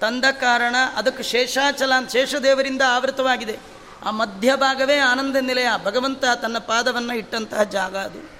[0.00, 3.58] ತಂದ ಕಾರಣ ಅದಕ್ಕೆ ಶೇಷಾಚಲ ಶೇಷದೇವರಿಂದ ಆವೃತವಾಗಿದೆ.
[4.04, 5.66] ಆ ಮಧ್ಯಭಾಗವೇ ಆನಂದ ನಿಲಯ.
[5.84, 8.30] ಭಗವಂತ ತನ್ನ ಪಾದವನ್ನು ಇಟ್ಟಂತಹ ಜಾಗ ಅದು.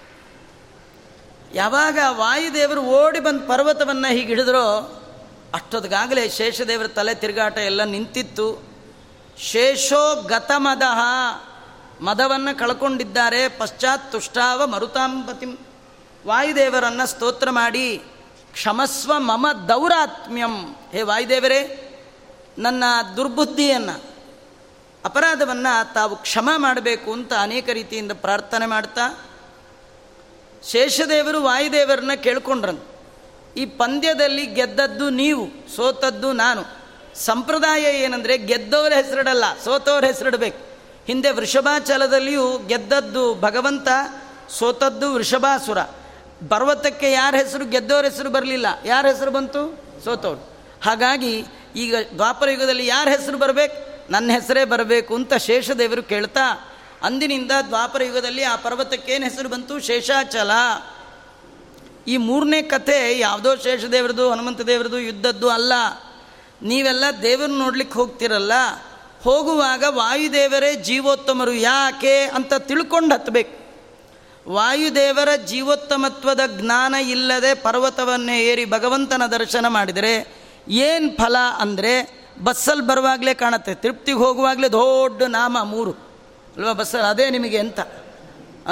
[1.54, 5.00] ಯಾವಾಗ ವಾಯುದೇವರು ಓಡಿ ಬಂದು ಪರ್ವತವನ್ನು ಹೀಗೆ ಹಿಡಿದ್ರೋ
[5.54, 8.74] ಅಷ್ಟೊದಗಾಗಲೇ ಶೇಷದೇವರ ತಲೆ ತಿರುಗಾಟ ಎಲ್ಲ ನಿಂತಿತ್ತು.
[9.38, 10.98] ಶೇಷೋ ಗತಮದಹ
[12.00, 15.56] ಮದವನ್ನು ಕಳ್ಕೊಂಡಿದ್ದಾರೆ, ಪಶ್ಚಾತ್ ತುಷ್ಟಾವ ಮರುತಾಂಪತಿಂ
[16.26, 18.02] ವಾಯುದೇವರನ್ನು ಸ್ತೋತ್ರ ಮಾಡಿ,
[18.52, 20.72] ಕ್ಷಮಸ್ವ ಮಮ ದೌರಾತ್ಮ್ಯಂ.
[20.92, 21.90] ಹೇ ವಾಯುದೇವರೇ,
[22.58, 22.84] ನನ್ನ
[23.16, 24.04] ದುರ್ಬುದ್ಧಿಯನ್ನು,
[25.04, 29.30] ಅಪರಾಧವನ್ನು ತಾವು ಕ್ಷಮ ಮಾಡಬೇಕು ಅಂತ ಅನೇಕ ರೀತಿಯಿಂದ ಪ್ರಾರ್ಥನೆ ಮಾಡ್ತಾ,
[30.70, 32.82] ಶೇಷದೇವರು ವಾಯುದೇವರನ್ನ ಕೇಳ್ಕೊಂಡ್ರಂತ
[33.56, 36.64] ಈ ಪಂದ್ಯದಲ್ಲಿ ಗೆದ್ದದ್ದು ನೀವು, ಸೋತದ್ದು ನಾನು.
[37.18, 40.73] ಸಂಪ್ರದಾಯ ಏನಂದರೆ ಗೆದ್ದವರ ಹೆಸರಿಡಲ್ಲ, ಸೋತವ್ರ ಹೆಸರಿಡಬೇಕು.
[41.06, 43.88] ಹಿಂದೆ ವೃಷಭಾಚಲದಲ್ಲಿಯೂ ಗೆದ್ದದ್ದು ಭಗವಂತ,
[44.50, 45.82] ಸೋತದ್ದು ವೃಷಭಾಸುರ.
[46.48, 48.66] ಪರ್ವತಕ್ಕೆ ಯಾರ ಹೆಸರು ಗೆದ್ದವ್ರ ಹೆಸರು ಬರಲಿಲ್ಲ.
[48.84, 49.84] ಯಾರ ಹೆಸರು ಬಂತು?
[50.04, 50.58] ಸೋತವ್ರು.
[50.84, 51.44] ಹಾಗಾಗಿ
[51.76, 54.12] ಈಗ ದ್ವಾಪರ ಯುಗದಲ್ಲಿ ಯಾರ ಹೆಸರು ಬರಬೇಕು?
[54.12, 56.70] ನನ್ನ ಹೆಸರೇ ಬರಬೇಕು ಅಂತ ಶೇಷದೇವರು ಕೇಳ್ತಾ,
[57.02, 59.80] ಅಂದಿನಿಂದ ದ್ವಾಪರ ಯುಗದಲ್ಲಿ ಆ ಪರ್ವತಕ್ಕೇನು ಹೆಸರು ಬಂತು?
[59.80, 60.50] ಶೇಷಾಚಲ.
[62.06, 65.72] ಈ ಮೂರನೇ ಕಥೆ ಯಾವುದೋ ಶೇಷದೇವರದು ಹನುಮಂತ ದೇವರದು ಯುದ್ಧದ್ದು ಅಲ್ಲ.
[66.62, 68.52] ನೀವೆಲ್ಲ ದೇವರು ನೋಡ್ಲಿಕ್ಕೆ ಹೋಗ್ತಿರಲ್ಲ.
[69.24, 73.64] ಹೋಗುವಾಗ ವಾಯುದೇವರೇ ಜೀವೋತ್ತಮರು ಯಾಕೆ ಅಂತ ತಿಳ್ಕೊಂಡು ಹತ್ತಬೇಕು
[74.50, 83.74] ವಾಯುದೇವರ ಜೀವೋತ್ತಮತ್ವದ ಜ್ಞಾನ ಇಲ್ಲದೆ ಪರ್ವತವನ್ನೇ ಏರಿ ಭಗವಂತನ ದರ್ಶನ ಮಾಡಿದರೆ ಏನು ಫಲ ಅಂದರೆ ಬಸ್ಸಲ್ಲಿ ಬರುವಾಗಲೇ ಕಾಣುತ್ತೆ,
[83.74, 85.90] ತೃಪ್ತಿಗೆ ಹೋಗುವಾಗಲೇ ದೊಡ್ಡ ನಾಮ ಮೂರು.
[86.56, 87.06] ಅಲ್ವಾ ಬಸ್ಸಲ್ಲಿ?
[87.06, 87.80] ಅದೇ ನಿಮಗೆ ಅಂತ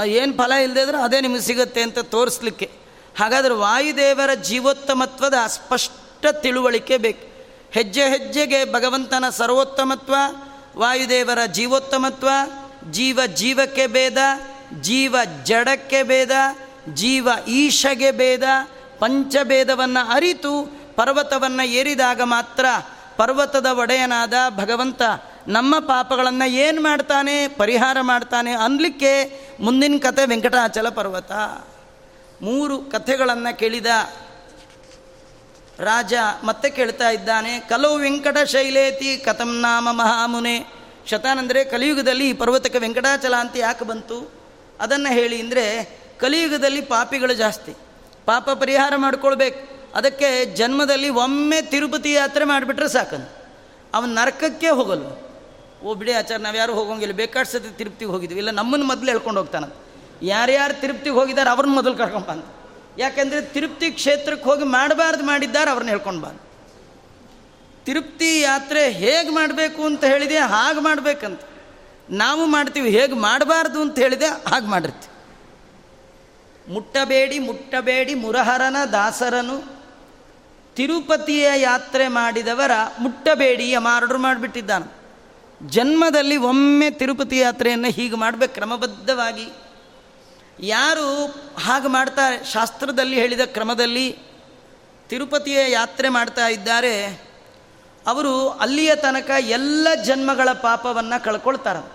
[0.05, 2.71] ಏನು ಫಲ ಇಲ್ಲದೆ ಇದ್ರೆ ಅದೇ ನಿಮಗೆ ಸಿಗುತ್ತೆ ಅಂತ ತೋರಿಸ್ಲಿಕ್ಕೆ.
[3.19, 7.32] ಹಾಗಾದರೆ ವಾಯುದೇವರ ಜೀವೋತ್ತಮತ್ವದ ಸ್ಪಷ್ಟ ತಿಳುವಳಿಕೆ ಬೇಕು.
[7.73, 10.15] ಹೆಜ್ಜೆ ಹೆಜ್ಜೆಗೆ ಭಗವಂತನ ಸರ್ವೋತ್ತಮತ್ವ,
[10.77, 12.29] ವಾಯುದೇವರ ಜೀವೋತ್ತಮತ್ವ,
[12.91, 14.19] ಜೀವ ಜೀವಕ್ಕೆ ಭೇದ,
[14.81, 16.31] ಜೀವ ಜಡಕ್ಕೆ ಭೇದ,
[16.95, 18.43] ಜೀವ ಈಶಗೆ ಭೇದ,
[18.99, 20.55] ಪಂಚಭೇದವನ್ನು ಅರಿತು
[20.97, 22.65] ಪರ್ವತವನ್ನು ಏರಿದಾಗ ಮಾತ್ರ
[23.17, 25.03] ಪರ್ವತದ ಒಡೆಯನಾದ ಭಗವಂತ
[25.49, 29.13] ನಮ್ಮ ಪಾಪಗಳನ್ನು ಏನು ಮಾಡ್ತಾನೆ, ಪರಿಹಾರ ಮಾಡ್ತಾನೆ ಅನ್ಲಿಕ್ಕೆ
[29.61, 31.33] ಮುಂದಿನ ಕತೆ ವೆಂಕಟಾಚಲ ಪರ್ವತ.
[32.43, 33.87] ಮೂರು ಕಥೆಗಳನ್ನು ಕೇಳಿದ
[35.79, 36.15] ರಾಜ
[36.45, 40.57] ಮತ್ತೆ ಕೇಳ್ತಾ ಇದ್ದಾನೆ ಕಲವು ವೆಂಕಟ ಶೈಲೇತಿ ಕಥಂ ನಾಮ ಮಹಾಮುನೆ.
[41.07, 44.33] ಶತಾನಂದರೆ, ಕಲಿಯುಗದಲ್ಲಿ ಈ ಪರ್ವತಕ್ಕೆ ವೆಂಕಟಾಚಲ ಅಂತ ಯಾಕೆ ಬಂತು?
[44.81, 45.65] ಅದನ್ನು ಹೇಳಿ ಅಂದರೆ,
[46.19, 47.73] ಕಲಿಯುಗದಲ್ಲಿ ಪಾಪಿಗಳು ಜಾಸ್ತಿ,
[48.27, 49.61] ಪಾಪ ಪರಿಹಾರ ಮಾಡ್ಕೊಳ್ಬೇಕು,
[49.95, 53.29] ಅದಕ್ಕೆ ಜನ್ಮದಲ್ಲಿ ಒಮ್ಮೆ ತಿರುಪತಿ ಯಾತ್ರೆ ಮಾಡಿಬಿಟ್ರೆ ಸಾಕಂತ
[53.95, 55.07] ಅವನ ನರಕಕ್ಕೆ ಹೋಗಲ್ಲ
[55.83, 59.75] ಓ ಬಿಡಿ ಆಚಾರ ನಾವು ಯಾರು ಹೋಗೋಂಗಿಲ್ಲ ಬೇಕಾಷ್ಟು ಸತಿ ತಿರುಪ್ತಿಗೆ ಹೋಗಿದ್ವಿ, ಇಲ್ಲ ನಮ್ಮನ್ನು ಮೊದಲು ಹೇಳ್ಕೊಂಡು ಹೋಗ್ತಾನಂತ.
[60.23, 62.62] ಯಾರ್ಯಾರು ತಿರುಪ್ತಿಗೆ ಹೋಗಿದ್ದಾರೆ, ಅವ್ರನ್ನ ಮೊದಲು ಕರ್ಕೊಂಡು ಬಂದು.
[62.99, 66.53] ಯಾಕೆಂದರೆ ತಿರುಪ್ತಿ ಕ್ಷೇತ್ರಕ್ಕೆ ಹೋಗಿ ಮಾಡಬಾರ್ದು ಮಾಡಿದ್ದಾರೆ ಅವ್ರನ್ನ ಹೇಳ್ಕೊಂಡು ಬಂದು
[67.85, 71.41] ತಿರುಪ್ತಿ ಯಾತ್ರೆ ಹೇಗೆ ಮಾಡಬೇಕು ಅಂತ ಹೇಳಿದೆ, ಹಾಗೆ ಮಾಡಬೇಕಂತ.
[72.11, 75.13] ನಾವು ಮಾಡ್ತೀವಿ, ಹೇಗೆ ಮಾಡಬಾರ್ದು ಅಂತ ಹೇಳಿದೆ, ಹಾಗೆ ಮಾಡಿರ್ತೀವಿ.
[76.73, 79.83] ಮುಟ್ಟಬೇಡಿ ಮುಟ್ಟಬೇಡಿ, ಮುರಹರನ, ದಾಸರನು.
[80.77, 85.03] ತಿರುಪತಿಯ ಯಾತ್ರೆ ಮಾಡಿದವರ ಮುಟ್ಟಬೇಡಿ ಎಂಬ ಆರ್ಡರ್ ಮಾಡಿಬಿಟ್ಟಿದ್ದಾನೆ.
[85.69, 89.47] ಜನ್ಮದಲ್ಲಿ ಒಮ್ಮೆ ತಿರುಪತಿ ಯಾತ್ರೆಯನ್ನು ಹೀಗೆ ಮಾಡಬೇಕು ಕ್ರಮಬದ್ಧವಾಗಿ.
[90.63, 91.27] ಯಾರು
[91.65, 94.19] ಹಾಗೆ ಮಾಡ್ತಾ ಶಾಸ್ತ್ರದಲ್ಲಿ ಹೇಳಿದ ಕ್ರಮದಲ್ಲಿ
[95.09, 97.23] ತಿರುಪತಿಯ ಯಾತ್ರೆ ಮಾಡ್ತಾ ಇದ್ದಾರೆ.
[98.07, 101.93] ಅವರು ಅಲ್ಲಿಯ ತನಕ ಎಲ್ಲ ಜನ್ಮಗಳ ಪಾಪವನ್ನು ಕಳ್ಕೊಳ್ತಾರೆ.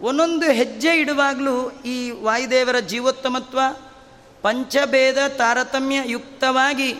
[0.00, 3.60] ಒಂದೊಂದು ಹೆಜ್ಜೆ ಇಡುವಾಗಲೂ ಈ ವಾಯುದೇವರ ಜೀವೋತ್ತಮತ್ವ,
[4.42, 6.94] ಪಂಚಭೇದ ತಾರತಮ್ಯ ಯುಕ್ತವಾಗಿ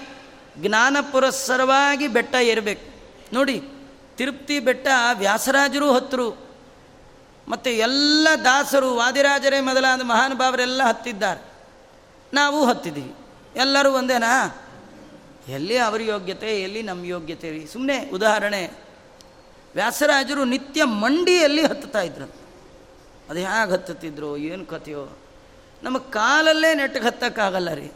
[0.58, 2.86] ಜ್ಞಾನ ಪುರಸ್ಸರವಾಗಿ ಬೆಟ್ಟ ಏರಬೇಕು.
[3.34, 3.60] ನೋಡಿ,
[4.16, 6.47] ತಿರುಪ್ತಿ ಬೆಟ್ಟ ವ್ಯಾಸರಾಜರು ಹತ್ತರು
[7.48, 11.52] ಮತ್ತು ಎಲ್ಲ ದಾಸರು, ವಾದಿರಾಜರೇ ಮೊದಲಾದ ಮಹಾನುಭಾವರೆಲ್ಲ ಹತ್ತಿದ್ದಾರೆ.
[12.34, 13.14] ನಾವು ಹತ್ತಿದ್ದೀವಿ.
[13.56, 14.60] ಎಲ್ಲರೂ ಒಂದೇನಾ?
[15.48, 17.66] ಎಲ್ಲಿ ಅವರ ಯೋಗ್ಯತೆ, ಎಲ್ಲಿ ನಮ್ಮ ಯೋಗ್ಯತೆ ರೀ?
[17.66, 18.70] ಸುಮ್ಮನೆ ಉದಾಹರಣೆ,
[19.74, 22.24] ವ್ಯಾಸರಾಜರು ನಿತ್ಯ ಮಂಡಿಯಲ್ಲಿ ಹತ್ತುತ್ತಾ ಇದ್ರು
[23.30, 25.18] ಅದು ಹೇಗೆ ಹತ್ತುತ್ತಿದ್ರು, ಏನು ಕಥೆಯೋ?
[25.82, 27.92] ನಮ್ಮ ಕಾಲಲ್ಲೇ ನೆಟ್ಟಗೆ ಹತ್ತಕ್ಕಾಗಲ್ಲ ರೀ.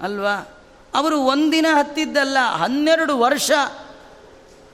[0.00, 0.62] ಅಲ್ವಾ?
[0.94, 3.50] ಅವರು ಒಂದಿನ ಹತ್ತಿದ್ದಲ್ಲ, ಹನ್ನೆರಡು ವರ್ಷ.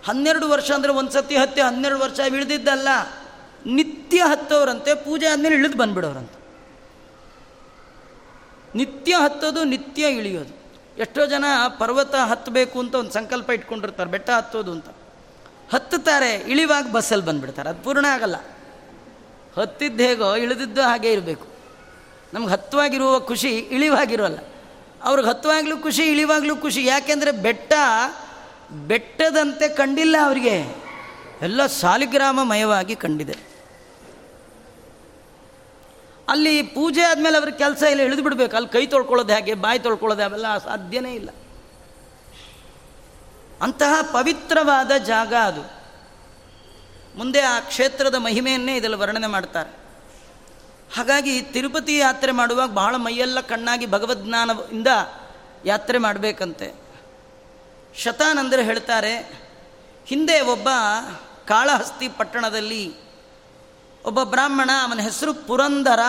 [0.05, 2.89] ಹನ್ನೆರಡು ವರ್ಷ ಅಂದರೆ ಒಂದು ಸತಿ ಹತ್ತಿ ಹನ್ನೆರಡು ವರ್ಷ ಇಳಿದಿದ್ದಲ್ಲ
[3.67, 6.41] ನಿತ್ಯ ಹತ್ತೋರಂತೆ, ಪೂಜೆ ಆದಮೇಲೆ ಇಳಿದು ಬಂದ್ಬಿಡೋರಂತೆ.
[8.75, 10.61] ನಿತ್ಯ ಹತ್ತೋದು, ನಿತ್ಯ ಇಳಿಯೋದು.
[10.99, 11.45] ಎಷ್ಟೋ ಜನ
[11.79, 14.87] ಪರ್ವತ ಹತ್ತಬೇಕು ಅಂತ ಒಂದು ಸಂಕಲ್ಪ ಇಟ್ಕೊಂಡಿರ್ತಾರೆ, ಬೆಟ್ಟ ಹತ್ತೋದು ಅಂತ.
[15.73, 17.69] ಹತ್ತುತ್ತಾರೆ, ಇಳಿವಾಗ ಬಸ್ಸಲ್ಲಿ ಬಂದುಬಿಡ್ತಾರೆ.
[17.69, 18.37] ಅದು ಪೂರ್ಣ ಆಗಲ್ಲ.
[19.57, 21.47] ಹತ್ತಿದ್ದು ಹೇಗೋ, ಇಳಿದಿದ್ದು ಹಾಗೆ ಇರಬೇಕು.
[22.35, 24.39] ನಮ್ಗೆ ಹತ್ತುವಾಗಿರುವ ಖುಷಿ ಇಳಿವಾಗಿರೋಲ್ಲ.
[25.03, 26.85] ಅವ್ರಿಗೆ ಹತ್ತುವಾಗಲೂ ಖುಷಿ, ಇಳಿವಾಗಲೂ ಖುಷಿ.
[26.85, 27.73] ಯಾಕೆಂದರೆ ಬೆಟ್ಟ
[28.73, 30.77] ಬೆಟ್ಟದಂತೆ ಕಂಡಿಲ್ಲ ಅವರಿಗೆ.
[31.43, 33.50] ಎಲ್ಲ ಸಾಲಿಗ್ರಾಮಮಯವಾಗಿ ಕಂಡಿದೆ.
[36.31, 38.57] ಅಲ್ಲಿ ಪೂಜೆ ಆದಮೇಲೆ ಅವ್ರಿಗೆ ಕೆಲಸ ಇಲ್ಲ, ಇಳಿದು ಬಿಡಬೇಕು.
[38.57, 41.31] ಅಲ್ಲಿ ಕೈ ತೊಳ್ಕೊಳ್ಳೋದು ಹೇಗೆ, ಬಾಯಿ ತೊಳ್ಕೊಳ್ಳೋದು ಅವೆಲ್ಲ ಸಾಧ್ಯನೇ ಇಲ್ಲ.
[43.63, 45.81] ಅಂತಹ ಪವಿತ್ರವಾದ ಜಾಗ ಅದು.
[47.19, 49.71] ಮುಂದೆ ಆ ಕ್ಷೇತ್ರದ ಮಹಿಮೆಯನ್ನೇ ಇದರಲ್ಲಿ ವರ್ಣನೆ ಮಾಡ್ತಾರೆ.
[50.97, 54.87] ಹಾಗಾಗಿ ತಿರುಪತಿ ಯಾತ್ರೆ ಮಾಡುವಾಗ ಬಹಳ ಮೈಯೆಲ್ಲ ಕಣ್ಣಾಗಿ ಭಗವದ್ಜ್ಞಾನದಿಂದ
[55.65, 56.73] ಯಾತ್ರೆ ಮಾಡಬೇಕಂತೆ.
[57.97, 59.17] ಶತಾನಂದರು ಹೇಳ್ತಾರೆ,
[60.07, 60.69] ಹಿಂದೆ ಒಬ್ಬ
[61.47, 63.10] ಕಾಳಹಸ್ತಿ ಪಟ್ಟಣದಲ್ಲಿ
[64.05, 66.01] ಒಬ್ಬ ಬ್ರಾಹ್ಮಣ ಅವನ ಹೆಸರು ಪುರಂದರ.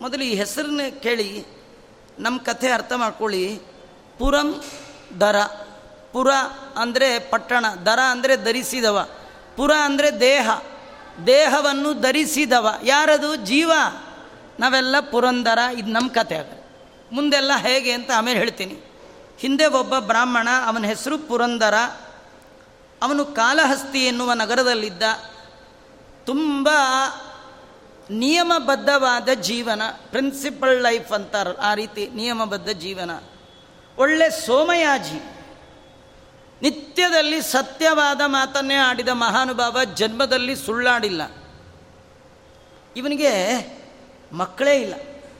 [0.00, 1.46] ಮೊದಲು ಈ ಹೆಸರನ್ನ ಕೇಳಿ
[2.18, 3.60] ನಮ್ಮ ಕಥೆ ಅರ್ಥ ಮಾಡ್ಕೊಳ್ಳಿ.
[4.18, 4.64] ಪುರಂ
[5.20, 5.42] ದರ.
[6.12, 6.30] ಪುರ
[6.76, 9.08] ಅಂದರೆ ಪಟ್ಟಣ, ದರ ಅಂದರೆ ಧರಿಸಿದವ.
[9.56, 10.50] ಪುರ ಅಂದರೆ ದೇಹ.
[11.26, 12.68] ದೇಹವನ್ನು ಧರಿಸಿದವ.
[12.82, 13.36] ಯಾರದು?
[13.36, 13.72] ಜೀವ.
[14.60, 16.62] ನಾವೆಲ್ಲ ಪುರಂದರ, ಇದು ನಮ್ಮ ಕಥೆ ಆಗ
[17.12, 18.80] ಮುಂದೆಲ್ಲ ಹೇಗೆ ಅಂತ ಆಮೇಲೆ ಹೇಳ್ತೀನಿ.
[19.38, 21.74] ಹಿಂದೆ ಒಬ್ಬ ಬ್ರಾಹ್ಮಣ, ಅವನ ಹೆಸರು ಪುರಂದರ.
[23.02, 25.02] ಅವನು ಕಾಲಹಸ್ತಿ ಎನ್ನುವ ನಗರದಲ್ಲಿದ್ದ.
[26.26, 26.68] ತುಂಬ
[28.10, 33.10] ನಿಯಮಬದ್ಧವಾದ ಜೀವನ ಪ್ರಿನ್ಸಿಪಲ್ ಲೈಫ್ ಅಂತಾರೆ, ಆ ರೀತಿ ನಿಯಮಬದ್ಧ ಜೀವನ.
[33.98, 35.20] ಒಳ್ಳೆ ಸೋಮಯಾಜಿ,
[36.62, 41.22] ನಿತ್ಯದಲ್ಲಿ ಸತ್ಯವಾದ ಮಾತನ್ನೇ ಆಡಿದ ಮಹಾನುಭಾವ ಜನ್ಮದಲ್ಲಿ ಸುಳ್ಳಾಡಿಲ್ಲ.
[42.96, 43.32] ಇವನಿಗೆ
[44.32, 44.94] ಮಕ್ಕಳೇ ಇಲ್ಲ.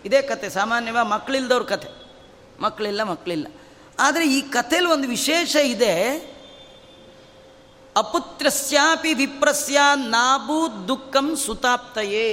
[0.04, 1.88] ಇದೇ ಕತೆ ಸಾಮಾನ್ಯವಾಗಿ ಮಕ್ಕಳಿಲ್ದವ್ರ ಕತೆ.
[2.62, 3.46] ಮಕ್ಕಳಿಲ್ಲ ಮಕ್ಕಳಿಲ್ಲ
[3.98, 5.94] ಆದರೆ ಈ ಕಥೆಯಲ್ಲಿ ಒಂದು ವಿಶೇಷ ಇದೆ.
[7.96, 9.80] ಅಪುತ್ರಸ್ಯಾಪಿ ವಿಪ್ರಸ್ಯ
[10.14, 12.28] ನಾಬು ದುಃಖಂ ಸುತಾಪ್ತಯೇ.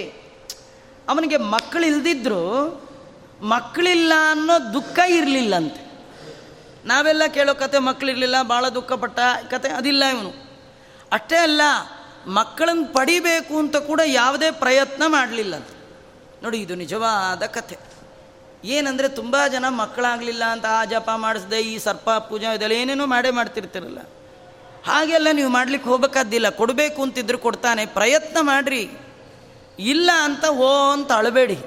[1.09, 2.43] ಅವನಿಗೆ ಮಕ್ಕಳಿಲ್ದಿದ್ರು
[3.53, 5.81] ಮಕ್ಕಳಿಲ್ಲ ಅನ್ನೋ ದುಃಖ ಇರಲಿಲ್ಲಂತೆ.
[6.85, 10.31] ನಾವೆಲ್ಲ ಕೇಳೋ ಕತೆ ಮಕ್ಕಳಿರಲಿಲ್ಲ, ಭಾಳ ದುಃಖಪಟ್ಟ ಕತೆ ಅದಿಲ್ಲ ಇವನು.
[11.11, 11.61] ಅಷ್ಟೇ ಅಲ್ಲ,
[12.27, 15.55] ಮಕ್ಕಳನ್ನು ಪಡಿಬೇಕು ಅಂತ ಕೂಡ ಯಾವುದೇ ಪ್ರಯತ್ನ ಮಾಡಲಿಲ್ಲ
[16.43, 17.77] ನೋಡಿ, ಇದು ನಿಜವಾದ ಕಥೆ
[18.75, 24.01] ಏನಂದರೆ ತುಂಬ ಜನ ಮಕ್ಕಳಾಗಲಿಲ್ಲ ಅಂತ ಆ ಜಪ ಮಾಡಿಸ್ದೆ, ಈ ಸರ್ಪ ಪೂಜೆ ಇದೆಲ್ಲ ಏನೇನೋ ಮಾಡೇ ಮಾಡ್ತಿರ್ತಿರಲ್ಲ.
[24.85, 26.49] ಹಾಗೆಲ್ಲ ನೀವು ಮಾಡಲಿಕ್ಕೆ ಹೋಗಬೇಕಾದ್ದಿಲ್ಲ.
[26.49, 27.85] ಕೊಡಬೇಕು ಅಂತಿದ್ರು ಕೊಡ್ತಾನೆ.
[27.85, 28.89] ಪ್ರಯತ್ನ ಮಾಡಿರಿ.
[29.79, 31.57] ಇಲ್ಲ ಅಂತ ಓ ಅಂತ ಅಳಬೇಡಿ.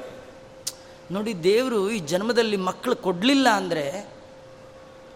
[1.10, 4.14] ನೋಡಿ, ದೇವರು ಈ ಜನ್ಮದಲ್ಲಿ ಮಕ್ಕಳು ಕೊಡಲಿಲ್ಲ ಅಂದರೆ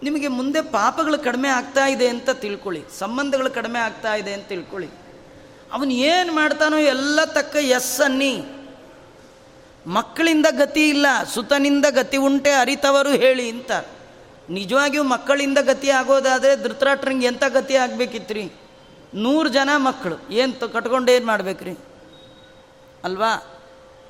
[0.03, 2.83] ನಿಮಗೆ ಮುಂದೆ ಪಾಪಗಳು ಕಡಿಮೆ ಆಗ್ತಾ ಇದೆ ಅಂತ ತಿಳ್ಕೊಳ್ಳಿ.
[2.99, 4.89] ಸಂಬಂಧಗಳು ಕಡಿಮೆ ಆಗ್ತಾ ಇದೆ ಅಂತ ತಿಳ್ಕೊಳ್ಳಿ.
[5.73, 8.45] ಅವನು ಏನು ಮಾಡ್ತಾನೋ ಎಲ್ಲ ತಕ್ಕ ಎಸ್ ಅನ್ನಿ.
[9.87, 13.71] ಮಕ್ಕಳಿಂದ ಗತಿ ಇಲ್ಲ, ಸುತನಿಂದ ಗತಿ ಉಂಟೆ ಅರಿತವರು ಹೇಳಿ ಅಂತ.
[14.51, 18.53] ನಿಜವಾಗಿಯೂ ಮಕ್ಕಳಿಂದ ಗತಿ ಆಗೋದಾದರೆ ಧೃತರಾಷ್ಟ್ರಂಗೆ ಎಂಥ ಗತಿ ಆಗಬೇಕಿತ್ರಿ?
[19.15, 20.33] ನೂರು ಜನ ಮಕ್ಕಳು.
[20.33, 21.77] ಏನು ಕಟ್ಕೊಂಡು ಏನು ಮಾಡಬೇಕ್ರಿ?
[23.05, 23.55] ಅಲ್ವಾ?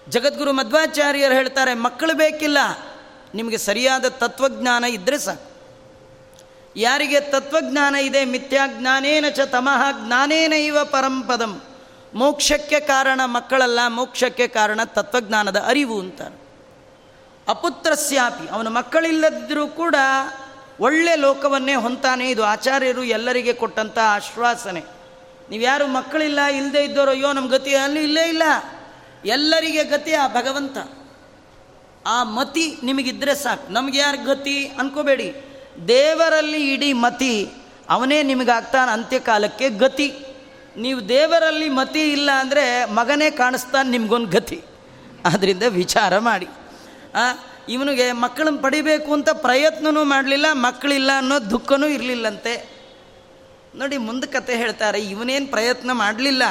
[0.08, 2.58] ಜಗದ್ಗುರು ಮಧ್ವಾಚಾರ್ಯರು ಹೇಳ್ತಾರೆ, ಮಕ್ಕಳು ಬೇಕಿಲ್ಲ.
[3.34, 5.48] ನಿಮಗೆ ಸರಿಯಾದ ತತ್ವಜ್ಞಾನ ಇದ್ದರೆ ಸಾಕು.
[6.76, 8.24] ಯಾರಿಗೆ ತತ್ವಜ್ಞಾನ ಇದೆ?
[8.24, 11.62] ಮಿಥ್ಯಾಜ್ಞಾನೇನ ಚ ತಮಃ ಜ್ಞಾನೇನ ಇವ ಪರಂಪದಂ
[12.14, 16.47] ಮೋಕ್ಷಕ್ಕೆ ಕಾರಣ ಮಕ್ಕಳಲ್ಲ, ಮೋಕ್ಷಕ್ಕೆ ಕಾರಣ ತತ್ವಜ್ಞಾನದ ಅರಿವು ಅಂತಾರೆ.
[17.48, 18.48] ಅಪುತ್ರಸ್ಯಾಪಿ.
[18.48, 19.94] ಅವನ ಮಕ್ಕಳಿಲ್ಲದಿದ್ದರೂ ಕೂಡ
[20.80, 24.84] ಒಳ್ಳೆ ಲೋಕವನ್ನೇ ಹೊಂತಾನೆ ಇದು ಆಚಾರ್ಯರು ಎಲ್ಲರಿಗೆ ಕೊಟ್ಟಂಥ ಆಶ್ವಾಸನೆ.
[25.50, 28.42] ನೀವು ಯಾರು ಮಕ್ಕಳಿಲ್ಲ ಇಲ್ಲದೆ ಇದ್ದವರು ಅಯ್ಯೋ ನಮ್ಮ ಗತಿ ಅಲ್ಲಿ ಇಲ್ಲೇ ಇಲ್ಲ.
[29.24, 30.78] ಎಲ್ಲರಿಗೆ ಗತಿ ಆ ಭಗವಂತ.
[32.06, 33.72] ಆ ಮತಿ ನಿಮಗಿದ್ರೆ ಸಾಕು.
[33.72, 35.34] ನಮ್ಗೆ ಯಾರು ಗತಿ ಅನ್ಕೋಬೇಡಿ.
[35.88, 37.50] ದೇವರಲ್ಲಿ ಇಡೀ ಮತಿ,
[37.88, 40.14] ಅವನೇ ನಿಮಗಾಗ್ತಾನೆ ಅಂತ್ಯಕಾಲಕ್ಕೆ ಗತಿ.
[40.76, 44.62] ನೀವು ದೇವರಲ್ಲಿ ಮತಿ ಇಲ್ಲ ಅಂದರೆ ಮಗನೇ ಕಾಣಿಸ್ತಾನೆ ನಿಮಗೊಂದು ಗತಿ.
[45.24, 46.48] ಆದ್ದರಿಂದ ವಿಚಾರ ಮಾಡಿ.
[47.68, 52.78] ಇವನಿಗೆ ಮಕ್ಕಳನ್ನ ಪಡಿಬೇಕು ಅಂತ ಪ್ರಯತ್ನವೂ ಮಾಡಲಿಲ್ಲ, ಮಕ್ಕಳಿಲ್ಲ ಅನ್ನೋ ದುಃಖನೂ ಇರಲಿಲ್ಲಂತೆ.
[53.74, 56.42] ನೋಡಿ, ಮುಂದೆ ಕತೆ ಹೇಳ್ತಾರೆ, ಇವನೇನು ಪ್ರಯತ್ನ ಮಾಡಲಿಲ್ಲ,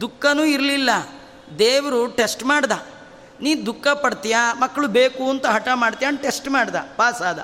[0.00, 0.90] ದುಃಖನೂ ಇರಲಿಲ್ಲ.
[1.58, 2.72] ದೇವರು ಟೆಸ್ಟ್ ಮಾಡ್ದ.
[3.40, 7.38] ನೀ ದುಃಖ ಪಡ್ತೀಯ, ಮಕ್ಕಳು ಬೇಕು ಅಂತ ಹಠ ಮಾಡ್ತೀಯ ಅಂತ ಟೆಸ್ಟ್ ಮಾಡ್ದ, ಪಾಸ್ ಆದ.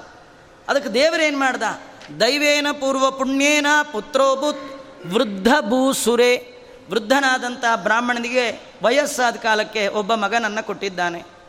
[0.68, 1.62] ಅದಕ್ಕೆ ದೇವರೇನು ಮಾಡ್ದ?
[2.20, 6.61] ದೈವೇನ ಪೂರ್ವ ಪುಣ್ಯೇನ ಪುತ್ರೋಭೂತ್ ವೃದ್ಧ ಭೂಸುರೆ.
[6.91, 11.39] ವೃದ್ಧನಾದಂಥ ಬ್ರಾಹ್ಮಣನಿಗೆ ವಯಸ್ಸಾದ ಕಾಲಕ್ಕೆ ಒಬ್ಬ ಮಗನನ್ನು ಕೊಟ್ಟಿದ್ದಾನೆ.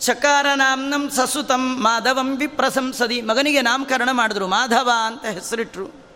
[0.00, 4.46] ಚಕಾರ ನಾಮ್ನಂ ಸಸುತಂ ಮಾಧವಂ ವಿಪ್ರಸಂಸದಿ ಮಗನಿಗೆ ನಾಮಕರಣ ಮಾಡಿದ್ರು.
[4.46, 6.06] ಮಾಧವ ಅಂತ ಹೆಸರಿಟ್ರು.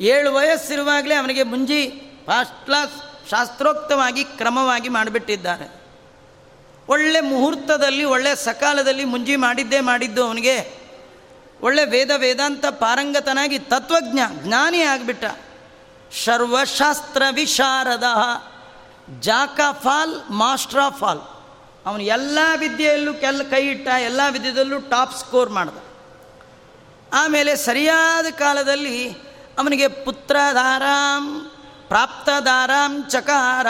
[0.00, 1.88] ಏಳು ವಯಸ್ಸಿರುವಾಗಲೇ ಅವನಿಗೆ ಮುಂಜಿ
[2.26, 2.90] ಫಸ್ಟ್ ಕ್ಲಾಸ್
[3.30, 5.82] ಶಾಸ್ತ್ರೋಕ್ತವಾಗಿ ಕ್ರಮವಾಗಿ ಮಾಡಿಬಿಟ್ಟಿದ್ದಾರೆ.
[6.88, 10.78] ಒಳ್ಳೆ ಮುಹೂರ್ತದಲ್ಲಿ, ಒಳ್ಳೆ ಸಕಾಲದಲ್ಲಿ ಮುಂಜಿ ಮಾಡಿದ್ದೇ ಮಾಡಿದ್ದು ಅವನಿಗೆ.
[11.60, 15.24] ಒಳ್ಳೆ ವೇದ ವೇದಾಂತ ಪಾರಂಗತನಾಗಿ ತತ್ವಜ್ಞ, ಜ್ಞಾನಿ ಆಗಿಬಿಟ್ಟ.
[16.24, 18.04] ಸರ್ವಶಾಸ್ತ್ರ ವಿಶಾರದ.
[19.20, 21.37] Jack of all master of all
[21.88, 25.78] ಅವನು ಎಲ್ಲ ವಿದ್ಯೆಯಲ್ಲೂ ಕೆಲ್ ಕೈ ಇಟ್ಟ, ಎಲ್ಲ ವಿದ್ಯೆಯಲ್ಲೂ ಟಾಪ್ ಸ್ಕೋರ್ ಮಾಡಿದ.
[27.12, 28.96] ಆಮೇಲೆ ಸರಿಯಾದ ಕಾಲದಲ್ಲಿ
[29.58, 31.50] ಅವನಿಗೆ ಪುತ್ರಧಾರಾಂ,
[31.88, 33.66] ಪ್ರಾಪ್ತಧಾರಾಂ ಚಕಾರ.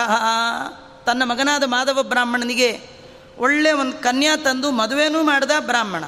[1.06, 2.70] ತನ್ನ ಮಗನಾದ ಮಾಧವ ಬ್ರಾಹ್ಮಣನಿಗೆ
[3.38, 6.04] ಒಳ್ಳೆ ಒಂದು ಕನ್ಯಾ ತಂದು ಮದುವೆನೂ ಮಾಡಿದ ಬ್ರಾಹ್ಮಣ.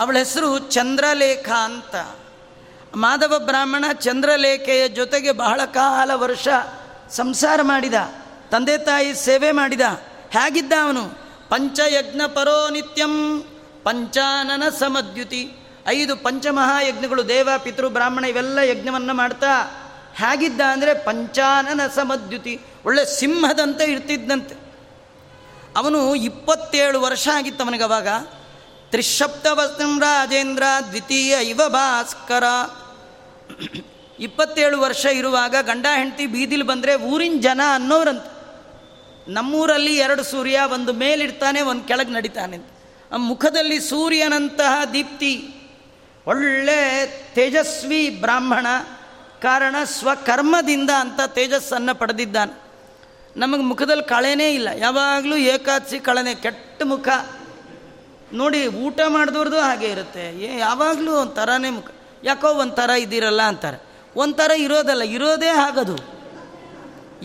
[0.00, 1.96] ಅವಳ ಹೆಸರು ಚಂದ್ರಲೇಖ ಅಂತ.
[2.94, 6.48] ಮಾಧವ ಬ್ರಾಹ್ಮಣ ಚಂದ್ರಲೇಖೆಯ ಜೊತೆಗೆ ಬಹಳ ಕಾಲ ವರ್ಷ
[7.10, 7.94] ಸಂಸಾರ ಮಾಡಿದ,
[8.50, 9.80] ತಂದೆ ತಾಯಿ ಸೇವೆ ಮಾಡಿದ
[10.30, 11.04] ಹೇಗಿದ್ದ ಅವನು
[11.48, 13.44] ಪಂಚಯಜ್ಞ ಪರೋ ನಿತ್ಯಂ,
[13.82, 15.50] ಪಂಚಾನನ ಸಮದ್ಯುತಿ.
[15.88, 19.52] ಐದು ಪಂಚಮಹಾಯಜ್ಞಗಳು ದೇವ, ಪಿತೃ, ಬ್ರಾಹ್ಮಣ, ಇವೆಲ್ಲ ಯಜ್ಞವನ್ನು ಮಾಡ್ತಾ,
[20.14, 22.60] ಹೇಗಿದ್ದ ಅಂದರೆ ಪಂಚಾನನ ಸಮದ್ಯುತಿ.
[22.84, 24.54] ಒಳ್ಳೆ ಸಿಂಹದಂತೆ ಇರ್ತಿದ್ದಂತೆ
[25.76, 28.08] ಅವನು ಇಪ್ಪತ್ತೇಳು ವರ್ಷ ಆಗಿತ್ತು ಅವನಿಗೆ ಅವಾಗ.
[28.90, 32.44] ತ್ರಿಶಪ್ತವಸ್ತ್ರಂ ರಾಜೇಂದ್ರ, ದ್ವಿತೀಯ ಇವ ಭಾಸ್ಕರ.
[34.18, 38.37] ಇಪ್ಪತ್ತೇಳು ವರ್ಷ ಇರುವಾಗ ಗಂಡ ಹೆಂಡತಿ ಬೀದಿಲಿ ಬಂದರೆ ಊರಿನ ಜನ ಅನ್ನೋರಂತ
[39.28, 42.56] ನಮ್ಮೂರಲ್ಲಿ ಎರಡು ಸೂರ್ಯ, ಒಂದು ಮೇಲಿಡ್ತಾನೆ, ಒಂದು ಕೆಳಗೆ ನಡಿತಾನೆ
[43.12, 45.54] ಆ ಮುಖದಲ್ಲಿ ಸೂರ್ಯನಂತಹ ದೀಪ್ತಿ,
[46.26, 48.66] ಒಳ್ಳೆ ತೇಜಸ್ವಿ ಬ್ರಾಹ್ಮಣ,
[49.42, 52.62] ಕಾರಣ ಸ್ವಕರ್ಮದಿಂದ ಅಂತ ತೇಜಸ್ಸನ್ನು ಪಡೆದಿದ್ದಾನೆ.
[53.36, 54.68] ನಮಗೆ ಮುಖದಲ್ಲಿ ಕಳೆನೇ ಇಲ್ಲ.
[54.76, 57.08] ಯಾವಾಗಲೂ ಏಕಾದಶಿ ಕಳೆನೆ, ಕೆಟ್ಟ ಮುಖ.
[58.32, 60.40] ನೋಡಿ, ಊಟ ಮಾಡಿದವ್ರದ್ದು ಹಾಗೆ ಇರುತ್ತೆ.
[60.40, 61.86] ಏ, ಯಾವಾಗಲೂ ಒಂಥರನೇ ಮುಖ.
[62.24, 63.78] ಯಾಕೋ ಒಂಥರ ಇದ್ದೀರಲ್ಲ ಅಂತಾರೆ.
[64.16, 66.18] ಒಂಥರ ಇರೋದಲ್ಲ, ಇರೋದೇ ಆಗದು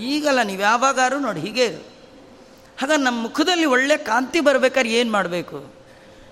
[0.02, 1.93] ಈಗಲ್ಲ, ನೀವು ಯಾವಾಗಾರು ನೋಡಿ, ಹೀಗೆ
[2.82, 5.74] ಹಾಗ ನಮ್ಮ ಮುಖದಲ್ಲಿ ಒಳ್ಳೆ ಕಾಂತಿ ಬರಬೇಕಾದ್ರೆ ಏನು ಮಾಡಬೇಕು?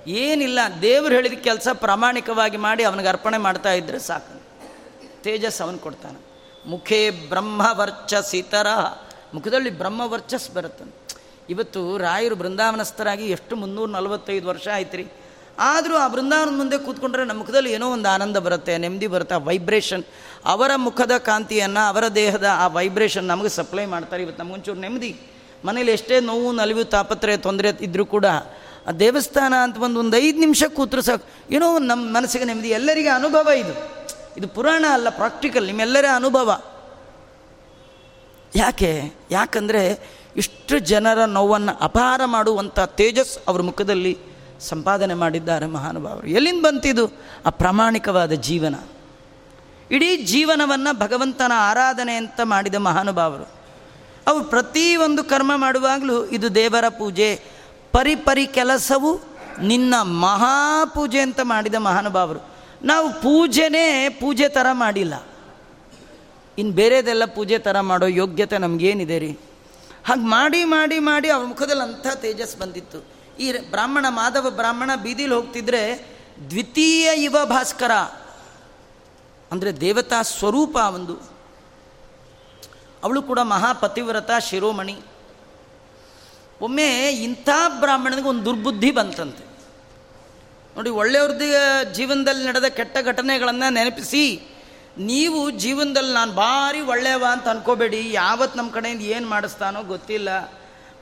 [0.07, 4.41] ಏನಿಲ್ಲ, ದೇವರು ಹೇಳಿದ ಕೆಲಸ ಪ್ರಾಮಾಣಿಕವಾಗಿ ಮಾಡಿ ಅವನಿಗೆ ಅರ್ಪಣೆ ಮಾಡ್ತಾ ಇದ್ದರೆ ಸಾಕು.
[5.23, 6.19] ತೇಜಸ್ ಅವನು ಕೊಡ್ತಾನೆ.
[6.69, 8.67] ಮುಖೇ ಬ್ರಹ್ಮವರ್ಚಸಿತರ
[9.33, 10.85] ಮುಖದಲ್ಲಿ ಬ್ರಹ್ಮವರ್ಚಸ್ ಬರುತ್ತೆ.
[11.49, 15.07] ಇವತ್ತು ರಾಯರು ಬೃಂದಾವನಸ್ಥರಾಗಿ ಎಷ್ಟು ಮುನ್ನೂರ ನಲವತ್ತೈದು ವರ್ಷ ಆಯ್ತು ರೀ
[15.59, 20.03] ಆದರೂ ಆ ಬೃಂದಾವನದ ಮುಂದೆ ಕೂತ್ಕೊಂಡ್ರೆ ನಮ್ಮ ಮುಖದಲ್ಲಿ ಏನೋ ಒಂದು ಆನಂದ ಬರುತ್ತೆ, ನೆಮ್ಮದಿ ಬರುತ್ತೆ, ಆ ವೈಬ್ರೇಷನ್
[20.45, 24.23] ಅವರ ಮುಖದ ಕಾಂತಿಯನ್ನು, ಅವರ ದೇಹದ ಆ ವೈಬ್ರೇಷನ್ ನಮಗೆ ಸಪ್ಲೈ ಮಾಡ್ತಾರೆ.
[24.23, 25.19] ಇವತ್ತು ನಮಗೊಂಚೂರು ನೆಮ್ಮದಿ.
[25.65, 28.25] ಮನೇಲಿ ಎಷ್ಟೇ ನೋವು, ನಲಿವು ತಾಪತ್ರೆ ತೊಂದರೆ ಇದ್ದರೂ ಕೂಡ
[28.87, 31.53] ಆ ದೇವಸ್ಥಾನ ಅಂತ ಬಂದು ಒಂದು ಐದು ನಿಮಿಷ ಕೂತ್ರು ಸಾಕು.
[31.53, 32.69] ಏನೋ ನಮ್ಮ ಮನಸ್ಸಿಗೆ ನೆಮ್ಮದಿ.
[32.69, 33.73] ಎಲ್ಲರಿಗೆ ಅನುಭವ ಇದು.
[34.37, 35.65] ಇದು ಪುರಾಣ ಅಲ್ಲ, ಪ್ರಾಕ್ಟಿಕಲ್.
[35.65, 36.61] ನಿಮ್ಮೆಲ್ಲರ ಅನುಭವ.
[38.55, 39.01] ಯಾಕೆ?
[39.31, 39.99] ಯಾಕಂದರೆ
[40.35, 44.17] ಇಷ್ಟು ಜನರ ನೋವನ್ನು ಅಪಾರ ಮಾಡುವಂಥ ತೇಜಸ್ ಅವ್ರ ಮುಖದಲ್ಲಿ
[44.59, 46.27] ಸಂಪಾದನೆ ಮಾಡಿದ್ದಾರೆ ಮಹಾನುಭಾವರು.
[46.27, 47.11] ಎಲ್ಲಿಂದ ಬಂತಿದು?
[47.45, 48.75] ಆ ಪ್ರಾಮಾಣಿಕವಾದ ಜೀವನ.
[49.91, 53.60] ಇಡೀ ಜೀವನವನ್ನು ಭಗವಂತನ ಆರಾಧನೆ ಅಂತ ಮಾಡಿದ ಮಹಾನುಭಾವರು.
[54.27, 57.43] ಅವು ಪ್ರತಿಯೊಂದು ಕರ್ಮ ಮಾಡುವಾಗಲೂ ಇದು ದೇವರ ಪೂಜೆ.
[57.91, 59.19] ಪರಿಪರಿ ಕೆಲಸವು
[59.61, 62.39] ನಿನ್ನ ಮಹಾಪೂಜೆ ಅಂತ ಮಾಡಿದ ಮಹಾನುಭಾವರು.
[62.83, 65.25] ನಾವು ಪೂಜೆನೇ ಪೂಜೆ ಥರ ಮಾಡಿಲ್ಲ.
[66.57, 69.37] ಇನ್ನು ಬೇರೆದೆಲ್ಲ ಪೂಜೆ ಥರ ಮಾಡೋ ಯೋಗ್ಯತೆ ನಮಗೇನಿದೆ ರೀ.
[70.05, 73.05] ಹಾಗೆ ಮಾಡಿ ಮಾಡಿ ಮಾಡಿ ಅವ್ರ ಮುಖದಲ್ಲಿ ಅಂಥ ತೇಜಸ್ ಬಂದಿತ್ತು.
[73.39, 76.05] ಈ ಬ್ರಾಹ್ಮಣ, ಮಾಧವ ಬ್ರಾಹ್ಮಣ ಬೀದಿಲಿ ಹೋಗ್ತಿದ್ರೆ
[76.49, 77.91] ದ್ವಿತೀಯ ಯುವ ಭಾಸ್ಕರ.
[79.51, 81.30] ಅಂದರೆ ದೇವತಾ ಸ್ವರೂಪ ಒಂದು.
[83.03, 84.97] ಅವಳು ಕೂಡ ಮಹಾಪತಿವ್ರತ ಶಿರೋಮಣಿ.
[86.61, 86.87] ಒಮ್ಮೆ
[87.27, 87.49] ಇಂಥ
[87.79, 89.43] ಬ್ರಾಹ್ಮಣನಿಗೆ ಒಂದು ದುರ್ಬುದ್ಧಿ ಬಂತಂತೆ.
[90.75, 91.47] ನೋಡಿ, ಒಳ್ಳೆಯವ್ರದ್ದು
[91.93, 94.25] ಜೀವನದಲ್ಲಿ ನಡೆದ ಕೆಟ್ಟ ಘಟನೆಗಳನ್ನು ನೆನಪಿಸಿ,
[94.97, 100.29] ನೀವು ಜೀವನದಲ್ಲಿ ನಾನು ಭಾರಿ ಒಳ್ಳೆಯವ ಅಂತ ಅನ್ಕೋಬೇಡಿ ಯಾವತ್ತು ನಮ್ಮ ಕಡೆಯಿಂದ ಏನು ಮಾಡಿಸ್ತಾನೋ ಗೊತ್ತಿಲ್ಲ.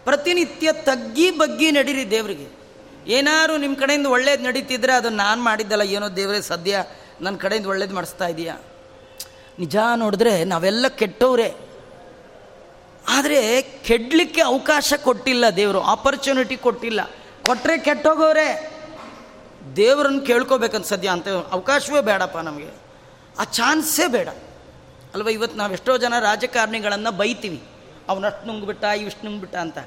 [0.04, 2.48] ಪ್ರತಿನಿತ್ಯ ತಗ್ಗಿ ಬಗ್ಗಿ ನಡೀರಿ ದೇವರಿಗೆ.
[3.08, 6.84] ಏನಾರು ನಿಮ್ಮ ಕಡೆಯಿಂದ ಒಳ್ಳೇದು ನಡೀತಿದ್ರೆ ಅದು ನಾನು ಮಾಡಿದ್ದಲ್ಲ, ಏನೋ ದೇವರೇ ಸದ್ಯ
[7.22, 8.56] ನನ್ನ ಕಡೆಯಿಂದ ಒಳ್ಳೇದು ಮಾಡಿಸ್ತಾ ಇದೆಯಾ?
[9.60, 11.69] ನಿಜ ನೋಡಿದ್ರೆ ನಾವೆಲ್ಲ ಕೆಟ್ಟವ್ರೆ.
[13.10, 17.02] ಆದರೆ ಕೆಡಲಿಕ್ಕೆ ಅವಕಾಶ ಕೊಟ್ಟಿಲ್ಲ ದೇವರು ಆಪರ್ಚುನಿಟಿ ಕೊಟ್ಟಿಲ್ಲ.
[17.46, 18.72] ಕೊಟ್ಟರೆ ಕೆಟ್ಟೋಗೋರೆ.
[19.76, 22.68] ದೇವರನ್ನು ಕೇಳ್ಕೋಬೇಕಂತ ಸದ್ಯ ಅಂತ ಅವಕಾಶವೇ ಬೇಡಪ್ಪ ನಮಗೆ.
[23.40, 24.30] ಆ ಚಾನ್ಸೇ ಬೇಡ.
[25.14, 27.64] ಅಲ್ವಾ ಇವತ್ತು ನಾವು ಎಷ್ಟೋ ಜನ ರಾಜಕಾರಣಿಗಳನ್ನು ಬೈತೀವಿ.
[28.10, 29.78] ಅವನಷ್ಟು ನುಂಗ್ಬಿಟ್ಟ ಇಷ್ಟು ನುಂಗ್ಬಿಟ್ಟ ಅಂತ.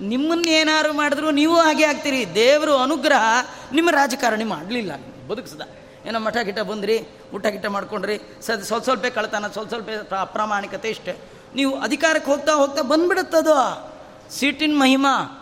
[0.00, 2.34] ನಿಮ್ಮನ್ನು ಏನಾರು ಮಾಡಿದ್ರು ನೀವು ಹಾಗೆ ಆಗ್ತೀರಿ.
[2.34, 3.24] ದೇವರು ಅನುಗ್ರಹ
[3.72, 4.92] ನಿಮ್ಮ ರಾಜಕಾರಣಿ ಮಾಡಲಿಲ್ಲ.
[5.28, 5.60] ಬದುಕಿಸ್ದ.
[6.06, 7.00] ಏನೋ ಮಠ ಗಿಟ ಬಂದ್ರಿ,
[7.34, 11.31] ಊಟ ಗಿಟ ಮಾಡ್ಕೊಂಡ್ರಿ, ಸದ್ ಸ್ವಲ್ಪ ಸ್ವಲ್ಪ ಕಳ್ತಾನ, ಸ್ವಲ್ಪ ಸ್ವಲ್ಪ ಅಪ್ರಾಮಾಣಿಕತೆ ಇಷ್ಟೇ.
[11.54, 13.92] ನೀವು ಅಧಿಕಾರಕ್ಕೆ ಹೋಗ್ತಾ ಹೋಗ್ತಾ ಬಂದ್ಬಿಡುತ್ತದು
[14.32, 15.38] ಸೀಟಿನ ಮಹಿಮಾ.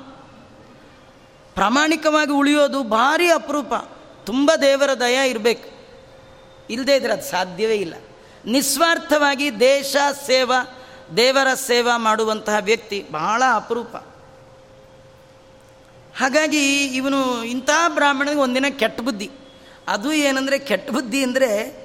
[1.54, 3.74] ಪ್ರಾಮಾಣಿಕವಾಗಿ ಉಳಿಯೋದು ಭಾರಿ ಅಪರೂಪ.
[4.24, 5.80] ತುಂಬ ದೇವರ ದಯ ಇರಬೇಕು.
[6.70, 7.94] ಇಲ್ಲದೇ ಇದ್ರೆ ಅದು ಸಾಧ್ಯವೇ ಇಲ್ಲ.
[8.46, 9.96] ನಿಸ್ವಾರ್ಥವಾಗಿ ದೇಶ
[10.26, 10.78] ಸೇವಾ,
[11.16, 13.96] ದೇವರ ಸೇವಾ ಮಾಡುವಂತಹ ವ್ಯಕ್ತಿ ಬಹಳ ಅಪರೂಪ.
[16.18, 19.30] ಹಾಗಾಗಿ ಇವನು ಇಂಥ ಬ್ರಾಹ್ಮಣನಿಗೆ ಒಂದಿನ ಕೆಟ್ಟ ಬುದ್ಧಿ.
[19.88, 21.80] ಅದು ಏನಂದರೆ ಕೆಟ್ಟ ಬುದ್ಧಿ ಅಂದರೆ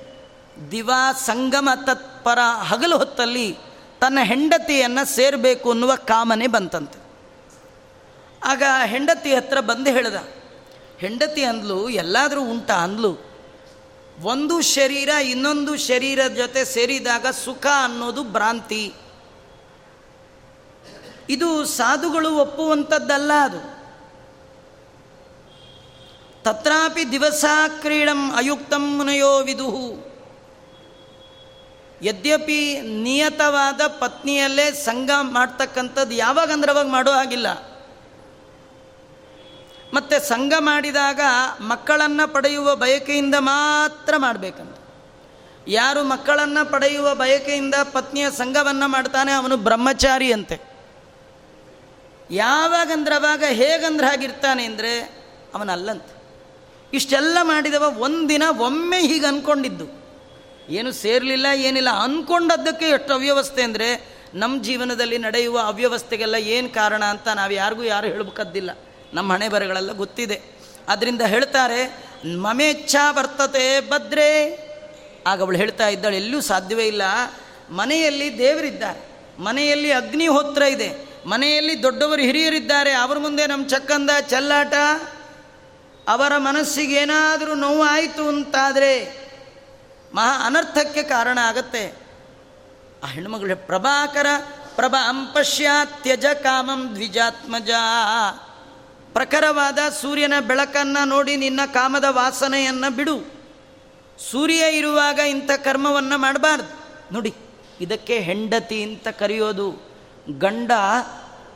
[0.71, 3.57] ದಿವಾ ಸಂಗಮ ತತ್ಪರ ಹಗಲು ಹೊತ್ತಲ್ಲಿ
[4.06, 6.99] ತನ್ನ ಹೆಂಡತಿಯನ್ನು ಸೇರಬೇಕು ಅನ್ನುವ ಕಾಮನೆ ಬಂತಂತೆ.
[8.43, 10.16] ಆಗ ಹೆಂಡತಿ ಹತ್ರ ಬಂದು ಹೇಳ್ದ,
[10.97, 13.12] ಹೆಂಡತಿ ಅಂದ್ಲು, ಎಲ್ಲಾದರೂ ಉಂಟ ಅಂದ್ಲು.
[14.22, 18.93] ಒಂದು ಶರೀರ ಇನ್ನೊಂದು ಶರೀರದ ಜೊತೆ ಸೇರಿದಾಗ ಸುಖ ಅನ್ನೋದು ಭ್ರಾಂತಿ.
[21.30, 23.62] ಇದು ಸಾಧುಗಳು ಒಪ್ಪುವಂಥದ್ದಲ್ಲ ಅದು.
[26.43, 27.45] ತತ್ರಾಪಿ ದಿವಸ
[27.82, 30.14] ಕ್ರೀಡಂ ಅಯುಕ್ತಂ ಮುನಯೋ ವಿದುಹು
[32.01, 37.53] ಯದ್ಯಪಿ ನಿಯತವಾದ ಪತ್ನಿಯಲ್ಲೇ ಸಂಘ ಮಾಡ್ತಕ್ಕಂಥದ್ದು ಯಾವಾಗ ಅಂದ್ರೆ ಅವಾಗ ಮಾಡೋ ಹಾಗಿಲ್ಲ.
[39.93, 41.19] ಮತ್ತು ಸಂಘ ಮಾಡಿದಾಗ
[41.59, 44.77] ಮಕ್ಕಳನ್ನು ಪಡೆಯುವ ಬಯಕೆಯಿಂದ ಮಾತ್ರ ಮಾಡಬೇಕಂತ.
[45.67, 50.59] ಯಾರು ಮಕ್ಕಳನ್ನು ಪಡೆಯುವ ಬಯಕೆಯಿಂದ ಪತ್ನಿಯ ಸಂಘವನ್ನು ಮಾಡ್ತಾನೆ ಅವನು ಬ್ರಹ್ಮಚಾರಿ ಅಂತೆ.
[52.31, 54.99] ಯಾವಾಗಂದ್ರೆ ಅವಾಗ ಹೇಗಂದ್ರೆ ಹಾಗಿರ್ತಾನೆ ಅಂದರೆ
[55.55, 56.15] ಅವನಲ್ಲಂತೆ.
[56.93, 60.05] ಇಷ್ಟೆಲ್ಲ ಮಾಡಿದವ ಒಂದಿನ ಒಮ್ಮೆ ಹೀಗೆ ಅಂದ್ಕೊಂಡಿದ್ದು
[60.70, 67.51] ಏನು ಸೇರಲಿಲ್ಲ, ಏನಿಲ್ಲ ಅಂದ್ಕೊಂಡದ್ದಕ್ಕೆ ಎಷ್ಟು ಅವ್ಯವಸ್ಥೆ ಅಂದರೆ ನಮ್ಮ ಜೀವನದಲ್ಲಿ ನಡೆಯುವ ಅವ್ಯವಸ್ಥೆಗೆಲ್ಲ ಏನು ಕಾರಣ ಅಂತ ನಾವು
[67.51, 68.78] ಯಾರಿಗೂ ಯಾರು ಹೇಳಬೇಕದ್ದಿಲ್ಲ
[69.13, 70.41] ನಮ್ಮ ಹಣೆ ಬರಗಳೆಲ್ಲ ಗೊತ್ತಿದೆ.
[70.88, 72.05] ಅದರಿಂದ ಹೇಳ್ತಾರೆ,
[72.38, 74.55] ಮಮೇಚ್ಛಾ ಬರ್ತತೆ ಭದ್ರೆ.
[75.28, 77.01] ಆಗ ಅವಳು ಹೇಳ್ತಾ ಇದ್ದಾಳೆ, ಎಲ್ಲೂ ಸಾಧ್ಯವೇ ಇಲ್ಲ.
[77.70, 78.99] ಮನೆಯಲ್ಲಿ ದೇವರಿದ್ದಾರೆ.
[79.39, 81.05] ಮನೆಯಲ್ಲಿ ಅಗ್ನಿಹೋತ್ರ ಇದೆ.
[81.26, 82.91] ಮನೆಯಲ್ಲಿ ದೊಡ್ಡವರು ಹಿರಿಯರಿದ್ದಾರೆ.
[82.91, 84.74] ಅವರ ಮುಂದೆ ನಮ್ಮ ಚಕ್ಕಂದ ಚೆಲ್ಲಾಟ.
[86.07, 89.24] ಅವರ ಮನಸ್ಸಿಗೆ ಏನಾದರೂ ನೋವಾಯಿತು ಅಂತಾದರೆ
[90.16, 91.95] ಮಹಾ ಅನರ್ಥಕ್ಕೆ ಕಾರಣ ಆಗತ್ತೆ.
[93.03, 94.26] ಆ ಹೆಣ್ಮಗಳು, ಪ್ರಭಾಕರ,
[94.76, 97.70] ಪ್ರಭಾ ಅಂಪಶ್ಯಾತ್ಯಜ ಕಾಮಂ ದ್ವಿಜಾತ್ಮಜ.
[99.13, 103.18] ಪ್ರಖರವಾದ ಸೂರ್ಯನ ಬೆಳಕನ್ನು ನೋಡಿ ನಿನ್ನ ಕಾಮದ ವಾಸನೆಯನ್ನು ಬಿಡು.
[104.32, 106.74] ಸೂರ್ಯ ಇರುವಾಗ ಇಂಥ ಕರ್ಮವನ್ನು ಮಾಡಬಾರ್ದು.
[107.13, 107.34] ನೋಡಿ,
[107.82, 109.70] ಇದಕ್ಕೆ ಹೆಂಡತಿ ಅಂತ ಕರೆಯೋದು.
[110.39, 110.72] ಗಂಡ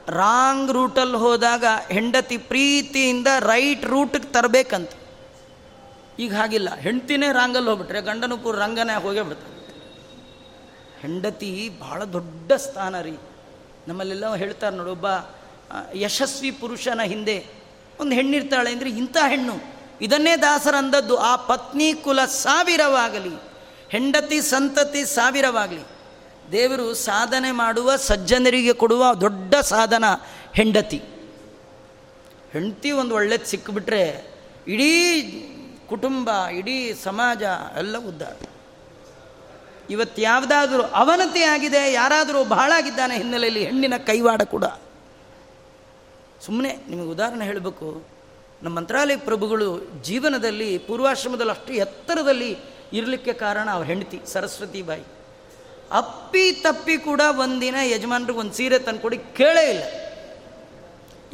[0.07, 4.91] ರಾಂಗ್ ರೂಟಲ್ಲಿ ಹೋದಾಗ ಹೆಂಡತಿ ಪ್ರೀತಿಯಿಂದ ರೈಟ್ ರೂಟಿಗೆ ತರಬೇಕಂತ.
[6.23, 6.69] ಈಗ ಹಾಗಿಲ್ಲ.
[6.85, 9.57] ಹೆಂಡ್ತಿನೇ ರಾಂಗಲ್ಲಿ ಹೋಗ್ಬಿಟ್ರೆ ಗಂಡನೂ ಪೂರ್ ರಂಗನೇ ಹೋಗೇ ಬಿಡ್ತಾರೆ
[11.01, 11.51] ಹೆಂಡತಿ
[11.81, 13.15] ಭಾಳ ದೊಡ್ಡ ಸ್ಥಾನ ರೀ.
[13.87, 15.07] ನಮ್ಮಲ್ಲೆಲ್ಲ ಹೇಳ್ತಾರೆ ನೋಡಿ, ಒಬ್ಬ
[15.95, 17.37] ಯಶಸ್ವಿ ಪುರುಷನ ಹಿಂದೆ
[17.99, 19.55] ಒಂದು ಹೆಣ್ಣಿರ್ತಾಳೆ ಅಂದರೆ ಇಂಥ ಹೆಣ್ಣು,
[20.01, 23.35] ಇದನ್ನೇ ದಾಸರಂದದ್ದು, ಆ ಪತ್ನಿ ಕುಲ ಸಾವಿರವಾಗಲಿ,
[23.89, 25.85] ಹೆಂಡತಿ ಸಂತತಿ ಸಾವಿರವಾಗಲಿ.
[26.51, 30.05] ದೇವರು ಸಾಧನೆ ಮಾಡುವ ಸಜ್ಜನರಿಗೆ ಕೊಡುವ ದೊಡ್ಡ ಸಾಧನ
[30.53, 30.99] ಹೆಂಡತಿ.
[32.53, 34.03] ಹೆಂಡತಿ ಒಂದು ಒಳ್ಳೇದು ಸಿಕ್ಕಿಬಿಟ್ರೆ
[34.67, 34.91] ಇಡೀ
[35.89, 36.29] ಕುಟುಂಬ,
[36.59, 36.77] ಇಡೀ
[37.07, 37.41] ಸಮಾಜ
[37.81, 38.35] ಎಲ್ಲ ಉದ್ಧಾರ
[39.93, 44.65] ಇವತ್ತು ಯಾವುದಾದ್ರೂ ಅವನತಿ ಆಗಿದೆ, ಯಾರಾದರೂ ಬಹಳಾಗಿದ್ದಾನೆ ಹಿನ್ನೆಲೆಯಲ್ಲಿ ಹೆಣ್ಣಿನ ಕೈವಾಡ ಕೂಡ.
[46.45, 47.87] ಸುಮ್ಮನೆ ನಿಮಗೆ ಉದಾಹರಣೆ ಹೇಳಬೇಕು,
[48.63, 49.67] ನಮ್ಮ ಮಂತ್ರಾಲಯ ಪ್ರಭುಗಳು
[50.09, 52.51] ಜೀವನದಲ್ಲಿ ಪೂರ್ವಾಶ್ರಮದಲ್ಲಿ ಅಷ್ಟು ಎತ್ತರದಲ್ಲಿ
[52.99, 55.05] ಇರಲಿಕ್ಕೆ ಕಾರಣ ಅವ್ರ ಹೆಂಡತಿ, ಸರಸ್ವತಿ ಬಾಯಿ.
[56.01, 59.83] ಅಪ್ಪಿ ತಪ್ಪಿ ಕೂಡ ಒಂದಿನ ಯಜಮಾನ್ರಿಗೆ ಒಂದು ಸೀರೆ ತಂದುಕೊಡಿ ಕೇಳೇ ಇಲ್ಲ.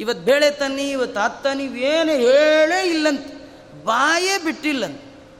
[0.00, 3.26] ಇವತ್ತು ಬೇಳೆ ತನ್ನಿ ಇವತ್ತು ಅತ್ತ ನೀವೇನು ಹೇಳೇ ಇಲ್ಲಂತ.
[3.84, 4.84] ಬಾಯೇ ಬಿಟ್ಟಿಲ್ಲ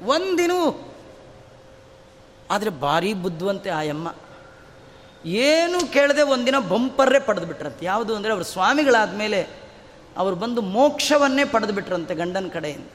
[0.02, 0.92] ಒಂದಿನೂ.
[2.50, 4.14] ಆದರೆ ಭಾರಿ ಬುದ್ಧಿವಂತೆ ಆ ಅಮ್ಮ.
[5.24, 7.86] ಏನು ಕೇಳದೆ ಒಂದಿನ ಬಂಪರ್ರೆ ಪಡೆದು ಬಿಟ್ರಂತೆ.
[7.86, 9.48] ಯಾವುದು ಅಂದರೆ ಅವರು ಸ್ವಾಮಿಗಳಾದ ಮೇಲೆ
[10.16, 12.86] ಅವರು ಬಂದು ಮೋಕ್ಷವನ್ನೇ ಪಡೆದು ಬಿಟ್ರಂತೆ ಗಂಡನ ಕಡೆಯಿಂದ.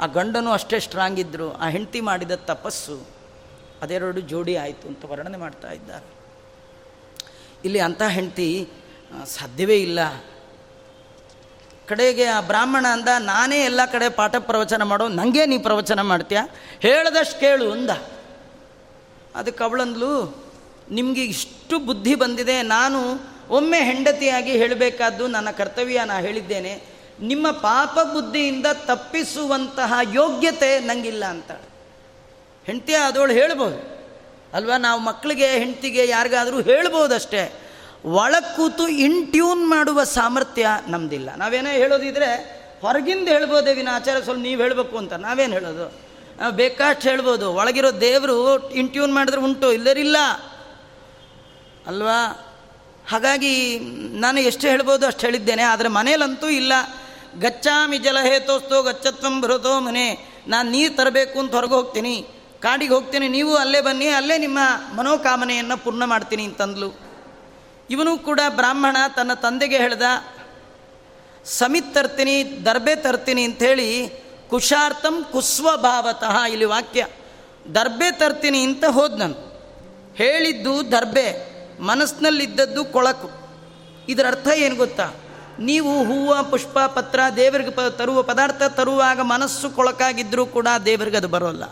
[0.00, 3.06] ಆ ಗಂಡನು ಅಷ್ಟೇ ಸ್ಟ್ರಾಂಗ್ ಇದ್ದರು ಆ ಹೆಂಡತಿ ಮಾಡಿದ ತಪಸ್ಸು
[3.82, 6.04] ಅದೆರಡು ಜೋಡಿ ಆಯಿತು ಅಂತ ವರ್ಣನೆ ಮಾಡ್ತಾ ಇದ್ದಾರೆ.
[7.64, 8.68] ಇಲ್ಲಿ ಅಂಥ ಹೆಂಡತಿ
[9.26, 9.98] ಸಾಧ್ಯವೇ ಇಲ್ಲ.
[11.90, 16.38] ಕಡೆಗೆ ಆ ಬ್ರಾಹ್ಮಣ ಅಂದ, ನಾನೇ ಎಲ್ಲ ಕಡೆ ಪಾಠ ಪ್ರವಚನ ಮಾಡೋ ನನಗೆ ನೀ ಪ್ರವಚನ ಮಾಡ್ತೀಯ?
[16.80, 17.90] ಹೇಳ್ದಷ್ಟು ಕೇಳು ಅಂದ.
[19.34, 20.44] ಅದಕ್ಕೆ ಅವಳಂದ್ಲು,
[20.90, 22.98] ನಿಮಗೆ ಇಷ್ಟು ಬುದ್ಧಿ ಬಂದಿದೆ, ನಾನು
[23.50, 26.82] ಒಮ್ಮೆ ಹೆಂಡತಿಯಾಗಿ ಹೇಳಬೇಕಾದ್ದು ನನ್ನ ಕರ್ತವ್ಯ ನಾ ಹೇಳಿದ್ದೇನೆ.
[27.20, 31.50] ನಿಮ್ಮ ಪಾಪ ಬುದ್ಧಿಯಿಂದ ತಪ್ಪಿಸುವಂತಹ ಯೋಗ್ಯತೆ ನನಗಿಲ್ಲ ಅಂತ.
[32.66, 34.06] ಹೆಂಡತಿ ಆದವಳು ಹೇಳ್ಬೋದು.
[34.54, 37.69] ಅಲ್ವಾ, ನಾವು ಮಕ್ಕಳಿಗೆ, ಹೆಂಡತಿಗೆ ಯಾರಿಗಾದರೂ ಹೇಳ್ಬೋದಷ್ಟೇ.
[38.04, 38.86] ಒಳ ಕೂತು
[39.32, 45.12] ಟ್ಯೂನ್ ಮಾಡುವ ಸಾಮರ್ಥ್ಯ ನಮ್ಮದಿಲ್ಲ ನಾವೇನೋ ಹೇಳೋದಿದ್ರೆ, ಹೊರಗಿಂದ ಹೇಳ್ಬೋದೇ ವಿನ ಆಚಾರ, ಸ್ವಲ್ಪ ನೀವು ಹೇಳಬೇಕು ಅಂತ.
[45.12, 46.10] ನಾವೇನು ಹೇಳೋದು?
[46.50, 47.52] ಬೇಕಾಷ್ಟು ಹೇಳ್ಬೋದು.
[47.52, 50.16] ಒಳಗಿರೋ ದೇವರು ಇನ್ ಟ್ಯೂನ್ ಮಾಡಿದ್ರೆ ಉಂಟು ಇಲ್ಲರಿಲ್ಲ
[51.86, 52.46] ಅಲ್ವಾ?
[53.08, 53.78] ಹಾಗಾಗಿ
[54.12, 56.72] ನಾನು ಎಷ್ಟು ಹೇಳ್ಬೋದು ಅಷ್ಟು ಹೇಳಿದ್ದೇನೆ, ಆದರೆ ಮನೇಲಂತೂ ಇಲ್ಲ.
[57.38, 60.38] ಗಚ್ಚಾಮಿ ಜಲಹೇತೋಸ್ತೋ ಗಚ್ಚತ್ವಂ ಬರುತ್ತೋ ಮನೆ.
[60.48, 62.26] ನಾನು ನೀರು ತರಬೇಕು ಅಂತ ಹೊರಗೆ ಹೋಗ್ತೀನಿ.
[62.60, 63.28] ಕಾಡಿಗೆ ಹೋಗ್ತೀನಿ.
[63.28, 64.58] ನೀವು ಅಲ್ಲೇ ಬನ್ನಿ, ಅಲ್ಲೇ ನಿಮ್ಮ
[64.94, 67.09] ಮನೋಕಾಮನೆಯನ್ನು ಪೂರ್ಣ ಮಾಡ್ತೀನಿ ಅಂತಂದ್ಲು.
[67.90, 70.02] ಇವನು ಕೂಡ ಬ್ರಾಹ್ಮಣ, ತನ್ನ ತಂದೆಗೆ ಹೇಳ್ದ,
[71.44, 73.88] ಸಮಿತ್ ತರ್ತೀನಿ, ದರ್ಬೆ ತರ್ತೀನಿ ಅಂಥೇಳಿ
[74.50, 77.06] ಕುಶಾರ್ಥಂ ಕುಸ್ವಭಾವತಃ ಇಲ್ಲಿ ವಾಕ್ಯ,
[77.74, 79.36] ದರ್ಬೆ ತರ್ತೀನಿ ಅಂತ ಹೋದ್ ನಾನು.
[80.14, 81.26] ಹೇಳಿದ್ದು ದರ್ಬೆ
[81.80, 83.30] ಮನಸ್ಸಿನಲ್ಲಿದ್ದದ್ದು ಕೊಳಕು.
[84.08, 85.14] ಇದರ ಅರ್ಥ ಏನು ಗೊತ್ತಾ?
[85.58, 91.64] ನೀವು ಹೂವು, ಪುಷ್ಪ, ಪತ್ರ, ದೇವರಿಗೆ ಪ, ತರುವ ಪದಾರ್ಥ ತರುವಾಗ ಮನಸ್ಸು ಕೊಳಕಾಗಿದ್ದರೂ ಕೂಡ ದೇವರಿಗೆ ಅದು ಬರೋಲ್ಲ.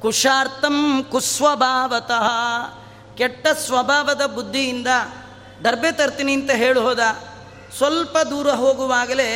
[0.00, 2.26] ಕುಶಾರ್ಥಂ ಕುಸ್ವಭಾವತಃ,
[3.16, 4.86] ಕೆಟ್ಟ ಸ್ವಭಾವದ ಬುದ್ಧಿಯಿಂದ
[5.64, 7.02] ದರ್ಬೆ ತರ್ತೀನಿ ಅಂತ ಹೇಳಿ ಹೋದ.
[7.76, 9.30] ಸ್ವಲ್ಪ ದೂರ ಹೋಗುವಾಗಲೇ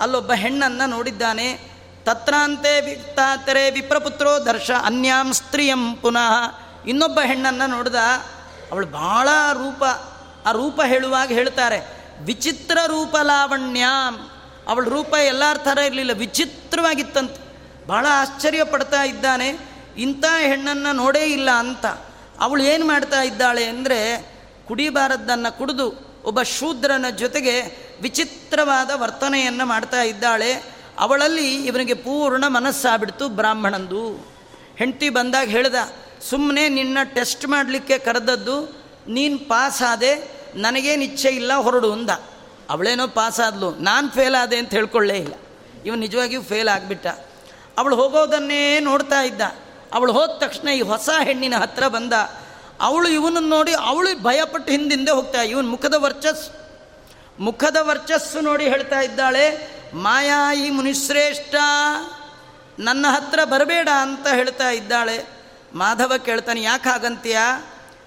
[0.00, 1.48] ಅಲ್ಲೊಬ್ಬ ಹೆಣ್ಣನ್ನು ನೋಡಿದ್ದಾನೆ.
[2.04, 6.34] ತತ್ರಾಂತೆ ವಿಕ್ತಾತರೆ ವಿಪ್ರಪುತ್ರೋ ದರ್ಶ ಅನ್ಯಾಂ ಸ್ತ್ರೀಯಂ ಪುನಃ.
[6.86, 7.94] ಇನ್ನೊಬ್ಬ ಹೆಣ್ಣನ್ನು ನೋಡಿದ.
[8.72, 9.82] ಅವಳು ಭಾಳ ರೂಪ,
[10.46, 11.78] ಆ ರೂಪ ಹೇಳುವಾಗ ಹೇಳ್ತಾರೆ,
[12.22, 14.14] ವಿಚಿತ್ರ ರೂಪ ಲಾವಣ್ಯಾಂ.
[14.68, 17.40] ಅವಳ ರೂಪ ಎಲ್ಲರ ಥರ ಇರಲಿಲ್ಲ, ವಿಚಿತ್ರವಾಗಿತ್ತಂತೆ.
[17.88, 19.48] ಭಾಳ ಆಶ್ಚರ್ಯ ಪಡ್ತಾ ಇದ್ದಾನೆ.
[19.98, 21.86] ಇಂಥ ಹೆಣ್ಣನ್ನು ನೋಡೇ ಇಲ್ಲ ಅಂತ.
[22.40, 24.00] ಅವಳು ಏನು ಮಾಡ್ತಾ ಇದ್ದಾಳೆ ಅಂದರೆ
[24.68, 25.86] ಕುಡಿಬಾರದ್ದನ್ನು ಕುಡಿದು
[26.24, 27.60] ಒಬ್ಬ ಶೂದ್ರನ ಜೊತೆಗೆ
[28.02, 30.52] ವಿಚಿತ್ರವಾದ ವರ್ತನೆಯನ್ನು ಮಾಡ್ತಾ ಇದ್ದಾಳೆ.
[30.98, 34.02] ಅವಳಲ್ಲಿ ಇವನಿಗೆ ಪೂರ್ಣ ಮನಸ್ಸಾಗ್ಬಿಡ್ತು ಬ್ರಾಹ್ಮಣಂದು.
[34.76, 35.74] ಹೆಂಡತಿ ಬಂದಾಗ ಹೇಳ್ದ
[36.30, 38.56] ಸುಮ್ಮನೆ ನಿನ್ನ ಟೆಸ್ಟ್ ಮಾಡಲಿಕ್ಕೆ ಕರೆದದ್ದು,
[39.08, 40.12] ನೀನು ಪಾಸ್ ಆದೆ,
[40.54, 42.10] ನನಗೇನು ಇಚ್ಛೆ ಇಲ್ಲ, ಹೊರಡು ಅಂದ.
[42.70, 45.34] ಅವಳೇನೋ ಪಾಸ್ ಆದ್ಲು, ನಾನು ಫೇಲ್ ಆದೆ ಅಂತ ಹೇಳ್ಕೊಳ್ಳೇ ಇಲ್ಲ.
[45.86, 47.06] ಇವನು ನಿಜವಾಗಿಯೂ ಫೇಲ್ ಆಗಿಬಿಟ್ಟ.
[47.78, 49.42] ಅವಳು ಹೋಗೋದನ್ನೇ ನೋಡ್ತಾ ಇದ್ದ.
[49.92, 52.12] ಅವಳು ಹೋದ ತಕ್ಷಣ ಈ ಹೊಸ ಹೆಣ್ಣಿನ ಹತ್ರ ಬಂದ
[52.80, 56.50] ಅವಳು ಇವನನ್ನು ನೋಡಿ ಅವಳು ಭಯಪಟ್ಟು ಹಿಂದಿಂದೆ ಹೋಗ್ತಾ, ಇವನು ಮುಖದ ವರ್ಚಸ್,
[57.40, 61.54] ಮುಖದ ವರ್ಚಸ್ಸು ನೋಡಿ ಹೇಳ್ತಾ ಇದ್ದಾಳೆ, ಮಾಯಾ ಈ ಮುನಿಶ್ರೇಷ್ಠ,
[62.78, 65.26] ನನ್ನ ಹತ್ರ ಬರಬೇಡ ಅಂತ ಹೇಳ್ತಾ ಇದ್ದಾಳೆ.
[65.74, 67.38] ಮಾಧವ ಕೇಳ್ತಾನೆ, ಯಾಕೆ ಹಾಗಂತೀಯ?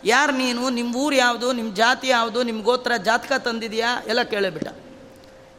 [0.04, 0.70] ಯಾರು ನೀನು?
[0.70, 1.54] ನಿಮ್ಮ ಊರು ಯಾವುದು?
[1.54, 2.44] ನಿಮ್ಮ ಜಾತಿ ಯಾವುದು?
[2.44, 4.04] ನಿಮ್ಮ ಗೋತ್ರ ಜಾತಕ ತಂದಿದೆಯಾ?
[4.08, 4.68] ಎಲ್ಲ ಕೇಳಿಬಿಟ್ಟ.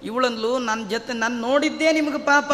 [0.02, 2.52] ಇವಳಂದ್ಲು ನನ್ನ ಜೊತೆ, ನಾನು ನೋಡಿದ್ದೇ ನಿಮಗೆ ಪಾಪ.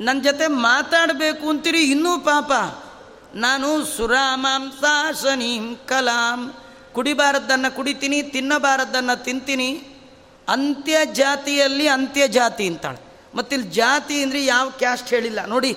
[0.00, 2.52] ನನ್ನ ಜೊತೆ ಮಾತಾಡಬೇಕು ಅಂತೀರಿ, ಇನ್ನೂ ಪಾಪ.
[3.44, 6.40] ನಾನು ಸುರಾಮಾಂಸಾಶನೀಂ ಕಲಾಂ.
[6.94, 9.70] ಕುಡಿಬಾರದ್ದನ್ನು ಕುಡಿತೀನಿ, ತಿನ್ನಬಾರದ್ದನ್ನು ತಿಂತೀನಿ.
[10.48, 13.00] ಅಂತ್ಯ ಜಾತಿಯಲ್ಲಿ ಅಂತ್ಯ ಜಾತಿ ಅಂತಾಳೆ.
[13.36, 15.40] ಮತ್ತಿಲ್ಲಿ ಜಾತಿ ಅಂದರೆ ಯಾವ ಕ್ಯಾಸ್ಟ್ ಹೇಳಿಲ್ಲ.
[15.54, 15.72] ನೋಡಿ,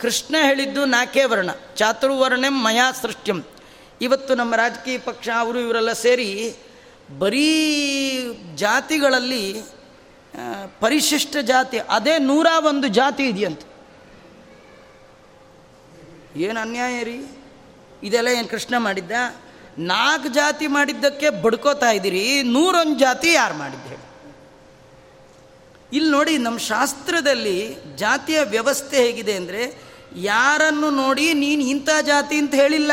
[0.00, 3.38] ಕೃಷ್ಣ ಹೇಳಿದ್ದು ನಾಲ್ಕೇ ವರ್ಣ ಚಾತುರ್ವರ್ಣಂ ಮಯಾ ಸೃಷ್ಟ್ಯಂ.
[4.00, 6.28] ಇವತ್ತು ನಮ್ಮ ರಾಜಕೀಯ ಪಕ್ಷ, ಅವರು ಇವರೆಲ್ಲ ಸೇರಿ
[7.20, 7.50] ಬರೀ
[8.64, 9.44] ಜಾತಿಗಳಲ್ಲಿ
[10.80, 13.66] ಪರಿಶಿಷ್ಟ ಜಾತಿ, ಅದೇ ನೂರ ಒಂದು ಜಾತಿ ಇದೆಯಂತೆ.
[16.36, 17.26] ಏನು ಅನ್ಯಾಯ ರೀ?
[18.02, 19.12] ಇದೆಲ್ಲ ಏನು ಕೃಷ್ಣ ಮಾಡಿದ್ದ?
[19.78, 24.02] ನಾಲ್ಕು ಜಾತಿ ಮಾಡಿದ್ದಕ್ಕೆ ಬಡ್ಕೋತಾ ಇದ್ದೀರಿ, ನೂರೊಂದು ಜಾತಿ ಯಾರು ಮಾಡಿದ್ದು ಹೇಳಿ.
[25.92, 29.84] ಇಲ್ಲಿ ನೋಡಿ ನಮ್ಮ ಶಾಸ್ತ್ರದಲ್ಲಿ ಜಾತಿಯ ವ್ಯವಸ್ಥೆ ಹೇಗಿದೆ ಅಂದರೆ,
[30.16, 32.92] ಯಾರನ್ನು ನೋಡಿ ನೀನು ಇಂಥ ಜಾತಿ ಅಂತ ಹೇಳಿಲ್ಲ.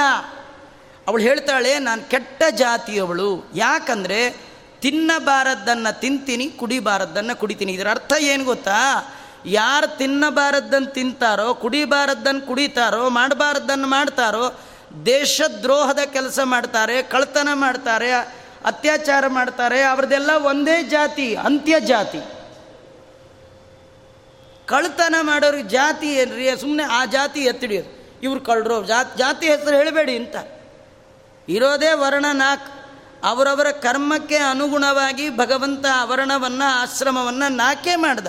[1.08, 3.52] ಅವಳು ಹೇಳ್ತಾಳೆ, ನಾನು ಕೆಟ್ಟ ಜಾತಿಯವಳು.
[3.56, 7.74] ಯಾಕಂದರೆ, ತಿನ್ನಬಾರದ್ದನ್ನು ತಿಂತೀನಿ, ಕುಡಿಬಾರದ್ದನ್ನು ಕುಡಿತೀನಿ.
[7.74, 8.80] ಇದರ ಅರ್ಥ ಏನು ಗೊತ್ತಾ?
[9.46, 14.60] ಯಾರು ತಿನ್ನಬಾರದ್ದನ್ನು ತಿಂತಾರೋ ಕುಡಿಬಾರದ್ದನ್ನು ಕುಡಿತಾರೋ ಮಾಡಬಾರದ್ದನ್ನು ಮಾಡ್ತಾರೋ,
[15.06, 18.12] ದೇಶದ್ರೋಹದ ಕೆಲಸ ಮಾಡ್ತಾರೆ ಕಳ್ತನ ಮಾಡ್ತಾರೆ,
[18.66, 22.20] ಅತ್ಯಾಚಾರ ಮಾಡ್ತಾರೆ ಅವ್ರದ್ದೆಲ್ಲ ಒಂದೇ ಜಾತಿ, ಅಂತ್ಯ ಜಾತಿ.
[24.66, 26.58] ಕಳ್ತನ ಮಾಡೋರಿಗೆ ಜಾತಿ ಏನ್ರಿ?
[26.60, 28.86] ಸುಮ್ಮನೆ ಆ ಜಾತಿ ಎತ್ತಿಡಿಯೋದು ಇವ್ರು ಕಳ್ಳರು.
[28.86, 30.36] ಜಾತಿ ಜಾತಿ ಹೆಸರು ಹೇಳಬೇಡಿ ಅಂತ.
[31.50, 32.82] ಇರೋದೇ ವರ್ಣ ನಾಲ್ಕು
[33.24, 38.28] ಅವರವರ ಕರ್ಮಕ್ಕೆ ಅನುಗುಣವಾಗಿ ಭಗವಂತ ಅವರಣವನ್ನು ಆಶ್ರಮವನ್ನು ನಾಕೆ ಮಾಡ್ದ?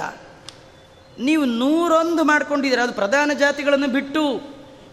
[1.18, 2.80] ನೀವು ನೂರೊಂದು ಮಾಡ್ಕೊಂಡಿದ್ದೀರ.
[2.80, 4.22] ಅದು ಪ್ರಧಾನ ಜಾತಿಗಳನ್ನು ಬಿಟ್ಟು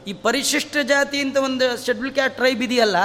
[0.08, 2.96] ಈ ಪರಿಶಿಷ್ಟ ಜಾತಿ ಅಂತ ಒಂದು ಶೆಡ್ಯೂಲ್ ಕ್ಯಾಟ್ ಟ್ರೈಬ್ ಇದೆಯಲ್ಲ,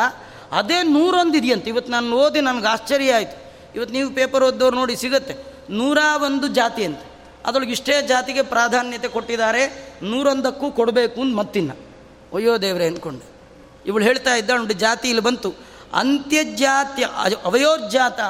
[0.52, 3.36] ಅದೇ ನೂರೊಂದು ಇದೆಯಂತೆ ಇವತ್ತು ನಾನು ಓದಿ ನನಗೆ ಆಶ್ಚರ್ಯ ಆಯಿತು.
[3.74, 5.34] ಇವತ್ತು ನೀವು ಪೇಪರ್ ಓದೋರು ನೋಡಿ ಸಿಗುತ್ತೆ.
[5.70, 6.98] ನೂರ ಒಂದು ಜಾತಿ ಅಂತ.
[7.46, 9.92] ಅದರೊಳಗೆ ಇಷ್ಟೇ ಜಾತಿಗೆ ಪ್ರಾಧಾನ್ಯತೆ ಕೊಟ್ಟಿದ್ದಾರೆ.
[10.02, 11.72] ನೂರೊಂದಕ್ಕೂ ಕೊಡಬೇಕು ಅಂತ ಮತ್ತಿನ್ನ.
[12.34, 13.26] ಅಯ್ಯೋ ದೇವರೇ ಅಂದ್ಕೊಂಡೆ.
[13.86, 15.54] ಇವಳು ಹೇಳ್ತಾ ಇದ್ದ ನೋಡಿ ಜಾತಿ ಇಲ್ಲಿ ಬಂತು.
[15.94, 17.06] ಅಂತ್ಯಜಾತ್ಯ
[17.44, 18.20] ಅವಯೋರ್ಜಾತ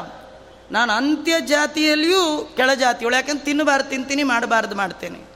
[0.70, 5.34] ನಾನು ಅಂತ್ಯ ಜಾತಿಯಲ್ಲಿಯೂ ಕೆಳ ಜಾತಿಯಳು ಯಾಕಂದ್ರೆ ತಿನ್ನಬಾರ್ದು, ತಿಂತೀನಿ, ಮಾಡಬಾರ್ದು ಮಾಡ್ತೇನೆ.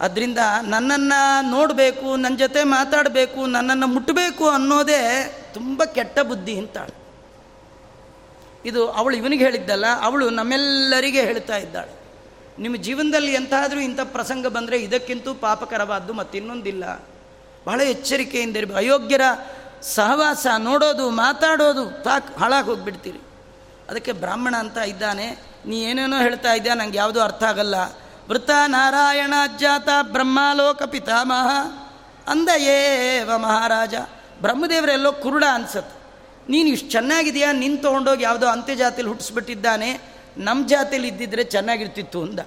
[0.00, 7.06] ಅದರಿಂದ ನನ್ನನ್ನು ನೋಡಬೇಕು ನನ್ನ ಜೊತೆ ಮಾತಾಡಬೇಕು, ನನ್ನನ್ನು ಮುಟ್ಟಬೇಕು ಅನ್ನೋದೇ ತುಂಬ ಕೆಟ್ಟ ಬುದ್ಧಿ ಅಂತಾಳೆ.
[8.68, 12.06] ಇದು ಅವಳು ಇವನಿಗೆ ಹೇಳಿದ್ದಲ್ಲ, ಅವಳು ನಮ್ಮೆಲ್ಲರಿಗೆ ಹೇಳ್ತಾ ಇದ್ದಾಳೆ.
[12.58, 17.06] ನಿಮ್ಮ ಜೀವನದಲ್ಲಿ ಎಂತಾದರೂ ಇಂಥ ಪ್ರಸಂಗ ಬಂದರೆ ಇದಕ್ಕಿಂತೂ ಪಾಪಕರವಾದ್ದು ಮತ್ತಿನ್ನೊಂದಿಲ್ಲ.
[17.66, 18.78] ಬಹಳ ಎಚ್ಚರಿಕೆಯಿಂದ ಇರಬೇಕು.
[18.78, 19.20] ಅಯೋಗ್ಯರ
[19.82, 23.25] ಸಹವಾಸ ನೋಡೋದು, ಮಾತಾಡೋದು ಸಾಕು ಹಾಳಾಗಿ ಹೋಗ್ಬಿಡ್ತೀರಿ.
[23.90, 25.38] ಅದಕ್ಕೆ ಬ್ರಾಹ್ಮಣ ಅಂತ ಇದ್ದಾನೆ.
[25.66, 26.74] ನೀ ಏನೇನೋ ಹೇಳ್ತಾ ಇದ್ಯಾ?
[26.74, 27.74] ನಂಗೆ ಯಾವುದೂ ಅರ್ಥ ಆಗಲ್ಲ.
[28.28, 31.48] ವೃತ ನಾರಾಯಣ ಜಾತ ಬ್ರಹ್ಮಾಲೋಕ ಪಿತಾಮಹ.
[32.30, 33.94] ಅಂದ ಏವ ಮಹಾರಾಜ
[34.42, 35.94] ಬ್ರಹ್ಮದೇವರೆಲ್ಲೋ ಕುರುಡ ಅನ್ಸತ್.
[36.48, 37.52] ನೀನು ಇಷ್ಟು ಚೆನ್ನಾಗಿದೆಯಾ?
[37.52, 40.00] ನಿನ್ನ ತೊಗೊಂಡೋಗಿ ಯಾವುದೋ ಅಂತ್ಯ ಜಾತಿಲಿ ಹುಟ್ಟಿಸ್ಬಿಟ್ಟಿದ್ದಾನೆ
[40.36, 42.40] ನಮ್ಮ ಜಾತಿಲಿ ಇದ್ದಿದ್ರೆ ಚೆನ್ನಾಗಿರ್ತಿತ್ತು ಅಂದ.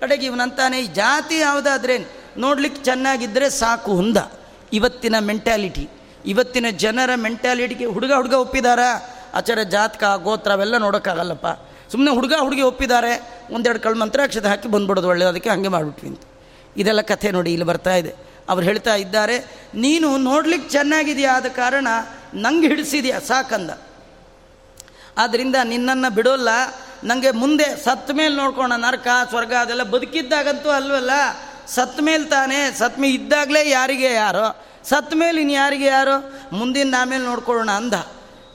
[0.00, 1.98] ಕಡೆಗೆ ಇವನಂತಾನೆ, ಈ ಜಾತಿ ಯಾವುದಾದ್ರೆ
[2.38, 4.16] ನೋಡ್ಲಿಕ್ಕೆ ಚೆನ್ನಾಗಿದ್ದರೆ ಸಾಕು ಹುಂದ
[4.72, 5.88] ಇವತ್ತಿನ ಮೆಂಟ್ಯಾಲಿಟಿ
[6.26, 8.78] ಇವತ್ತಿನ ಜನರ ಮೆಂಟ್ಯಾಲಿಟಿಗೆ ಹುಡುಗ ಹುಡುಗ ಒಪ್ಪಿದಾರ?
[9.38, 11.46] ಆಚಾರ್ಯ ಜಾತಕ, ಗೋತ್ರ ಅವೆಲ್ಲ ನೋಡೋಕ್ಕಾಗಲ್ಲಪ್ಪ.
[11.90, 13.12] ಸುಮ್ಮನೆ ಹುಡುಗ ಹುಡುಗಿ ಒಪ್ಪಿದ್ದಾರೆ,
[13.50, 16.22] ಒಂದೆರಡು ಕಳು ಮಂತ್ರ ಅಕ್ಷತೆ ಹಾಕಿ ಬಂದ್ಬಿಡೋದು ಒಳ್ಳೆಯದು ಅದಕ್ಕೆ ಹಾಗೆ ಮಾಡಿಬಿಟ್ವಿ ಅಂತ.
[16.76, 18.14] ಇದೆಲ್ಲ ಕಥೆ ನೋಡಿ ಇಲ್ಲಿ ಬರ್ತಾ ಇದೆ.
[18.48, 19.38] ಅವ್ರು ಹೇಳ್ತಾ ಇದ್ದಾರೆ,
[19.74, 21.88] ನೀನು ನೋಡ್ಲಿಕ್ಕೆ ಚೆನ್ನಾಗಿದೆಯಾ ಆದ ಕಾರಣ
[22.34, 23.70] ನಂಗೆ ಹಿಡಿಸಿದೆಯಾ, ಸಾಕಂದ.
[25.18, 26.48] ಆದ್ದರಿಂದ ನಿನ್ನನ್ನು ಬಿಡೋಲ್ಲ
[27.04, 31.10] ನನಗೆ ಮುಂದೆ ಸತ್ತ ಮೇಲೆ ನೋಡ್ಕೋಣ, ನರಕ, ಸ್ವರ್ಗ ಅದೆಲ್ಲ ಬದುಕಿದ್ದಾಗಂತೂ ಅಲ್ವಲ್ಲ?
[31.66, 34.64] ಸತ್ತ ಮೇಲೆ ತಾನೇ, ಸತ್ ಮೇಲೆ ಇದ್ದಾಗಲೇ ಯಾರಿಗೆ ಯಾರೋ?
[34.84, 36.32] ಸತ್ತ ಮೇಲೆ ಇನ್ನು ಯಾರಿಗೆ ಯಾರೋ?
[36.52, 37.94] ಮುಂದಿನ ಆಮೇಲೆ ನೋಡ್ಕೊಳ್ಳೋಣ ಅಂದ.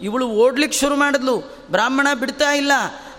[0.03, 1.65] ಇವಳು ಓಡ್ಲಿಕ್ಕೆ ಶುರು ಮಾಡಿದ್ಲು.
[1.71, 2.71] ಬ್ರಾಹ್ಮಣ ಬಿಡ್ತಾ ಇಲ್ಲ.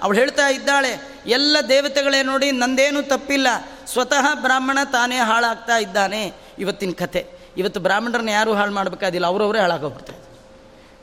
[0.02, 3.46] ಅವಳು ಹೇಳ್ತಾ ಇದ್ದಾಳೆ, ಎಲ್ಲ ದೇವತೆಗಳೇ ನೋಡಿ ನಂದೇನು ತಪ್ಪಿಲ್ಲ.
[3.86, 6.32] ಸ್ವತಃ ಬ್ರಾಹ್ಮಣ ತಾನೇ ಹಾಳಾಗ್ತಾ ಇದ್ದಾನೆ.
[6.58, 7.26] ಇವತ್ತಿನ ಕಥೆ
[7.56, 10.18] ಇವತ್ತು ಬ್ರಾಹ್ಮಣರನ್ನ ಯಾರೂ ಹಾಳು ಮಾಡಬೇಕಾದಿಲ್ಲ, ಅವರವರೇ ಹಾಳಾಗೋಗ್ಬಿಡ್ತಾರೆ.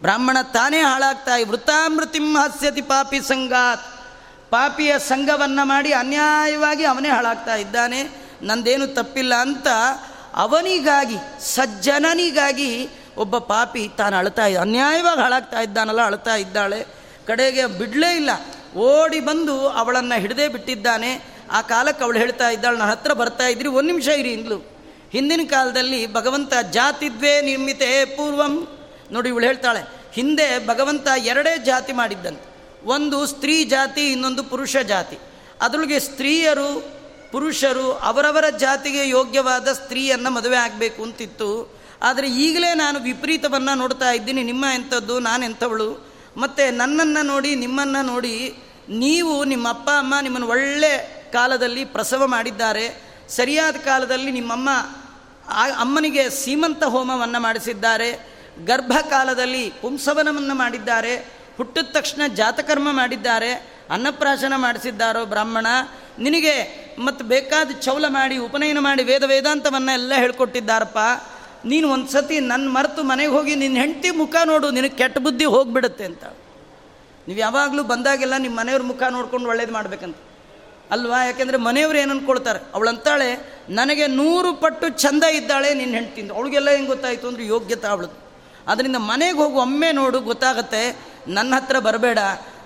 [0.02, 3.82] ಬ್ರಾಹ್ಮಣ ತಾನೇ ಹಾಳಾಗ್ತಾ ವೃತ್ತಾಮೃತಿಂ ಹಾಸ್ಯತಿ ಪಾಪಿ ಸಂಗಾತ್.
[4.52, 8.04] ಪಾಪಿಯ ಸಂಘವನ್ನು ಮಾಡಿ ಅನ್ಯಾಯವಾಗಿ ಅವನೇ ಹಾಳಾಗ್ತಾ ಇದ್ದಾನೆ.
[8.42, 9.68] ನಂದೇನು ತಪ್ಪಿಲ್ಲ ಅಂತ
[10.36, 16.88] ಅವನಿಗಾಗಿ, ಸಜ್ಜನನಿಗಾಗಿ ಒಬ್ಬ ಪಾಪಿ ತಾನು ಅಳ್ತಾ ಇದ್ದ ಅನ್ಯಾಯವಾಗಿ ಹಾಳಾಗ್ತಾ ಇದ್ದಾನಲ್ಲ ಅಳ್ತಾ ಇದ್ದಾಳೆ.
[17.28, 18.30] ಕಡೆಗೆ ಬಿಡಲೇ ಇಲ್ಲ.
[18.78, 21.32] ಓಡಿ ಬಂದು ಅವಳನ್ನು ಹಿಡದೇ ಬಿಟ್ಟಿದ್ದಾನೆ.
[21.52, 24.58] ಆ ಕಾಲಕ್ಕೆ ಅವಳು ಹೇಳ್ತಾ ಇದ್ದಾಳೆ, ನನ್ನ ಹತ್ರ ಬರ್ತಾ ಇದ್ರಿ ಒಂದು ನಿಮಿಷ ಇರಿ ಇಂದ್ಲು.
[25.12, 28.68] ಹಿಂದಿನ ಕಾಲದಲ್ಲಿ ಭಗವಂತ ಜಾತಿದ್ವೇ ನಿರ್ಮಿತೆ ಪೂರ್ವಂ.
[29.12, 29.80] ನೋಡಿ, ಇವಳು ಹೇಳ್ತಾಳೆ,
[30.14, 32.46] ಹಿಂದೆ ಭಗವಂತ ಎರಡೇ ಜಾತಿ ಮಾಡಿದ್ದಂತೆ
[32.86, 35.18] ಒಂದು ಸ್ತ್ರೀ ಜಾತಿ, ಇನ್ನೊಂದು ಪುರುಷ ಜಾತಿ.
[35.62, 37.02] ಅದರೊಳಗೆ ಸ್ತ್ರೀಯರು,
[37.32, 41.81] ಪುರುಷರು ಅವರವರ ಜಾತಿಗೆ ಯೋಗ್ಯವಾದ ಸ್ತ್ರೀಯನ್ನು ಮದುವೆ ಆಗಬೇಕು ಅಂತಿತ್ತು.
[42.02, 44.44] ಆದರೆ ಈಗಲೇ ನಾನು ವಿಪರೀತವನ್ನು ನೋಡ್ತಾ ಇದ್ದೀನಿ.
[44.44, 46.12] ನಿಮ್ಮ ಎಂಥದ್ದು, ನಾನು ಎಂಥವಳು?
[46.38, 48.56] ಮತ್ತು ನನ್ನನ್ನು ನೋಡಿ, ನಿಮ್ಮನ್ನು ನೋಡಿ
[48.90, 53.02] ನೀವು ನಿಮ್ಮ ಅಪ್ಪ, ಅಮ್ಮ ನಿಮ್ಮನ್ನು ಒಳ್ಳೆ ಕಾಲದಲ್ಲಿ ಪ್ರಸವ ಮಾಡಿದ್ದಾರೆ.
[53.30, 54.70] ಸರಿಯಾದ ಕಾಲದಲ್ಲಿ ನಿಮ್ಮಮ್ಮ
[55.80, 58.32] ಅಮ್ಮನಿಗೆ ಸೀಮಂತ ಹೋಮವನ್ನು ಮಾಡಿಸಿದ್ದಾರೆ.
[58.66, 61.42] ಗರ್ಭಕಾಲದಲ್ಲಿ ಪುಂಸವನವನ್ನು ಮಾಡಿದ್ದಾರೆ.
[61.58, 63.54] ಹುಟ್ಟಿದ ತಕ್ಷಣ ಜಾತಕರ್ಮ ಮಾಡಿದ್ದಾರೆ.
[63.90, 65.68] ಅನ್ನಪ್ರಾಶನ ಮಾಡಿಸಿದ್ದಾರೋ ಬ್ರಾಹ್ಮಣ?
[66.20, 66.56] ನಿನಗೆ
[67.00, 70.98] ಮತ್ತು ಬೇಕಾದ ಚೌಲ ಮಾಡಿ, ಉಪನಯನ ಮಾಡಿ, ವೇದ ವೇದಾಂತವನ್ನು ಎಲ್ಲ ಹೇಳ್ಕೊಟ್ಟಿದ್ದಾರಪ್ಪ.
[71.66, 76.04] ನೀನು ಒಂದು ಸತಿ ನನ್ನ ಮರೆತು ಮನೆಗೆ ಹೋಗಿ ನಿನ್ನ ಹೆಂಡತಿ ಮುಖ ನೋಡು, ನಿನಗೆ ಕೆಟ್ಟ ಬುದ್ಧಿ ಹೋಗಿಬಿಡುತ್ತೆ
[76.04, 76.24] ಅಂತ.
[77.28, 80.18] ನೀವು ಯಾವಾಗಲೂ ಬಂದಾಗೆಲ್ಲ ನಿಮ್ಮ ಮನೆಯವ್ರ ಮುಖ ನೋಡ್ಕೊಂಡು ಒಳ್ಳೇದು ಮಾಡ್ಬೇಕಂತ.
[80.92, 81.24] ಅಲ್ವಾ?
[81.24, 83.30] ಯಾಕೆಂದರೆ ಮನೆಯವ್ರು ಏನು ಅಂದ್ಕೊಳ್ತಾರೆ ಅವಳಂತಾಳೆ,
[83.70, 87.28] ನನಗೆ ನೂರು ಪಟ್ಟು ಚಂದ ಇದ್ದಾಳೆ ನಿನ್ನ ಹೆಂಡ್ತಿಂದ ಅವಳಿಗೆಲ್ಲ ಹೆಂಗೆ ಗೊತ್ತಾಯಿತು?
[87.28, 88.16] ಅಂದರೆ ಯೋಗ್ಯತೆ ಅವಳದು.
[88.68, 90.84] ಅದರಿಂದ ಮನೆಗೆ ಹೋಗು, ಒಮ್ಮೆ ನೋಡು, ಗೊತ್ತಾಗತ್ತೆ,
[91.28, 92.20] ನನ್ನ ಹತ್ರ ಬರಬೇಡ.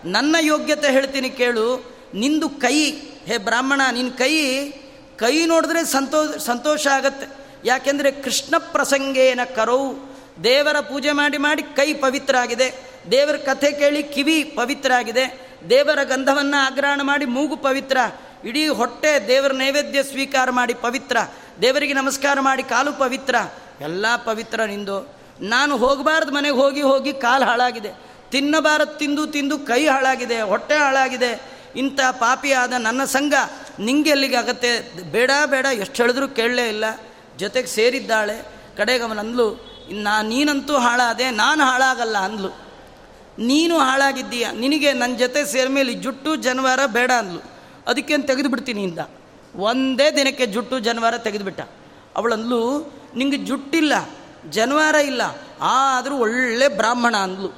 [0.06, 1.68] ನನ್ನ ಯೋಗ್ಯತೆ ಹೇಳ್ತೀನಿ ಕೇಳು.
[2.14, 2.78] ನಿಂದು ಕೈ,
[3.26, 4.34] ಹೇ ಬ್ರಾಹ್ಮಣ ನಿನ್ನ ಕೈ
[5.18, 7.45] ಕೈ ನೋಡಿದ್ರೆ ಸಂತೋ, ಸಂತೋಷ ಆಗತ್ತೆ.
[7.66, 9.94] ಯಾಕೆಂದರೆ ಕೃಷ್ಣ ಪ್ರಸಂಗೇನ ಕರೌ,
[10.44, 12.68] ದೇವರ ಪೂಜೆ ಮಾಡಿ ಮಾಡಿ ಕೈ ಪವಿತ್ರ ಆಗಿದೆ
[13.12, 17.98] ದೇವರ ಕಥೆ ಕೇಳಿ ಕಿವಿ ಪವಿತ್ರ ಆಗಿದೆ ದೇವರ ಗಂಧವನ್ನು ಆಗ್ರಹಣ ಮಾಡಿ ಮೂಗು ಪವಿತ್ರ.
[18.46, 21.18] ಇಡೀ ಹೊಟ್ಟೆ ದೇವರ ನೈವೇದ್ಯ ಸ್ವೀಕಾರ ಮಾಡಿ ಪವಿತ್ರ.
[21.62, 23.36] ದೇವರಿಗೆ ನಮಸ್ಕಾರ ಮಾಡಿ ಕಾಲು ಪವಿತ್ರ.
[23.82, 24.98] ಎಲ್ಲ ಪವಿತ್ರ ನಿಂದು.
[25.42, 27.90] ನಾನು ಹೋಗಬಾರ್ದು ಮನೆಗೆ ಹೋಗಿ ಹೋಗಿ ಕಾಲು ಹಾಳಾಗಿದೆ.
[28.32, 31.42] ತಿನ್ನಬಾರದು, ತಿಂದು ತಿಂದು ಕೈ ಹಾಳಾಗಿದೆ, ಹೊಟ್ಟೆ ಹಾಳಾಗಿದೆ.
[31.76, 33.34] ಇಂಥ ಪಾಪಿಯಾದ ನನ್ನ ಸಂಘ
[33.80, 36.86] ನಿಂಗೆ ಎಲ್ಲಿಗೆ ಆಗತ್ತೆ ಬೇಡ ಬೇಡ, ಎಷ್ಟು ಹೇಳಿದ್ರೂ ಕೇಳಲೇ ಇಲ್ಲ.
[37.40, 38.38] ಜೊತೆಗೆ ಸೇರಿದ್ದಾಳೆ.
[38.78, 39.48] ಕಡೆಗೆ ಅವನಂದ್ಲು
[40.06, 42.50] ನಾ ನೀನಂತೂ ಹಾಳಾದೆ, ನಾನು ಹಾಳಾಗಲ್ಲ ಅಂದ್ಲು.
[43.40, 47.42] ನೀನು ಹಾಳಾಗಿದ್ದೀಯ, ನಿನಗೆ ನನ್ನ ಜೊತೆ ಸೇರ ಮೇಲೆ ಜುಟ್ಟು, ಜನವಾರ ಬೇಡ ಅಂದ್ಲು.
[47.88, 49.02] ಅದಕ್ಕೇನು ತೆಗೆದು ಬಿಡ್ತೀನಿ ಇಂದ
[49.56, 51.62] ಒಂದೇ ದಿನಕ್ಕೆ ಜುಟ್ಟು, ಜನವಾರ ತೆಗೆದುಬಿಟ್ಟ.
[52.16, 52.62] ಅವಳಂದ್ಲು
[53.16, 53.94] ನಿಂಗೆ ಜುಟ್ಟಿಲ್ಲ,
[54.50, 55.22] ಜನವಾರ ಇಲ್ಲ,
[55.62, 57.52] ಆದರೂ ಒಳ್ಳೆ ಬ್ರಾಹ್ಮಣ ಅಂದ್ಲು.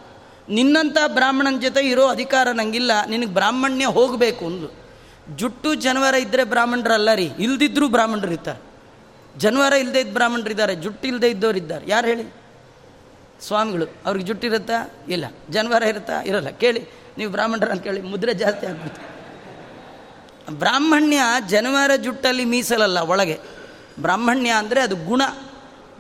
[0.50, 4.70] ನಿನ್ನಂಥ ಬ್ರಾಹ್ಮಣನ ಜೊತೆ ಇರೋ ಅಧಿಕಾರ ನನಗಿಲ್ಲ ನಿನಗೆ ಬ್ರಾಹ್ಮಣ್ಯ ಹೋಗಬೇಕು ಅಂದ್ಲು.
[5.36, 8.62] ಜುಟ್ಟು, ಜನವಾರ ಇದ್ದರೆ ಬ್ರಾಹ್ಮಣರಲ್ಲ ರೀ, ಇಲ್ದಿದ್ರೂ ಬ್ರಾಹ್ಮಣರು ಇರ್ತಾರೆ
[9.38, 11.86] ಜನವಾರ ಇಲ್ಲದೆ ಇದ್ದ ಬ್ರಾಹ್ಮಣರು ಇದ್ದಾರೆ, ಜುಟ್ಟು ಇಲ್ಲದೆ ಇದ್ದವ್ರು ಇದ್ದಾರೆ.
[11.88, 12.34] ಯಾರು ಹೇಳಿ?
[13.42, 13.96] ಸ್ವಾಮಿಗಳು.
[14.06, 15.26] ಅವ್ರಿಗೆ ಜುಟ್ಟಿರುತ್ತಾ ಇಲ್ಲ.
[15.50, 16.22] ಜನವಾರ ಇರುತ್ತಾ?
[16.22, 16.50] ಇರಲ್ಲ.
[16.50, 16.88] ಕೇಳಿ.
[17.18, 19.18] ನೀವು ಬ್ರಾಹ್ಮಣರು ಅಂತ ಕೇಳಿ ಮುದ್ರೆ ಜಾಸ್ತಿ ಆಗ್ಬಿಡ್ತು
[20.60, 23.40] ಬ್ರಾಹ್ಮಣ್ಯ ಜನವಾರ ಜುಟ್ಟಲ್ಲಿ ಮೀಸಲಲ್ಲ, ಒಳಗೆ.
[24.00, 25.22] ಬ್ರಾಹ್ಮಣ್ಯ ಅಂದರೆ ಅದು ಗುಣ.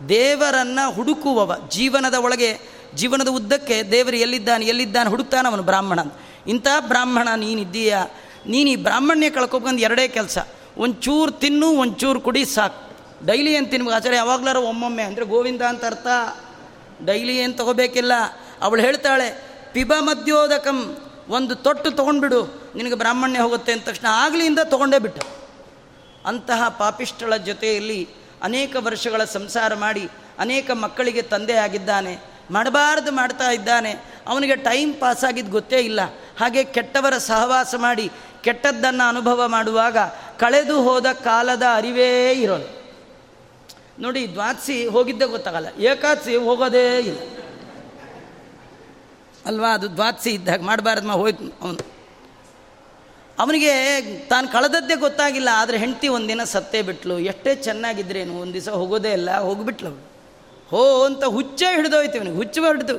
[0.10, 1.56] ದೇವರನ್ನು ಹುಡುಕುವವ.
[1.70, 2.60] ಜೀವನದ ಒಳಗೆ,
[2.96, 6.00] ಜೀವನದ ಉದ್ದಕ್ಕೆ ದೇವರು ಎಲ್ಲಿದ್ದಾನೆ ಎಲ್ಲಿದ್ದಾನೆ ಹುಡುಕ್ತಾನೆ ಅವನು ಬ್ರಾಹ್ಮಣ
[6.48, 8.06] ಇಂಥ ಬ್ರಾಹ್ಮಣ ನೀನಿದ್ದೀಯಾ?
[8.48, 10.38] ನೀನು ಈ ಬ್ರಾಹ್ಮಣ್ಯ ಕಳ್ಕೊಬಂದು ಎರಡೇ ಕೆಲಸ.
[10.78, 12.97] ಒಂಚೂರು ತಿನ್ನು, ಒಂಚೂರು ಕುಡಿ ಸಾಕು.
[13.26, 13.96] ಡೈಲಿ ಏನು ತಿನ್ಬೇಕು?
[13.96, 16.08] ಆಚಾರ್ಯ, ಯಾವಾಗ್ಲಾರ ಒಮ್ಮೊಮ್ಮೆ, ಅಂದರೆ ಗೋವಿಂದ ಅಂತ ಅರ್ಥ,
[17.06, 18.12] ಡೈಲಿ ಏನು ತಗೋಬೇಕಿಲ್ಲ.
[18.62, 19.44] ಅವಳು ಹೇಳ್ತಾಳೆ,
[19.74, 20.98] ಪಿಬ ಮಧ್ಯೋದಕಂ
[21.30, 25.28] ಒಂದು ತೊಟ್ಟು ತೊಗೊಂಡ್ಬಿಡು, ನಿನಗೆ ಬ್ರಾಹ್ಮಣ್ಯ ಹೋಗುತ್ತೆ ಅಂದ ತಕ್ಷಣ ಆಗಲಿಂದ ತೊಗೊಂಡೇ ಬಿಟ್ಟು.
[26.26, 28.08] ಅಂತಹ ಪಾಪಿಷ್ಟಳ ಜೊತೆಯಲ್ಲಿ
[28.44, 30.10] ಅನೇಕ ವರ್ಷಗಳ ಸಂಸಾರ ಮಾಡಿ,
[30.40, 32.20] ಅನೇಕ ಮಕ್ಕಳಿಗೆ ತಂದೆ ಆಗಿದ್ದಾನೆ,
[32.52, 33.92] ಮಾಡಬಾರ್ದು ಮಾಡ್ತಾ ಇದ್ದಾನೆ,
[34.28, 36.00] ಅವನಿಗೆ ಟೈಮ್ ಪಾಸ್ ಆಗಿದ್ದು ಗೊತ್ತೇ ಇಲ್ಲ.
[36.40, 38.12] ಹಾಗೆ ಕೆಟ್ಟವರ ಸಹವಾಸ ಮಾಡಿ,
[38.42, 39.98] ಕೆಟ್ಟದ್ದನ್ನು ಅನುಭವ ಮಾಡುವಾಗ
[40.40, 42.77] ಕಳೆದು ಹೋದ ಕಾಲದ ಅರಿವೇ ಇರೋಲ್ಲ.
[44.00, 45.70] ನೋಡಿ ದ್ವಾದಸಿ ಹೋಗಿದ್ದೇ ಗೊತ್ತಾಗಲ್ಲ.
[45.92, 47.20] ಏಕಾದಸಿ ಹೋಗೋದೇ ಇಲ್ಲ.
[49.46, 51.84] ಅಲ್ವಾ, ಅದು ದ್ವಾದಸಿ ಇದ್ದಾಗ ಮಾಡಬಾರ್ದು ಮಾ ಹೋಯ್ತು ಅವನು.
[53.40, 53.74] ಅವನಿಗೆ
[54.30, 57.20] ತಾನು ಕಳೆದದ್ದೇ ಗೊತ್ತಾಗಿಲ್ಲ, ಆದರೆ ಹೆಂಡ್ತಿ ಒಂದಿನ ಸತ್ತೇ ಬಿಟ್ಲು.
[57.20, 60.04] ಎಷ್ಟೇ ಚೆನ್ನಾಗಿದ್ರೇನು, ಒಂದು ದಿವಸ ಹೋಗೋದೇ ಇಲ್ಲ, ಹೋಗಿಬಿಟ್ಲು ಅವಳು
[60.72, 62.98] ಹೋ ಅಂತ ಹುಚ್ಚೆ ಹಿಡಿದೋಯ್ತು ಇವನಿಗೆ, ಹುಚ್ಚು ಹಿಡಿದು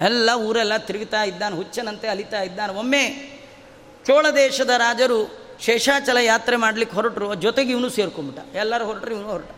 [0.00, 2.72] ಎಲ್ಲ ಊರೆಲ್ಲ ತಿರುಗ್ತಾ ಇದ್ದಾನೆ, ಹುಚ್ಚನಂತೆ ಅಲಿತಾ ಇದ್ದಾನೆ.
[2.74, 3.02] ಒಮ್ಮೆ
[4.06, 5.18] ಚೋಳ ದೇಶದ ರಾಜರು
[5.60, 9.50] ಶೇಷಾಚಲ ಯಾತ್ರೆ ಮಾಡಲಿಕ್ಕೆ ಹೊರಟರು, ಜೊತೆಗೆ ಇವನು ಸೇರ್ಕೊಂಬಿಟ್ಟ ಎಲ್ಲರೂ ಹೊರಟ್ರು, ಇವನು ಹೊರಟ.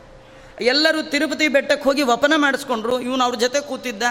[0.60, 4.02] ಎಲ್ಲರೂ ತಿರುಪತಿ ಬೆಟ್ಟಕ್ಕೆ ಹೋಗಿ ವಪನ ಮಾಡಿಸ್ಕೊಂಡ್ರು, ಇವನು ಅವ್ರ ಜೊತೆ ಕೂತಿದ್ದ.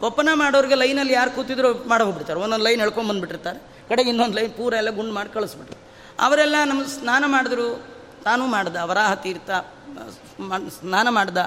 [0.00, 2.40] ವಪನ ಮಾಡೋರಿಗೆ ಲೈನಲ್ಲಿ ಯಾರು ಕೂತಿದ್ರು ಮಾಡಿ ಹೋಗ್ಬಿಡ್ತಾರೆ.
[2.40, 3.88] ಒಂದೊಂದು ಲೈನ್ ಹೇಳ್ಕೊಂಡು ಬಂದುಬಿಟ್ಟಿರ್ತಾರೆ.
[3.88, 5.78] ಕಡೆಗೆ ಇನ್ನೊಂದು ಲೈನ್ ಪೂರ ಎಲ್ಲ ಗುಂಡು ಮಾಡಿ ಕಳಿಸ್ಬಿಟ್ರು.
[6.20, 7.86] ಅವರೆಲ್ಲ ನಮ್ಮ ಸ್ನಾನ ಮಾಡಿದ್ರು.
[8.24, 9.50] ತಾನೂ ಮಾಡ್ದ ವರಾಹ ತೀರ್ಥ
[10.80, 11.38] ಸ್ನಾನ ಮಾಡ್ದ.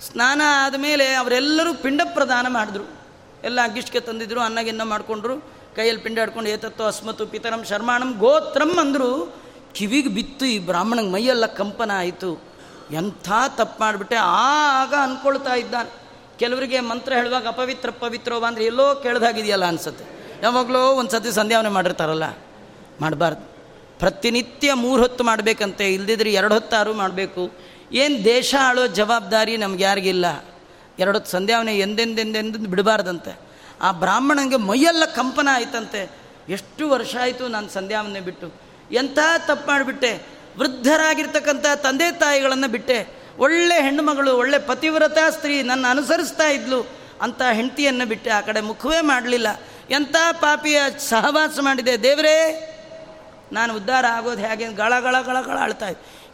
[0.00, 2.84] ಸ್ನಾನ ಆದಮೇಲೆ ಅವರೆಲ್ಲರೂ ಪಿಂಡ ಪ್ರದಾನ ಮಾಡಿದ್ರು.
[3.44, 5.40] ಎಲ್ಲ ಅಗ್ಗಿಷ್ಟಕ್ಕೆ ತಂದಿದ್ರು, ಅನ್ನಗಿನ್ನ ಮಾಡಿಕೊಂಡ್ರು.
[5.76, 9.36] ಕೈಯಲ್ಲಿ ಪಿಂಡ ಹಿಡ್ಕೊಂಡು, ಏತತ್ತೋ ಅಸ್ಮತ್ತು ಪಿತರಂ ಶರ್ಮಾಣಂ ಗೋತ್ರಂ ಅಂದರು.
[9.74, 12.49] ಕಿವಿಗೆ ಬಿತ್ತು ಈ ಬ್ರಾಹ್ಮಣಂಗೆ ಮೈಯೆಲ್ಲ ಕಂಪನ ಆಯಿತು.
[12.92, 15.90] ಎಂಥ ತಪ್ಪು ಮಾಡಿಬಿಟ್ಟೆ, ಆಗ ಅಂದ್ಕೊಳ್ತಾ ಇದ್ದಾನೆ.
[16.38, 20.04] ಕೆಲವರಿಗೆ ಮಂತ್ರ ಹೇಳುವಾಗ ಅಪವಿತ್ರ ಪವಿತ್ರವ ಅಂದರೆ ಎಲ್ಲೋ ಕೇಳ್ದಾಗಿದೆಯಲ್ಲ ಅನ್ಸುತ್ತೆ.
[20.42, 22.26] ಯಾವಾಗಲೋ ಒಂದು ಸತಿ ಸಂಧ್ಯಾವನೆ ಮಾಡಿರ್ತಾರಲ್ಲ,
[23.00, 23.42] ಮಾಡಬಾರ್ದು.
[23.98, 27.42] ಪ್ರತಿನಿತ್ಯ ಮೂರು ಹೊತ್ತು ಮಾಡಬೇಕಂತೆ, ಇಲ್ದಿದ್ರೆ ಎರಡು ಹೊತ್ತಾರು ಮಾಡಬೇಕು.
[27.92, 30.26] ಏನು ದೇಶ ಆಳೋ ಜವಾಬ್ದಾರಿ ನಮ್ಗೆ ಯಾರಿಗಿಲ್ಲ.
[30.98, 33.32] ಎರಡು ಹೊತ್ತು ಸಂಧ್ಯಾವನೆ ಎಂದೆಂದೆಂದೆಂದು ಬಿಡಬಾರ್ದಂತೆ.
[33.82, 36.02] ಆ ಬ್ರಾಹ್ಮಣನಿಗೆ ಮೈಯೆಲ್ಲ ಕಂಪನ ಆಯ್ತಂತೆ.
[36.48, 38.48] ಎಷ್ಟು ವರ್ಷ ಆಯಿತು ನಾನು ಸಂಧ್ಯಾವನೆ ಬಿಟ್ಟು.
[38.92, 40.39] ಎಂಥ ತಪ್ಪು ಮಾಡಿಬಿಟ್ಟೆ.
[40.60, 43.20] ವೃದ್ಧರಾಗಿರ್ತಕ್ಕಂಥ ತಂದೆ ತಾಯಿಗಳನ್ನು ಬಿಟ್ಟೆ.
[43.38, 46.86] ಒಳ್ಳೆ ಹೆಣ್ಣುಮಗಳು, ಒಳ್ಳೆ ಪತಿವ್ರತ ಸ್ತ್ರೀ ನನ್ನ ಅನುಸರಿಸ್ತಾ ಇದ್ಲು
[47.22, 48.30] ಅಂತ ಹೆಂಡತಿಯನ್ನು ಬಿಟ್ಟೆ.
[48.30, 49.46] ಆ ಕಡೆ ಮುಖವೇ ಮಾಡಲಿಲ್ಲ.
[49.90, 52.02] ಎಂಥ ಪಾಪಿಯ ಸಹವಾಸ ಮಾಡಿದೆ.
[52.02, 52.66] ದೇವರೇ,
[53.52, 54.68] ನಾನು ಉದ್ಧಾರ ಆಗೋದು ಹೇಗೆ?
[54.68, 55.86] ಗಳ ಗಳ ಗಳ ಗಳ ಅಳ್ತಾ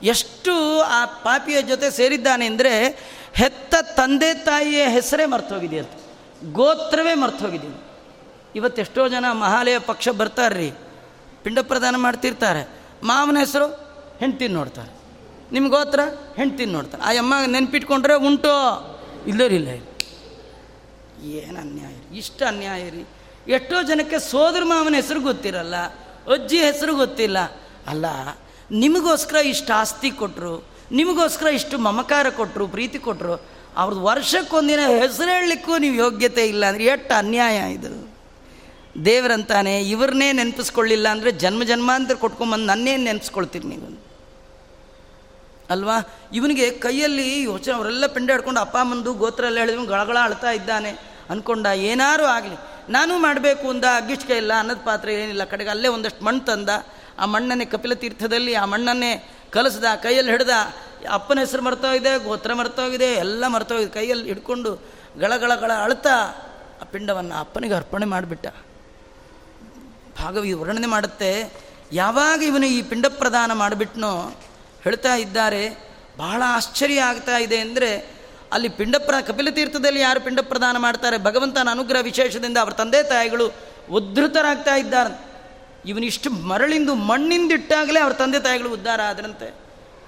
[0.02, 2.88] ಎಷ್ಟು ಆ ಪಾಪಿಯ ಜೊತೆ ಸೇರಿದ್ದಾನೆ ಅಂದರೆ
[3.34, 5.90] ಹೆತ್ತ ತಂದೆ ತಾಯಿಯ ಹೆಸರೇ ಮರ್ತೋಗಿದೆ ಅಂತ.
[6.52, 7.76] ಗೋತ್ರವೇ ಮರ್ತೋಗಿದ್ದೀನಿ
[8.56, 10.72] ಇವತ್ತು ಎಷ್ಟೋ ಜನ ಮಹಾಲಯ ಪಕ್ಷ ಬರ್ತಾರ್ರಿ.
[11.42, 12.68] ಪಿಂಡ ಪ್ರದಾನ ಮಾಡ್ತಿರ್ತಾರೆ.
[13.02, 13.85] ಮಾವನ ಹೆಸರು
[14.20, 14.92] ಹೆಂಡ್ತಿನ ನೋಡ್ತಾರೆ.
[15.54, 16.02] ನಿಮ್ಗೆ ಗೋತ್ರ
[16.38, 17.02] ಹೆಂಡ್ತಿನ ನೋಡ್ತಾರೆ.
[17.08, 18.54] ಆ ಅಮ್ಮ ನೆನ್ಪಿಟ್ಕೊಂಡ್ರೆ ಉಂಟು.
[19.30, 19.68] ಇಲ್ಲರಿಲ್ಲ
[21.40, 22.18] ಏನು ಅನ್ಯಾಯ ರೀ?
[22.20, 23.02] ಇಷ್ಟು ಅನ್ಯಾಯ ರೀ.
[23.56, 25.76] ಎಷ್ಟೋ ಜನಕ್ಕೆ ಸೋದರ ಮಾವನ ಹೆಸರು ಗೊತ್ತಿರಲ್ಲ,
[26.34, 27.38] ಅಜ್ಜಿ ಹೆಸರು ಗೊತ್ತಿಲ್ಲ.
[27.92, 28.06] ಅಲ್ಲ,
[28.82, 30.54] ನಿಮಗೋಸ್ಕರ ಇಷ್ಟು ಆಸ್ತಿ ಕೊಟ್ಟರು
[30.98, 33.34] ನಿಮಗೋಸ್ಕರ ಇಷ್ಟು ಮಮಕಾರ ಕೊಟ್ಟರು ಪ್ರೀತಿ ಕೊಟ್ಟರು
[33.82, 37.90] ಅವ್ರದ್ದು ವರ್ಷಕ್ಕೊಂದಿನ ಹೆಸರು ಹೇಳಲಿಕ್ಕೂ ನೀವು ಯೋಗ್ಯತೆ ಇಲ್ಲ ಅಂದರೆ ಎಷ್ಟು ಅನ್ಯಾಯ ಇದು.
[39.08, 43.88] ದೇವರಂತಾನೆ, ಇವ್ರನ್ನೇ ನೆನಪಿಸ್ಕೊಳ್ಳಿಲ್ಲ ಅಂದರೆ ಜನ್ಮ ಜನ್ಮಾಂತರ ಕೊಟ್ಕೊಂಬಂದು ನನ್ನೇ ನೆನೆಸ್ಕೊಳ್ತೀರಿ ನೀವು
[45.70, 45.96] ಅಲ್ವಾ?
[46.32, 50.90] ಇವನಿಗೆ ಕೈಯಲ್ಲಿ, ಯೋಚನೆ, ಅವರೆಲ್ಲ ಪಿಂಡ ಹಿಡ್ಕೊಂಡು ಅಪ್ಪ, ಅಮ್ಮಂದು ಗೋತ್ರ ಎಲ್ಲ ಹೇಳಿದ್ರು ಗಳಗಳ ಅಳ್ತಾ ಇದ್ದಾನೆ
[51.30, 52.56] ಅಂದ್ಕೊಂಡ ಏನಾರು ಆಗಲಿ.
[52.92, 56.68] ನಾನು ಮಾಡಬೇಕು ಅಂದ ಅಗ್ಗಿಷ್ಕ ಇಲ್ಲ, ಅನ್ನದ ಪಾತ್ರೆ ಏನಿಲ್ಲ, ಕಡೆಗೆ ಅಲ್ಲೇ ಒಂದಷ್ಟು ಮಣ್ಣು ತಂದ.
[57.18, 59.12] ಆ ಮಣ್ಣನ್ನೇ ಕಪಿಲ ತೀರ್ಥದಲ್ಲಿ, ಆ ಮಣ್ಣನ್ನೇ
[59.50, 60.50] ಕಲಸ್ದ, ಕೈಯಲ್ಲಿ ಹಿಡ್ದ.
[61.10, 63.90] ಅಪ್ಪನ ಹೆಸರು ಮರ್ತೋಗಿದೆ, ಗೋತ್ರ ಮರ್ತೋಗಿದೆ, ಎಲ್ಲ ಮರ್ತೋಗಿದೆ.
[63.90, 64.70] ಕೈಯಲ್ಲಿ ಹಿಡ್ಕೊಂಡು
[65.20, 66.14] ಗಳಗಳ ಗಳ ಅಳ್ತಾ
[66.82, 68.46] ಆ ಪಿಂಡವನ್ನು ಅಪ್ಪನಿಗೆ ಅರ್ಪಣೆ ಮಾಡಿಬಿಟ್ಟ.
[70.22, 71.30] ಭಾಗವಿ ವರ್ಣನೆ ಮಾಡುತ್ತೆ,
[71.92, 74.12] ಯಾವಾಗ ಇವನು ಈ ಪಿಂಡ ಪ್ರದಾನ ಮಾಡಿಬಿಟ್ನೋ
[74.86, 75.62] ಹೇಳ್ತಾ ಇದ್ದಾರೆ.
[76.16, 78.16] ಬಹಳ ಆಶ್ಚರ್ಯ ಆಗ್ತಾ ಇದೆ ಅಂದರೆ
[78.52, 81.18] ಅಲ್ಲಿ ಪಿಂಡಪ್ರ ಕಪಿಲತೀರ್ಥದಲ್ಲಿ ಕಪಿಲ ತೀರ್ಥದಲ್ಲಿ ಯಾರು ಪಿಂಡ ಪ್ರದಾನ ಮಾಡ್ತಾರೆ?
[81.18, 83.52] ಭಗವಂತನ ಅನುಗ್ರಹ ವಿಶೇಷದಿಂದ ಅವರ ತಂದೆ ತಾಯಿಗಳು
[83.90, 85.26] ಉದ್ಧತರಾಗ್ತಾ ಇದ್ದಾರೆ.
[85.86, 89.54] ಇವನಿಷ್ಟು ಮರಳಿಂದು ಮಣ್ಣಿಂದಿಟ್ಟಾಗಲೇ ಅವ್ರ ತಂದೆ ತಾಯಿಗಳು ಉದ್ಧಾರ ಆದ್ರಂತೆ.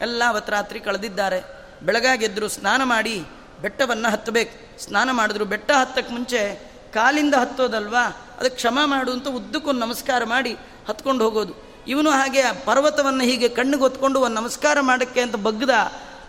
[0.01, 1.43] ಎಲ್ಲ ಅವತ್ತು ರಾತ್ರಿ ಕಳೆದಿದ್ದಾರೆ.
[1.83, 3.25] ಬೆಳಗಾಗೆದ್ದರು ಸ್ನಾನ ಮಾಡಿ
[3.63, 4.83] ಬೆಟ್ಟವನ್ನು ಹತ್ತಬೇಕು.
[4.85, 8.05] ಸ್ನಾನ ಮಾಡಿದ್ರು ಬೆಟ್ಟ ಹತ್ತಕ್ಕೆ ಮುಂಚೆ ಕಾಲಿಂದ ಹತ್ತೋದಲ್ವಾ?
[8.39, 10.57] ಅದಕ್ಕೆ ಕ್ಷಮ ಮಾಡು ಅಂತ ಉದ್ದಕ್ಕೊಂದು ನಮಸ್ಕಾರ ಮಾಡಿ
[10.89, 11.68] ಹತ್ಕೊಂಡು ಹೋಗೋದು.
[11.89, 15.75] ಇವನು ಹಾಗೆ ಪರ್ವತವನ್ನು ಹೀಗೆ ಕಣ್ಣಿಗೆ ಹೊತ್ಕೊಂಡು ಒಂದು ನಮಸ್ಕಾರ ಮಾಡೋಕ್ಕೆ ಅಂತ ಬಗ್ಗದ,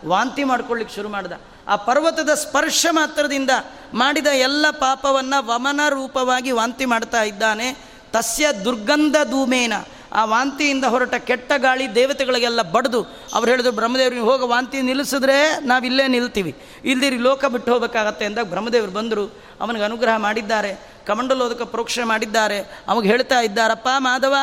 [0.06, 1.34] ವಾಂತಿ ಮಾಡ್ಕೊಳ್ಳಿಕ್ಕೆ ಶುರು ಮಾಡ್ದ.
[1.68, 3.50] ಆ ಪರ್ವತದ ಸ್ಪರ್ಶ ಮಾತ್ರದಿಂದ
[3.94, 7.68] ಮಾಡಿದ ಎಲ್ಲ ಪಾಪವನ್ನು ವಮನ ರೂಪವಾಗಿ ವಾಂತಿ ಮಾಡ್ತಾ ಇದ್ದಾನೆ.
[8.12, 9.74] ತಸ್ಯ ದುರ್ಗಂಧ ಧೂಮೇನ.
[10.12, 13.02] ಆ ವಾಂತಿಯಿಂದ ಹೊರಟ ಕೆಟ್ಟ ಗಾಳಿ ದೇವತೆಗಳಿಗೆಲ್ಲ ಬಡ್ದು,
[13.34, 16.56] ಅವ್ರು ಹೇಳಿದ್ರು ಬ್ರಹ್ಮದೇವ್ರಿಗೆ ಹೋಗ ವಾಂತಿ ನಿಲ್ಲಿಸಿದ್ರೆ ನಾವು ಇಲ್ಲೇ ನಿಲ್ತೀವಿ.
[16.86, 19.26] ಇಲ್ದಿರಿ, ಲೋಕ ಬಿಟ್ಟು ಹೋಗಬೇಕಾಗತ್ತೆ ಅಂದಾಗ ಬ್ರಹ್ಮದೇವರು ಬಂದರು.
[19.62, 20.72] ಅವನಿಗೆ ಅನುಗ್ರಹ ಮಾಡಿದ್ದಾರೆ.
[21.10, 22.84] ಕಮಂಡಲೋದಕ ಪ್ರೋಕ್ಷಣೆ ಮಾಡಿದ್ದಾರೆ.
[22.88, 24.36] ಅವಾಗ ಹೇಳ್ತಾ ಇದ್ದಾರಪ್ಪ, ಮಾಧವ,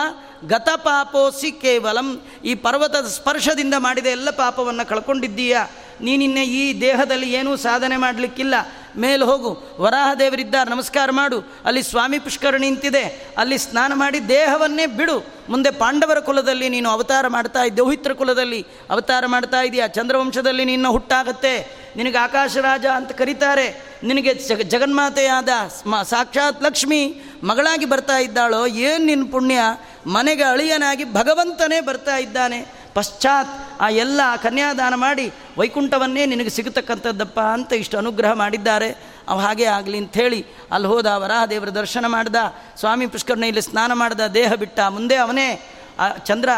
[0.45, 5.69] ಗತ ಪಾಪೋಸಿ ಕೇವಲಂ, ಈ ಪರ್ವತದ ಸ್ಪರ್ಶದಿಂದ ಮಾಡಿದ ಎಲ್ಲ ಪಾಪವನ್ನು ಕಳ್ಕೊಂಡಿದ್ದೀಯಾ.
[6.01, 8.55] ನೀನಿನ್ನೆ ಈ ದೇಹದಲ್ಲಿ ಏನೂ ಸಾಧನೆ ಮಾಡಲಿಕ್ಕಿಲ್ಲ.
[8.97, 11.41] ಮೇಲೆ ಹೋಗು ವರಾಹ ದೇವರಿದ್ದಾರೆ ನಮಸ್ಕಾರ ಮಾಡು.
[11.65, 13.35] ಅಲ್ಲಿ ಸ್ವಾಮಿ ಪುಷ್ಕರಣಿ ನಿಂತಿದೆ.
[13.39, 15.27] ಅಲ್ಲಿ ಸ್ನಾನ ಮಾಡಿ ದೇಹವನ್ನೇ ಬಿಡು.
[15.49, 19.87] ಮುಂದೆ ಪಾಂಡವರ ಕುಲದಲ್ಲಿ ನೀನು ಅವತಾರ ಮಾಡ್ತಾ ಇದ್ದೆ ಕುಲದಲ್ಲಿ ಅವತಾರ ಮಾಡ್ತಾ ಇದೆಯಾ.
[19.87, 21.86] ಚಂದ್ರವಂಶದಲ್ಲಿ ನಿನ್ನ ಹುಟ್ಟಾಗತ್ತೆ.
[21.97, 23.67] ನಿನಗೆ ಆಕಾಶರಾಜ ಅಂತ ಕರೀತಾರೆ.
[24.03, 25.49] ನಿನಗೆ ಜಗ ಜಗನ್ಮಾತೆಯಾದ
[26.03, 29.61] ಸಾಕ್ಷಾತ್ ಲಕ್ಷ್ಮಿ ಮಗಳಾಗಿ ಬರ್ತಾ ಇದ್ದಾಳೋ, ಏನು ನಿನ್ನ ಪುಣ್ಯ?
[30.07, 32.87] ಮನೆಗೆ ಅಳಿಯನಾಗಿ ಭಗವಂತನೇ ಬರ್ತಾ ಇದ್ದಾನೆ.
[32.95, 33.49] ಪಶ್ಚಾತ್
[33.81, 39.17] ಆ ಎಲ್ಲ ಕನ್ಯಾದಾನ ಮಾಡಿ ವೈಕುಂಠವನ್ನೇ ನಿನಗೆ ಸಿಗತಕ್ಕಂಥದ್ದಪ್ಪ ಅಂತ ಇಷ್ಟು ಅನುಗ್ರಹ ಮಾಡಿದ್ದಾರೆ.
[39.29, 42.37] ಅವ ಹಾಗೆ ಆಗಲಿ ಅಂಥೇಳಿ ಅಲ್ಲಿ ಹೋದ ವರಾಹದೇವರ ದರ್ಶನ ಮಾಡ್ದ.
[42.77, 44.81] ಸ್ವಾಮಿ ಪುಷ್ಕರಣಿಯಲ್ಲಿ ಸ್ನಾನ ಮಾಡ್ದ, ದೇಹ ಬಿಟ್ಟ.
[44.81, 45.49] ಮುಂದೆ ಅವನೇ
[45.99, 46.49] ಆ, ಚಂದ್ರ,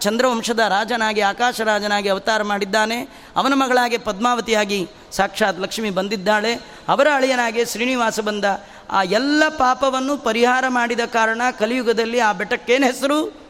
[0.00, 3.08] ಚಂದ್ರವಂಶದ ರಾಜನಾಗಿ, ಆಕಾಶ ರಾಜನಾಗಿ ಅವತಾರ ಮಾಡಿದ್ದಾನೆ.
[3.36, 6.54] ಅವನ ಮಗಳಾಗಿ ಪದ್ಮಾವತಿಯಾಗಿ ಸಾಕ್ಷಾತ್ ಲಕ್ಷ್ಮಿ ಬಂದಿದ್ದಾಳೆ.
[6.88, 8.44] ಅವರ ಅಳಿಯನಾಗಿ ಶ್ರೀನಿವಾಸ ಬಂದ.
[8.90, 13.40] ಆ ಎಲ್ಲ ಪಾಪವನ್ನು ಪರಿಹಾರ ಮಾಡಿದ ಕಾರಣ ಕಲಿಯುಗದಲ್ಲಿ ಆ ಬೆಟ್ಟಕ್ಕೇನು ಹೆಸರು?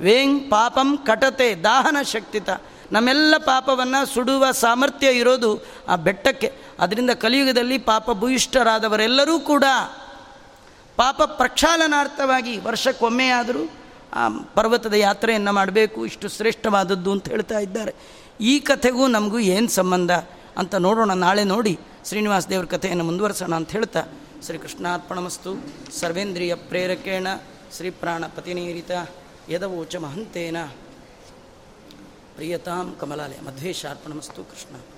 [0.00, 2.48] ವೇಂಗ್ ಪಾಪಂ ಕಟತೆ, ದಾಹನ ಶಕ್ತಿತ.
[2.92, 6.52] ನಮ್ಮೆಲ್ಲ ಪಾಪವನ್ನು ಸುಡುವ ಸಾಮರ್ಥ್ಯ ಇರೋದು ಆ ಬೆಟ್ಟಕ್ಕೆ.
[6.80, 9.64] ಅದರಿಂದ ಕಲಿಯುಗದಲ್ಲಿ ಪಾಪ ಭೂಯಿಷ್ಠರಾದವರೆಲ್ಲರೂ ಕೂಡ
[10.96, 13.70] ಪಾಪ ಪ್ರಕ್ಷಾಲನಾರ್ಥವಾಗಿ ವರ್ಷಕ್ಕೊಮ್ಮೆಯಾದರೂ
[14.54, 17.94] ಪರ್ವತದ ಯಾತ್ರೆಯನ್ನು ಮಾಡಬೇಕು, ಇಷ್ಟು ಶ್ರೇಷ್ಠವಾದದ್ದು ಅಂತ ಹೇಳ್ತಾ ಇದ್ದಾರೆ.
[18.40, 20.10] ಈ ಕಥೆಗೂ ನಮಗೂ ಏನು ಸಂಬಂಧ
[20.56, 21.12] ಅಂತ ನೋಡೋಣ.
[21.12, 25.54] ನಾಳೆ ನೋಡಿ ಶ್ರೀನಿವಾಸ ದೇವ್ರ ಕಥೆಯನ್ನು ಮುಂದುವರಿಸೋಣ ಅಂತ ಹೇಳ್ತಾ ಶ್ರೀ ಶ್ರೀಕೃಷ್ಣಾರ್ಪಣಮಸ್ತು.
[26.00, 27.26] ಸರ್ವೇಂದ್ರಿಯ ಪ್ರೇರಕೇಣ
[27.76, 28.90] ಶ್ರೀ ಪ್ರಾಣಪತಿನೀರಿತ
[29.48, 30.56] ಯದವೋಚ ಮಹಂತೇನ.
[32.34, 34.97] ಪ್ರಿಯತಾಂ ಕಮಲಾಲಯ ಮಧ್ವೇಶಾರ್ಪಣಮಸ್ತು ಕೃಷ್ಣ.